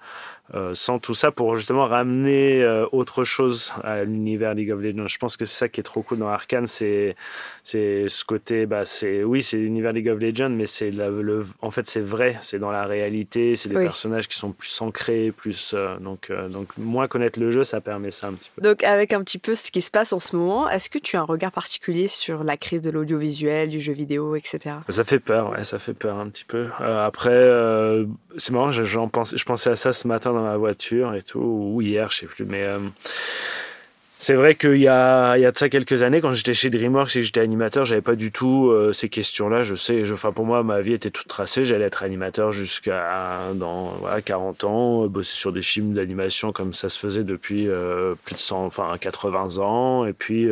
euh, 0.54 0.70
sans 0.74 0.98
tout 0.98 1.14
ça 1.14 1.30
pour 1.30 1.56
justement 1.56 1.86
ramener 1.86 2.62
euh, 2.62 2.86
autre 2.92 3.24
chose 3.24 3.72
à 3.84 4.04
l'univers 4.04 4.54
League 4.54 4.70
of 4.70 4.80
Legends. 4.80 5.06
Je 5.06 5.18
pense 5.18 5.36
que 5.36 5.44
c'est 5.44 5.56
ça 5.58 5.68
qui 5.68 5.80
est 5.80 5.84
trop 5.84 6.02
cool 6.02 6.18
dans 6.18 6.28
Arkane, 6.28 6.66
c'est 6.66 7.16
c'est 7.62 8.08
ce 8.08 8.24
côté, 8.24 8.64
bah, 8.66 8.84
c'est 8.84 9.22
oui, 9.24 9.42
c'est 9.42 9.58
l'univers 9.58 9.92
League 9.92 10.08
of 10.08 10.18
Legends, 10.20 10.48
mais 10.50 10.66
c'est 10.66 10.90
le, 10.90 11.44
en 11.60 11.70
fait, 11.70 11.88
c'est 11.88 12.00
vrai, 12.00 12.36
c'est 12.40 12.58
dans 12.58 12.70
la 12.70 12.86
réalité, 12.86 13.56
c'est 13.56 13.68
des 13.68 13.76
Oui. 13.76 13.84
personnages 13.84 14.26
qui 14.28 14.38
sont 14.38 14.52
plus 14.52 14.80
ancrés, 14.80 15.32
plus 15.36 15.74
euh, 15.76 15.96
donc 15.98 16.32
donc 16.50 16.68
moins 16.78 17.08
connaître 17.08 17.38
le 17.38 17.50
jeu, 17.50 17.64
ça 17.64 17.80
permet 17.80 18.10
ça 18.10 18.28
un 18.28 18.32
petit 18.32 18.50
peu. 18.56 18.62
Donc, 18.62 18.84
avec 18.84 19.12
un 19.12 19.22
petit 19.22 19.38
peu 19.38 19.54
ce 19.54 19.70
qui 19.70 19.82
se 19.82 19.90
passe 19.90 20.12
en 20.12 20.18
ce 20.18 20.34
moment, 20.34 20.68
est-ce 20.70 20.88
que 20.88 20.98
tu 20.98 21.16
as 21.16 21.20
un 21.20 21.24
regard 21.24 21.52
particulier 21.52 22.08
sur 22.08 22.42
la 22.44 22.56
crise 22.56 22.80
de 22.80 22.90
l'audiovisuel, 22.90 23.68
du 23.68 23.80
jeu 23.80 23.92
vidéo, 23.92 24.34
etc. 24.34 24.76
Ça 24.88 25.04
fait 25.04 25.18
peur, 25.20 25.50
ouais, 25.50 25.64
ça 25.64 25.78
fait 25.78 25.94
peur 25.94 26.16
un 26.18 26.28
petit 26.28 26.44
peu. 26.44 26.66
Après, 26.80 27.48
c'est 28.36 28.52
marrant, 28.52 28.70
je- 28.70 28.84
j'en 28.84 29.08
pensais, 29.08 29.36
je 29.36 29.44
pensais 29.44 29.70
à 29.70 29.76
ça 29.76 29.92
ce 29.92 30.06
matin 30.08 30.32
dans 30.32 30.37
ma 30.42 30.56
voiture 30.56 31.14
et 31.14 31.22
tout, 31.22 31.38
ou 31.40 31.80
hier, 31.80 32.10
je 32.10 32.18
sais 32.18 32.26
plus, 32.26 32.44
mais 32.44 32.62
euh, 32.62 32.80
c'est 34.20 34.34
vrai 34.34 34.56
qu'il 34.56 34.78
y 34.78 34.88
a, 34.88 35.36
il 35.36 35.42
y 35.42 35.46
a 35.46 35.52
de 35.52 35.56
ça 35.56 35.68
quelques 35.68 36.02
années, 36.02 36.20
quand 36.20 36.32
j'étais 36.32 36.52
chez 36.52 36.70
DreamWorks 36.70 37.14
et 37.16 37.22
j'étais 37.22 37.38
animateur, 37.40 37.84
j'avais 37.84 38.00
pas 38.00 38.16
du 38.16 38.32
tout 38.32 38.68
euh, 38.68 38.92
ces 38.92 39.08
questions-là. 39.08 39.62
Je 39.62 39.76
sais, 39.76 40.04
je, 40.04 40.12
enfin 40.12 40.32
pour 40.32 40.44
moi, 40.44 40.64
ma 40.64 40.80
vie 40.80 40.92
était 40.92 41.12
toute 41.12 41.28
tracée. 41.28 41.64
J'allais 41.64 41.84
être 41.84 42.02
animateur 42.02 42.50
jusqu'à 42.50 43.52
dans 43.54 43.92
voilà, 44.00 44.20
40 44.20 44.64
ans, 44.64 45.04
euh, 45.04 45.08
bosser 45.08 45.36
sur 45.36 45.52
des 45.52 45.62
films 45.62 45.92
d'animation 45.92 46.50
comme 46.50 46.72
ça 46.72 46.88
se 46.88 46.98
faisait 46.98 47.22
depuis 47.22 47.68
euh, 47.68 48.14
plus 48.24 48.34
de 48.34 48.40
100, 48.40 48.66
enfin 48.66 48.96
80 49.00 49.58
ans, 49.58 50.04
et 50.04 50.12
puis 50.12 50.48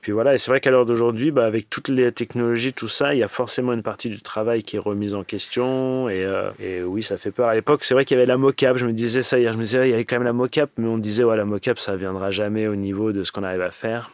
puis 0.00 0.12
voilà, 0.12 0.34
et 0.34 0.38
c'est 0.38 0.52
vrai 0.52 0.60
qu'à 0.60 0.70
l'heure 0.70 0.86
d'aujourd'hui, 0.86 1.32
bah, 1.32 1.44
avec 1.46 1.68
toutes 1.68 1.88
les 1.88 2.12
technologies, 2.12 2.72
tout 2.72 2.86
ça, 2.86 3.14
il 3.14 3.18
y 3.18 3.24
a 3.24 3.28
forcément 3.28 3.72
une 3.72 3.82
partie 3.82 4.08
du 4.08 4.20
travail 4.20 4.62
qui 4.62 4.76
est 4.76 4.78
remise 4.78 5.16
en 5.16 5.24
question. 5.24 6.08
Et, 6.08 6.24
et 6.60 6.82
oui, 6.84 7.02
ça 7.02 7.16
fait 7.16 7.32
peur. 7.32 7.48
À 7.48 7.54
l'époque, 7.54 7.84
c'est 7.84 7.94
vrai 7.94 8.04
qu'il 8.04 8.16
y 8.16 8.18
avait 8.20 8.26
la 8.26 8.36
mocap. 8.36 8.76
Je 8.76 8.86
me 8.86 8.92
disais 8.92 9.22
ça 9.22 9.38
hier. 9.38 9.52
Je 9.52 9.58
me 9.58 9.64
disais, 9.64 9.88
il 9.88 9.90
y 9.90 9.94
avait 9.94 10.04
quand 10.04 10.16
même 10.16 10.24
la 10.24 10.32
mocap, 10.32 10.70
mais 10.78 10.86
on 10.86 10.98
disait, 10.98 11.24
ouais, 11.24 11.36
la 11.36 11.44
mocap, 11.44 11.80
ça 11.80 11.96
viendra 11.96 12.30
jamais 12.30 12.68
au 12.76 12.80
niveau 12.80 13.12
de 13.12 13.24
ce 13.24 13.32
qu'on 13.32 13.42
arrive 13.44 13.62
à 13.62 13.70
faire. 13.70 14.10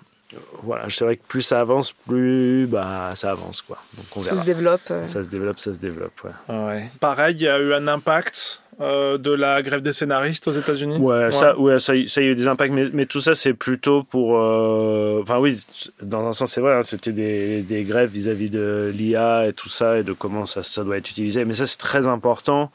Voilà, 0.63 0.85
c'est 0.89 1.05
vrai 1.05 1.17
que 1.17 1.27
plus 1.29 1.43
ça 1.43 1.61
avance, 1.61 1.93
plus 1.93 2.67
bah, 2.67 3.11
ça 3.15 3.33
avance. 3.33 3.61
Quoi. 3.61 3.77
Donc 3.99 4.07
on 4.17 4.21
Tout 4.21 4.27
verra. 4.27 4.41
se 4.41 4.47
développe. 4.47 4.81
euh. 4.91 5.07
Ça 5.07 5.23
se 5.23 5.29
développe, 5.29 5.59
ça 5.61 5.75
se 5.75 5.79
développe. 5.79 6.19
Ouais. 6.49 6.85
Pareil, 7.01 7.37
il 7.39 7.43
y 7.43 7.49
a 7.49 7.59
eu 7.59 7.75
un 7.75 7.87
impact 7.87 8.63
euh, 8.81 9.19
de 9.19 9.31
la 9.31 9.61
grève 9.61 9.83
des 9.83 9.93
scénaristes 9.93 10.49
aux 10.49 10.53
États-Unis? 10.53 10.97
Ouais, 10.97 11.31
Ça, 11.31 11.59
ouais, 11.59 11.79
ça, 11.79 11.95
y- 11.95 12.09
ça 12.09 12.23
y 12.23 12.29
a 12.29 12.31
eu 12.31 12.35
des 12.35 12.49
impacts, 12.49 12.73
mais, 12.73 12.89
mais 12.95 13.05
tout 13.05 13.21
ça, 13.21 13.35
c'est 13.35 13.53
plutôt 13.53 14.05
pour. 14.05 14.39
euh, 14.39 15.21
Enfin, 15.23 15.39
oui, 15.39 15.63
dans 16.01 16.27
un 16.27 16.33
sens, 16.33 16.51
c'est 16.53 16.63
vrai, 16.63 16.77
hein, 16.77 16.83
c'était 16.83 17.13
des, 17.13 17.61
des 17.61 17.83
grèves 17.85 18.09
vis-à-vis 18.11 18.49
de 18.49 18.91
l'IA 18.97 19.49
et 19.49 19.53
tout 19.53 19.69
ça, 19.69 19.99
et 19.99 20.03
de 20.03 20.15
comment 20.15 20.47
ça, 20.47 20.63
ça 20.63 20.83
doit 20.83 20.97
être 20.97 21.11
utilisé. 21.11 21.45
Mais 21.45 21.53
ça, 21.53 21.67
c'est 21.67 21.77
très 21.77 22.07
important 22.07 22.73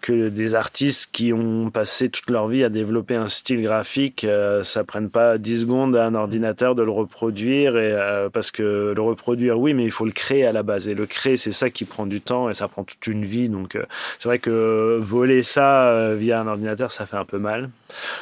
que 0.00 0.28
des 0.28 0.54
artistes 0.54 1.10
qui 1.12 1.32
ont 1.32 1.70
passé 1.70 2.08
toute 2.08 2.30
leur 2.30 2.48
vie 2.48 2.64
à 2.64 2.68
développer 2.68 3.14
un 3.14 3.28
style 3.28 3.62
graphique, 3.62 4.24
euh, 4.24 4.62
ça 4.62 4.84
prenne 4.84 5.08
pas 5.10 5.38
10 5.38 5.60
secondes 5.60 5.96
à 5.96 6.06
un 6.06 6.14
ordinateur 6.14 6.74
de 6.74 6.82
le 6.82 6.90
reproduire, 6.90 7.76
et, 7.76 7.92
euh, 7.92 8.28
parce 8.28 8.50
que 8.50 8.92
le 8.94 9.02
reproduire, 9.02 9.58
oui, 9.58 9.74
mais 9.74 9.84
il 9.84 9.90
faut 9.90 10.04
le 10.04 10.12
créer 10.12 10.44
à 10.44 10.52
la 10.52 10.62
base. 10.62 10.88
Et 10.88 10.94
le 10.94 11.06
créer, 11.06 11.36
c'est 11.36 11.52
ça 11.52 11.70
qui 11.70 11.84
prend 11.84 12.06
du 12.06 12.20
temps, 12.20 12.50
et 12.50 12.54
ça 12.54 12.68
prend 12.68 12.84
toute 12.84 13.06
une 13.06 13.24
vie. 13.24 13.48
Donc, 13.48 13.76
euh, 13.76 13.84
c'est 14.18 14.28
vrai 14.28 14.38
que 14.38 14.98
voler 15.00 15.42
ça 15.42 15.90
euh, 15.90 16.14
via 16.14 16.40
un 16.40 16.46
ordinateur, 16.46 16.90
ça 16.92 17.06
fait 17.06 17.16
un 17.16 17.24
peu 17.24 17.38
mal. 17.38 17.70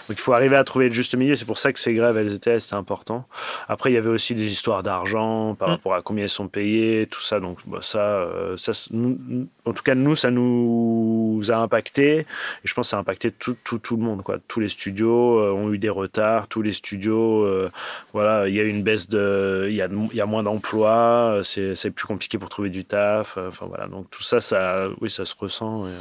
Donc 0.09 0.19
il 0.19 0.21
faut 0.21 0.33
arriver 0.33 0.57
à 0.57 0.65
trouver 0.65 0.89
le 0.89 0.95
juste 0.95 1.15
milieu. 1.17 1.35
C'est 1.35 1.45
pour 1.45 1.59
ça 1.59 1.73
que 1.73 1.79
ces 1.79 1.93
grèves, 1.95 2.17
elles 2.17 2.35
étaient, 2.35 2.61
c'est 2.61 2.75
important. 2.77 3.27
Après, 3.69 3.91
il 3.91 3.95
y 3.95 3.97
avait 3.97 4.11
aussi 4.11 4.35
des 4.35 4.51
histoires 4.53 4.83
d'argent 4.83 5.55
par 5.55 5.69
Mm. 5.69 5.73
rapport 5.73 5.95
à 5.95 6.03
combien 6.03 6.25
ils 6.25 6.29
sont 6.29 6.49
payés, 6.49 7.07
tout 7.11 7.21
ça. 7.21 7.41
Donc 7.41 7.59
bah, 7.67 7.79
ça, 7.83 7.99
euh, 8.01 8.57
ça, 8.57 8.73
nous- 8.93 9.47
en 9.65 9.73
tout 9.73 9.83
cas, 9.83 9.95
nous, 9.95 10.15
ça 10.15 10.31
nous 10.31 11.41
a 11.51 11.57
impacté. 11.57 12.19
Et 12.21 12.27
je 12.65 12.75
pense 12.75 12.87
que 12.87 12.91
ça 12.91 12.97
a 12.97 13.01
impacté 13.01 13.31
tout, 13.31 13.57
tout, 13.65 13.79
tout 13.79 13.97
le 13.97 14.03
monde. 14.03 14.23
Quoi. 14.23 14.37
Tous 14.49 14.61
les 14.61 14.69
studios 14.69 15.39
euh, 15.41 15.51
ont 15.53 15.73
eu 15.73 15.79
des 15.79 15.89
retards. 15.89 16.49
Tous 16.49 16.63
les 16.63 16.73
studios, 16.73 17.43
euh, 17.45 17.71
voilà, 18.13 18.49
il 18.49 18.55
y 18.55 18.61
a 18.61 18.63
eu 18.63 18.69
une 18.69 18.83
baisse 18.83 19.09
de, 19.09 19.67
il 19.69 19.75
y 19.75 19.83
a, 19.83 19.89
y 20.13 20.21
a 20.21 20.27
moins 20.27 20.43
d'emplois. 20.43 21.41
C'est, 21.43 21.75
plus 21.91 22.07
compliqué 22.07 22.37
pour 22.39 22.49
trouver 22.49 22.69
du 22.71 22.85
taf. 22.85 23.39
Enfin 23.39 23.67
voilà. 23.67 23.87
Donc 23.87 24.11
tout 24.11 24.23
ça, 24.23 24.41
ça, 24.41 24.89
oui, 25.01 25.09
ça 25.11 25.25
se 25.25 25.35
ressent. 25.39 25.87
et, 25.89 25.93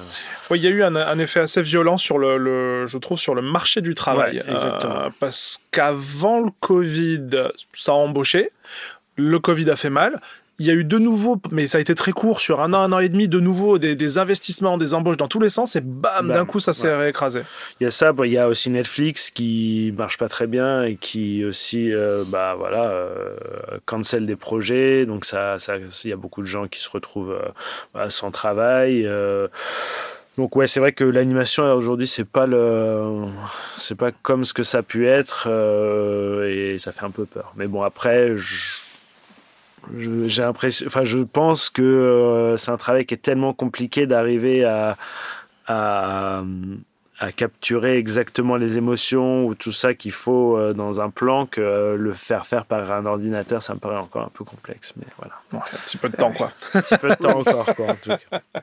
Oui, 0.52 0.60
il 0.60 0.64
y 0.64 0.68
a 0.68 0.72
eu 0.72 0.84
un, 0.84 0.96
un 0.96 1.20
effet 1.20 1.40
assez 1.40 1.62
violent 1.62 1.98
sur 1.98 2.18
le, 2.18 2.38
le- 2.38 2.86
je 2.86 2.98
trouve, 2.98 3.20
sur 3.20 3.36
le 3.36 3.42
marché 3.58 3.82
du 3.82 3.94
travail. 3.96 4.36
Ouais, 4.38 4.54
exactement. 4.54 5.02
Euh, 5.04 5.10
parce 5.20 5.60
qu'avant 5.72 6.40
le 6.42 6.52
Covid, 6.60 7.30
ça 7.74 7.92
a 7.94 7.96
embauché. 7.96 8.52
Le 9.16 9.40
Covid 9.40 9.70
a 9.70 9.78
fait 9.78 9.90
mal. 10.02 10.20
Il 10.58 10.66
y 10.66 10.72
a 10.72 10.74
eu 10.74 10.86
de 10.86 10.98
nouveau, 10.98 11.42
mais 11.52 11.68
ça 11.68 11.80
a 11.80 11.82
été 11.82 11.96
très 11.96 12.14
court, 12.14 12.40
sur 12.40 12.62
un 12.62 12.74
an, 12.74 12.80
un 12.80 12.92
an 12.94 13.00
et 13.00 13.10
demi, 13.10 13.28
de 13.28 13.42
nouveau 13.42 13.78
des, 13.78 13.98
des 13.98 14.18
investissements, 14.18 14.78
des 14.78 14.94
embauches 14.94 15.18
dans 15.18 15.28
tous 15.28 15.42
les 15.42 15.50
sens, 15.50 15.76
et 15.76 15.82
bam, 15.82 16.28
Bam, 16.28 16.32
d'un 16.32 16.46
coup, 16.46 16.62
ça 16.62 16.74
s'est 16.74 16.88
ouais. 16.88 16.96
réécrasé. 16.96 17.42
Il 17.80 17.84
y 17.84 17.88
a 17.88 17.92
ça, 17.92 18.14
il 18.24 18.32
y 18.32 18.38
a 18.38 18.48
aussi 18.48 18.70
Netflix 18.70 19.32
qui 19.32 19.94
marche 19.98 20.18
pas 20.18 20.30
très 20.30 20.48
bien 20.48 20.84
et 20.84 20.96
qui 20.96 21.44
aussi, 21.44 21.94
euh, 21.94 22.24
bah 22.26 22.56
voilà, 22.58 22.84
euh, 22.84 23.36
cancel 23.86 24.26
des 24.26 24.38
projets. 24.38 25.06
Donc 25.06 25.26
ça, 25.26 25.60
ça, 25.60 25.74
il 25.78 26.10
y 26.10 26.14
a 26.14 26.18
beaucoup 26.26 26.42
de 26.42 26.48
gens 26.48 26.68
qui 26.70 26.80
se 26.80 26.90
retrouvent 26.90 27.34
euh, 27.34 27.50
bah, 27.94 28.10
sans 28.10 28.32
travail. 28.32 29.06
Donc 30.38 30.56
ouais, 30.56 30.68
c'est 30.68 30.80
vrai 30.80 30.92
que 30.92 31.04
l'animation 31.04 31.64
aujourd'hui 31.74 32.08
c'est 32.08 32.26
pas 32.28 32.46
le, 32.46 33.26
c'est 33.78 33.96
pas 33.96 34.12
comme 34.12 34.44
ce 34.44 34.54
que 34.54 34.64
ça 34.64 34.80
a 34.80 34.84
pu 34.84 35.08
être 35.08 35.46
euh, 35.50 36.74
et 36.74 36.78
ça 36.78 36.92
fait 36.92 37.06
un 37.06 37.12
peu 37.12 37.26
peur. 37.26 37.54
Mais 37.56 37.68
bon 37.68 37.82
après, 37.84 38.36
je- 38.36 38.78
j'ai 40.28 40.42
l'impression, 40.42 40.88
enfin 40.88 41.04
je 41.04 41.20
pense 41.20 41.70
que 41.70 41.82
euh, 41.84 42.58
c'est 42.58 42.72
un 42.72 42.78
travail 42.78 43.06
qui 43.06 43.14
est 43.14 43.18
tellement 43.18 43.54
compliqué 43.54 44.08
d'arriver 44.08 44.64
à, 44.66 44.98
à 45.68 46.44
à 47.18 47.32
capturer 47.32 47.96
exactement 47.98 48.58
les 48.58 48.78
émotions 48.78 49.46
ou 49.46 49.56
tout 49.56 49.72
ça 49.72 49.94
qu'il 49.94 50.12
faut 50.12 50.58
euh, 50.58 50.74
dans 50.74 51.00
un 51.00 51.10
plan 51.10 51.46
que 51.46 51.96
le 51.98 52.12
faire 52.14 52.46
faire 52.46 52.66
par 52.66 52.92
un 52.92 53.06
ordinateur, 53.06 53.62
ça 53.62 53.74
me 53.74 53.80
paraît 53.80 53.96
encore 53.96 54.24
un 54.26 54.32
peu 54.34 54.44
complexe. 54.44 54.92
Mais 54.98 55.06
voilà, 55.18 55.36
Bon, 55.50 55.60
un 55.60 55.78
petit 55.86 55.96
peu 55.96 56.10
de 56.10 56.18
temps, 56.18 56.34
quoi. 56.34 56.52
un 56.74 56.82
petit 56.82 56.98
peu 56.98 57.08
de 57.08 57.16
temps 57.16 57.40
encore, 57.40 57.74
quoi, 57.74 57.86
en 57.92 57.96
tout 57.96 58.10
cas. 58.30 58.42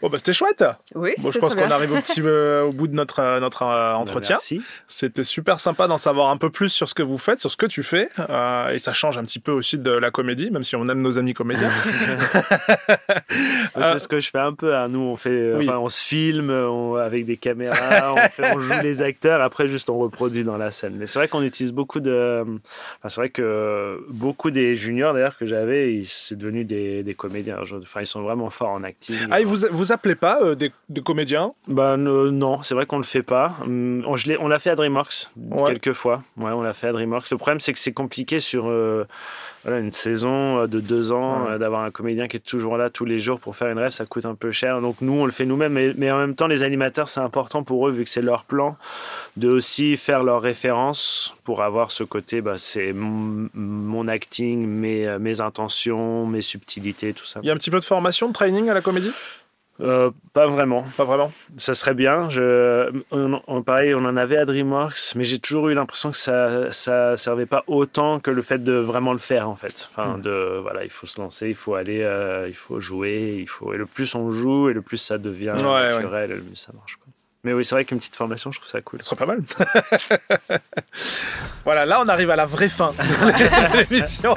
Bon, 0.00 0.08
bah, 0.08 0.18
c'était 0.18 0.32
chouette. 0.32 0.64
Oui, 0.94 1.10
Bon, 1.18 1.30
je 1.32 1.38
pense 1.40 1.54
qu'on 1.56 1.70
arrive 1.72 1.92
au, 1.92 1.96
petit, 1.96 2.20
euh, 2.24 2.62
au 2.62 2.72
bout 2.72 2.86
de 2.86 2.94
notre, 2.94 3.18
euh, 3.20 3.40
notre 3.40 3.62
euh, 3.62 3.94
entretien. 3.94 4.36
Merci. 4.36 4.62
C'était 4.86 5.24
super 5.24 5.58
sympa 5.58 5.88
d'en 5.88 5.98
savoir 5.98 6.30
un 6.30 6.36
peu 6.36 6.50
plus 6.50 6.68
sur 6.68 6.88
ce 6.88 6.94
que 6.94 7.02
vous 7.02 7.18
faites, 7.18 7.40
sur 7.40 7.50
ce 7.50 7.56
que 7.56 7.66
tu 7.66 7.82
fais. 7.82 8.08
euh, 8.30 8.68
et 8.70 8.78
ça 8.78 8.92
change 8.92 9.18
un 9.18 9.24
petit 9.24 9.40
peu 9.40 9.50
aussi 9.52 9.76
de 9.78 9.90
la 9.90 10.10
comédie, 10.12 10.50
même 10.52 10.62
si 10.62 10.76
on 10.76 10.88
aime 10.88 11.02
nos 11.02 11.18
amis 11.18 11.34
comédiens. 11.34 11.68
C'est 13.80 13.98
ce 13.98 14.08
que 14.08 14.20
je 14.20 14.30
fais 14.30 14.38
un 14.38 14.52
peu. 14.52 14.74
hein. 14.76 14.88
Nous, 14.88 15.00
on 15.00 15.16
fait, 15.16 15.54
Oui. 15.54 15.68
enfin, 15.68 15.78
on 15.78 15.88
se 15.88 16.00
filme 16.04 16.50
on- 16.50 16.94
avec 16.94 17.24
des 17.26 17.36
caméras, 17.36 18.14
on, 18.14 18.28
fait- 18.28 18.52
on 18.54 18.58
joue 18.60 18.74
les 18.82 19.02
acteurs. 19.02 19.40
Après, 19.42 19.68
juste 19.68 19.90
on 19.90 19.98
reproduit 19.98 20.44
dans 20.44 20.56
la 20.56 20.70
scène. 20.70 20.94
Mais 20.96 21.06
c'est 21.06 21.18
vrai 21.18 21.28
qu'on 21.28 21.42
utilise 21.42 21.72
beaucoup 21.72 22.00
de. 22.00 22.44
Enfin, 22.98 23.08
c'est 23.08 23.20
vrai 23.20 23.30
que 23.30 24.04
beaucoup 24.10 24.50
des 24.50 24.74
juniors 24.74 25.12
d'ailleurs 25.14 25.36
que 25.36 25.46
j'avais, 25.46 25.94
ils- 25.94 26.06
c'est 26.06 26.36
devenu 26.36 26.64
des, 26.64 27.02
des 27.02 27.14
comédiens. 27.14 27.58
Enfin, 27.82 28.00
ils 28.00 28.06
sont 28.06 28.22
vraiment 28.22 28.50
forts 28.50 28.70
en 28.70 28.84
acting. 28.84 29.16
ah, 29.30 29.40
et 29.40 29.44
vous 29.44 29.58
vous 29.70 29.87
appelez 29.92 30.14
pas 30.14 30.40
euh, 30.42 30.54
des, 30.54 30.72
des 30.88 31.00
comédiens? 31.02 31.52
Ben 31.66 31.98
euh, 32.06 32.30
non, 32.30 32.62
c'est 32.62 32.74
vrai 32.74 32.86
qu'on 32.86 32.98
le 32.98 33.02
fait 33.04 33.22
pas. 33.22 33.56
Hum, 33.62 34.02
On, 34.06 34.16
je 34.16 34.28
l'ai- 34.28 34.38
on 34.38 34.48
l'a 34.48 34.58
fait 34.58 34.70
à 34.70 34.74
DreamWorks 34.76 35.28
Ouais. 35.36 35.72
quelques 35.72 35.92
fois. 35.92 36.22
Ouais, 36.36 36.50
on 36.50 36.62
l'a 36.62 36.72
fait 36.72 36.88
à 36.88 36.92
DreamWorks. 36.92 37.30
Le 37.30 37.36
problème, 37.36 37.60
c'est 37.60 37.72
que 37.72 37.78
c'est 37.78 37.92
compliqué 37.92 38.40
sur 38.40 38.68
euh, 38.68 39.04
voilà, 39.64 39.78
une 39.80 39.92
saison 39.92 40.60
euh, 40.60 40.66
de 40.66 40.80
deux 40.80 41.12
ans 41.12 41.44
Ouais. 41.46 41.52
euh, 41.52 41.58
d'avoir 41.58 41.82
un 41.82 41.90
comédien 41.90 42.28
qui 42.28 42.36
est 42.36 42.40
toujours 42.40 42.76
là 42.76 42.90
tous 42.90 43.04
les 43.04 43.18
jours 43.18 43.40
pour 43.40 43.56
faire 43.56 43.68
une 43.68 43.78
rêve. 43.78 43.90
Ça 43.90 44.06
coûte 44.06 44.26
un 44.26 44.34
peu 44.34 44.52
cher. 44.52 44.80
Donc 44.80 45.00
nous, 45.00 45.12
on 45.12 45.24
le 45.26 45.32
fait 45.32 45.44
nous-mêmes. 45.46 45.72
Mais, 45.72 45.92
mais 45.96 46.10
en 46.10 46.18
même 46.18 46.34
temps, 46.34 46.46
les 46.46 46.62
animateurs, 46.62 47.08
c'est 47.08 47.20
important 47.20 47.62
pour 47.62 47.88
eux 47.88 47.90
vu 47.90 48.04
que 48.04 48.10
c'est 48.10 48.22
leur 48.22 48.44
plan 48.44 48.76
de 49.36 49.48
aussi 49.48 49.96
faire 49.96 50.22
leurs 50.24 50.40
références 50.42 51.34
pour 51.44 51.62
avoir 51.62 51.90
ce 51.90 52.04
côté. 52.04 52.40
Bah, 52.40 52.54
c'est 52.56 52.92
mon, 52.92 53.48
mon 53.54 54.08
acting, 54.08 54.66
mes, 54.66 55.18
mes 55.18 55.40
intentions, 55.40 56.26
mes 56.26 56.40
subtilités, 56.40 57.12
tout 57.12 57.24
ça. 57.24 57.40
Il 57.42 57.46
y 57.46 57.50
a 57.50 57.52
un 57.52 57.56
petit 57.56 57.70
peu 57.70 57.78
de 57.80 57.84
formation, 57.84 58.28
de 58.28 58.32
training 58.32 58.68
à 58.68 58.74
la 58.74 58.80
comédie? 58.80 59.10
Euh, 59.80 60.10
pas 60.32 60.46
vraiment. 60.48 60.84
Pas 60.96 61.04
vraiment? 61.04 61.30
Ça 61.56 61.74
serait 61.74 61.94
bien. 61.94 62.28
Je, 62.28 62.90
on, 63.12 63.40
on- 63.46 63.62
pareil, 63.62 63.94
on 63.94 64.04
en 64.04 64.16
avait 64.16 64.36
à 64.36 64.44
DreamWorks, 64.44 65.14
mais 65.14 65.22
j'ai 65.24 65.38
toujours 65.38 65.68
eu 65.68 65.74
l'impression 65.74 66.10
que 66.10 66.16
ça, 66.16 66.72
ça 66.72 67.16
servait 67.16 67.46
pas 67.46 67.62
autant 67.68 68.18
que 68.18 68.30
le 68.32 68.42
fait 68.42 68.58
de 68.62 68.72
vraiment 68.72 69.12
le 69.12 69.18
faire 69.20 69.48
en 69.48 69.54
fait. 69.54 69.88
Enfin, 69.90 70.16
Mm. 70.18 70.22
de 70.22 70.58
voilà, 70.62 70.82
il 70.84 70.90
faut 70.90 71.06
se 71.06 71.20
lancer, 71.20 71.48
il 71.48 71.54
faut 71.54 71.74
aller, 71.74 72.02
euh, 72.02 72.46
il 72.48 72.54
faut 72.54 72.80
jouer, 72.80 73.36
il 73.38 73.48
faut. 73.48 73.72
Et 73.72 73.76
le 73.76 73.86
plus 73.86 74.14
on 74.16 74.30
joue, 74.30 74.68
et 74.68 74.72
le 74.72 74.82
plus 74.82 74.96
ça 74.96 75.16
devient 75.18 75.54
Ouais, 75.56 75.90
naturel, 75.90 76.30
et 76.32 76.34
le 76.34 76.42
mieux 76.42 76.54
ça 76.54 76.72
marche. 76.72 76.96
quoi. 76.96 77.12
Mais 77.48 77.54
oui, 77.54 77.64
c'est 77.64 77.74
vrai 77.74 77.86
qu'une 77.86 77.96
petite 77.96 78.14
formation, 78.14 78.52
je 78.52 78.58
trouve 78.58 78.70
ça 78.70 78.82
cool. 78.82 79.00
Ce 79.00 79.06
serait 79.06 79.16
pas 79.16 79.24
mal. 79.24 79.40
voilà, 81.64 81.86
là 81.86 81.98
on 82.04 82.08
arrive 82.10 82.28
à 82.28 82.36
la 82.36 82.44
vraie 82.44 82.68
fin 82.68 82.90
de 82.90 83.78
l'émission. 83.90 84.34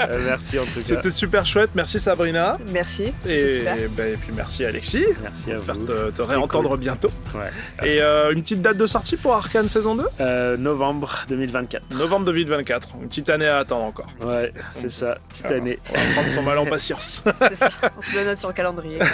Euh, 0.00 0.20
merci 0.24 0.58
en 0.58 0.64
tout 0.64 0.80
cas. 0.80 0.82
C'était 0.82 1.12
super 1.12 1.46
chouette. 1.46 1.70
Merci 1.76 2.00
Sabrina. 2.00 2.58
Merci. 2.66 3.12
Et, 3.24 3.58
super. 3.60 3.76
ben, 3.90 4.14
et 4.14 4.16
puis 4.16 4.32
merci 4.34 4.64
Alexis. 4.64 5.04
Merci 5.22 5.52
à 5.52 5.56
J'espère 5.58 5.78
te, 5.78 6.10
te 6.10 6.22
réentendre 6.22 6.76
bientôt. 6.76 7.10
Ouais. 7.36 7.86
Et 7.88 8.02
euh, 8.02 8.32
une 8.32 8.42
petite 8.42 8.62
date 8.62 8.78
de 8.78 8.86
sortie 8.88 9.16
pour 9.16 9.32
Arkane 9.36 9.68
saison 9.68 9.94
2 9.94 10.04
Euh, 10.18 10.56
novembre 10.56 11.20
2024. 11.28 11.94
Novembre 11.94 12.24
2024. 12.26 12.88
Une 13.00 13.08
petite 13.08 13.30
année 13.30 13.46
à 13.46 13.58
attendre 13.58 13.84
encore. 13.84 14.08
Ouais, 14.22 14.52
c'est 14.74 14.90
ça. 14.90 15.18
Petite 15.28 15.46
Ah, 15.50 15.54
année. 15.54 15.78
On 15.88 15.94
va 15.94 16.00
prendre 16.14 16.28
son 16.30 16.42
mal 16.42 16.58
en 16.58 16.66
patience. 16.66 17.22
C'est 17.48 17.54
ça. 17.56 17.70
On 17.96 18.02
se 18.02 18.16
le 18.16 18.24
note 18.24 18.38
sur 18.38 18.48
le 18.48 18.54
calendrier. 18.54 18.98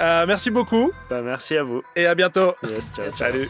Euh, 0.00 0.24
merci 0.26 0.50
beaucoup 0.50 0.90
Bah, 1.10 1.20
merci 1.22 1.56
à 1.62 1.64
vous. 1.64 1.82
et 1.96 2.06
à 2.06 2.14
bientôt. 2.14 2.54
Yes, 2.68 2.92
ciao, 2.94 3.06
ciao. 3.06 3.30
Salut. 3.30 3.48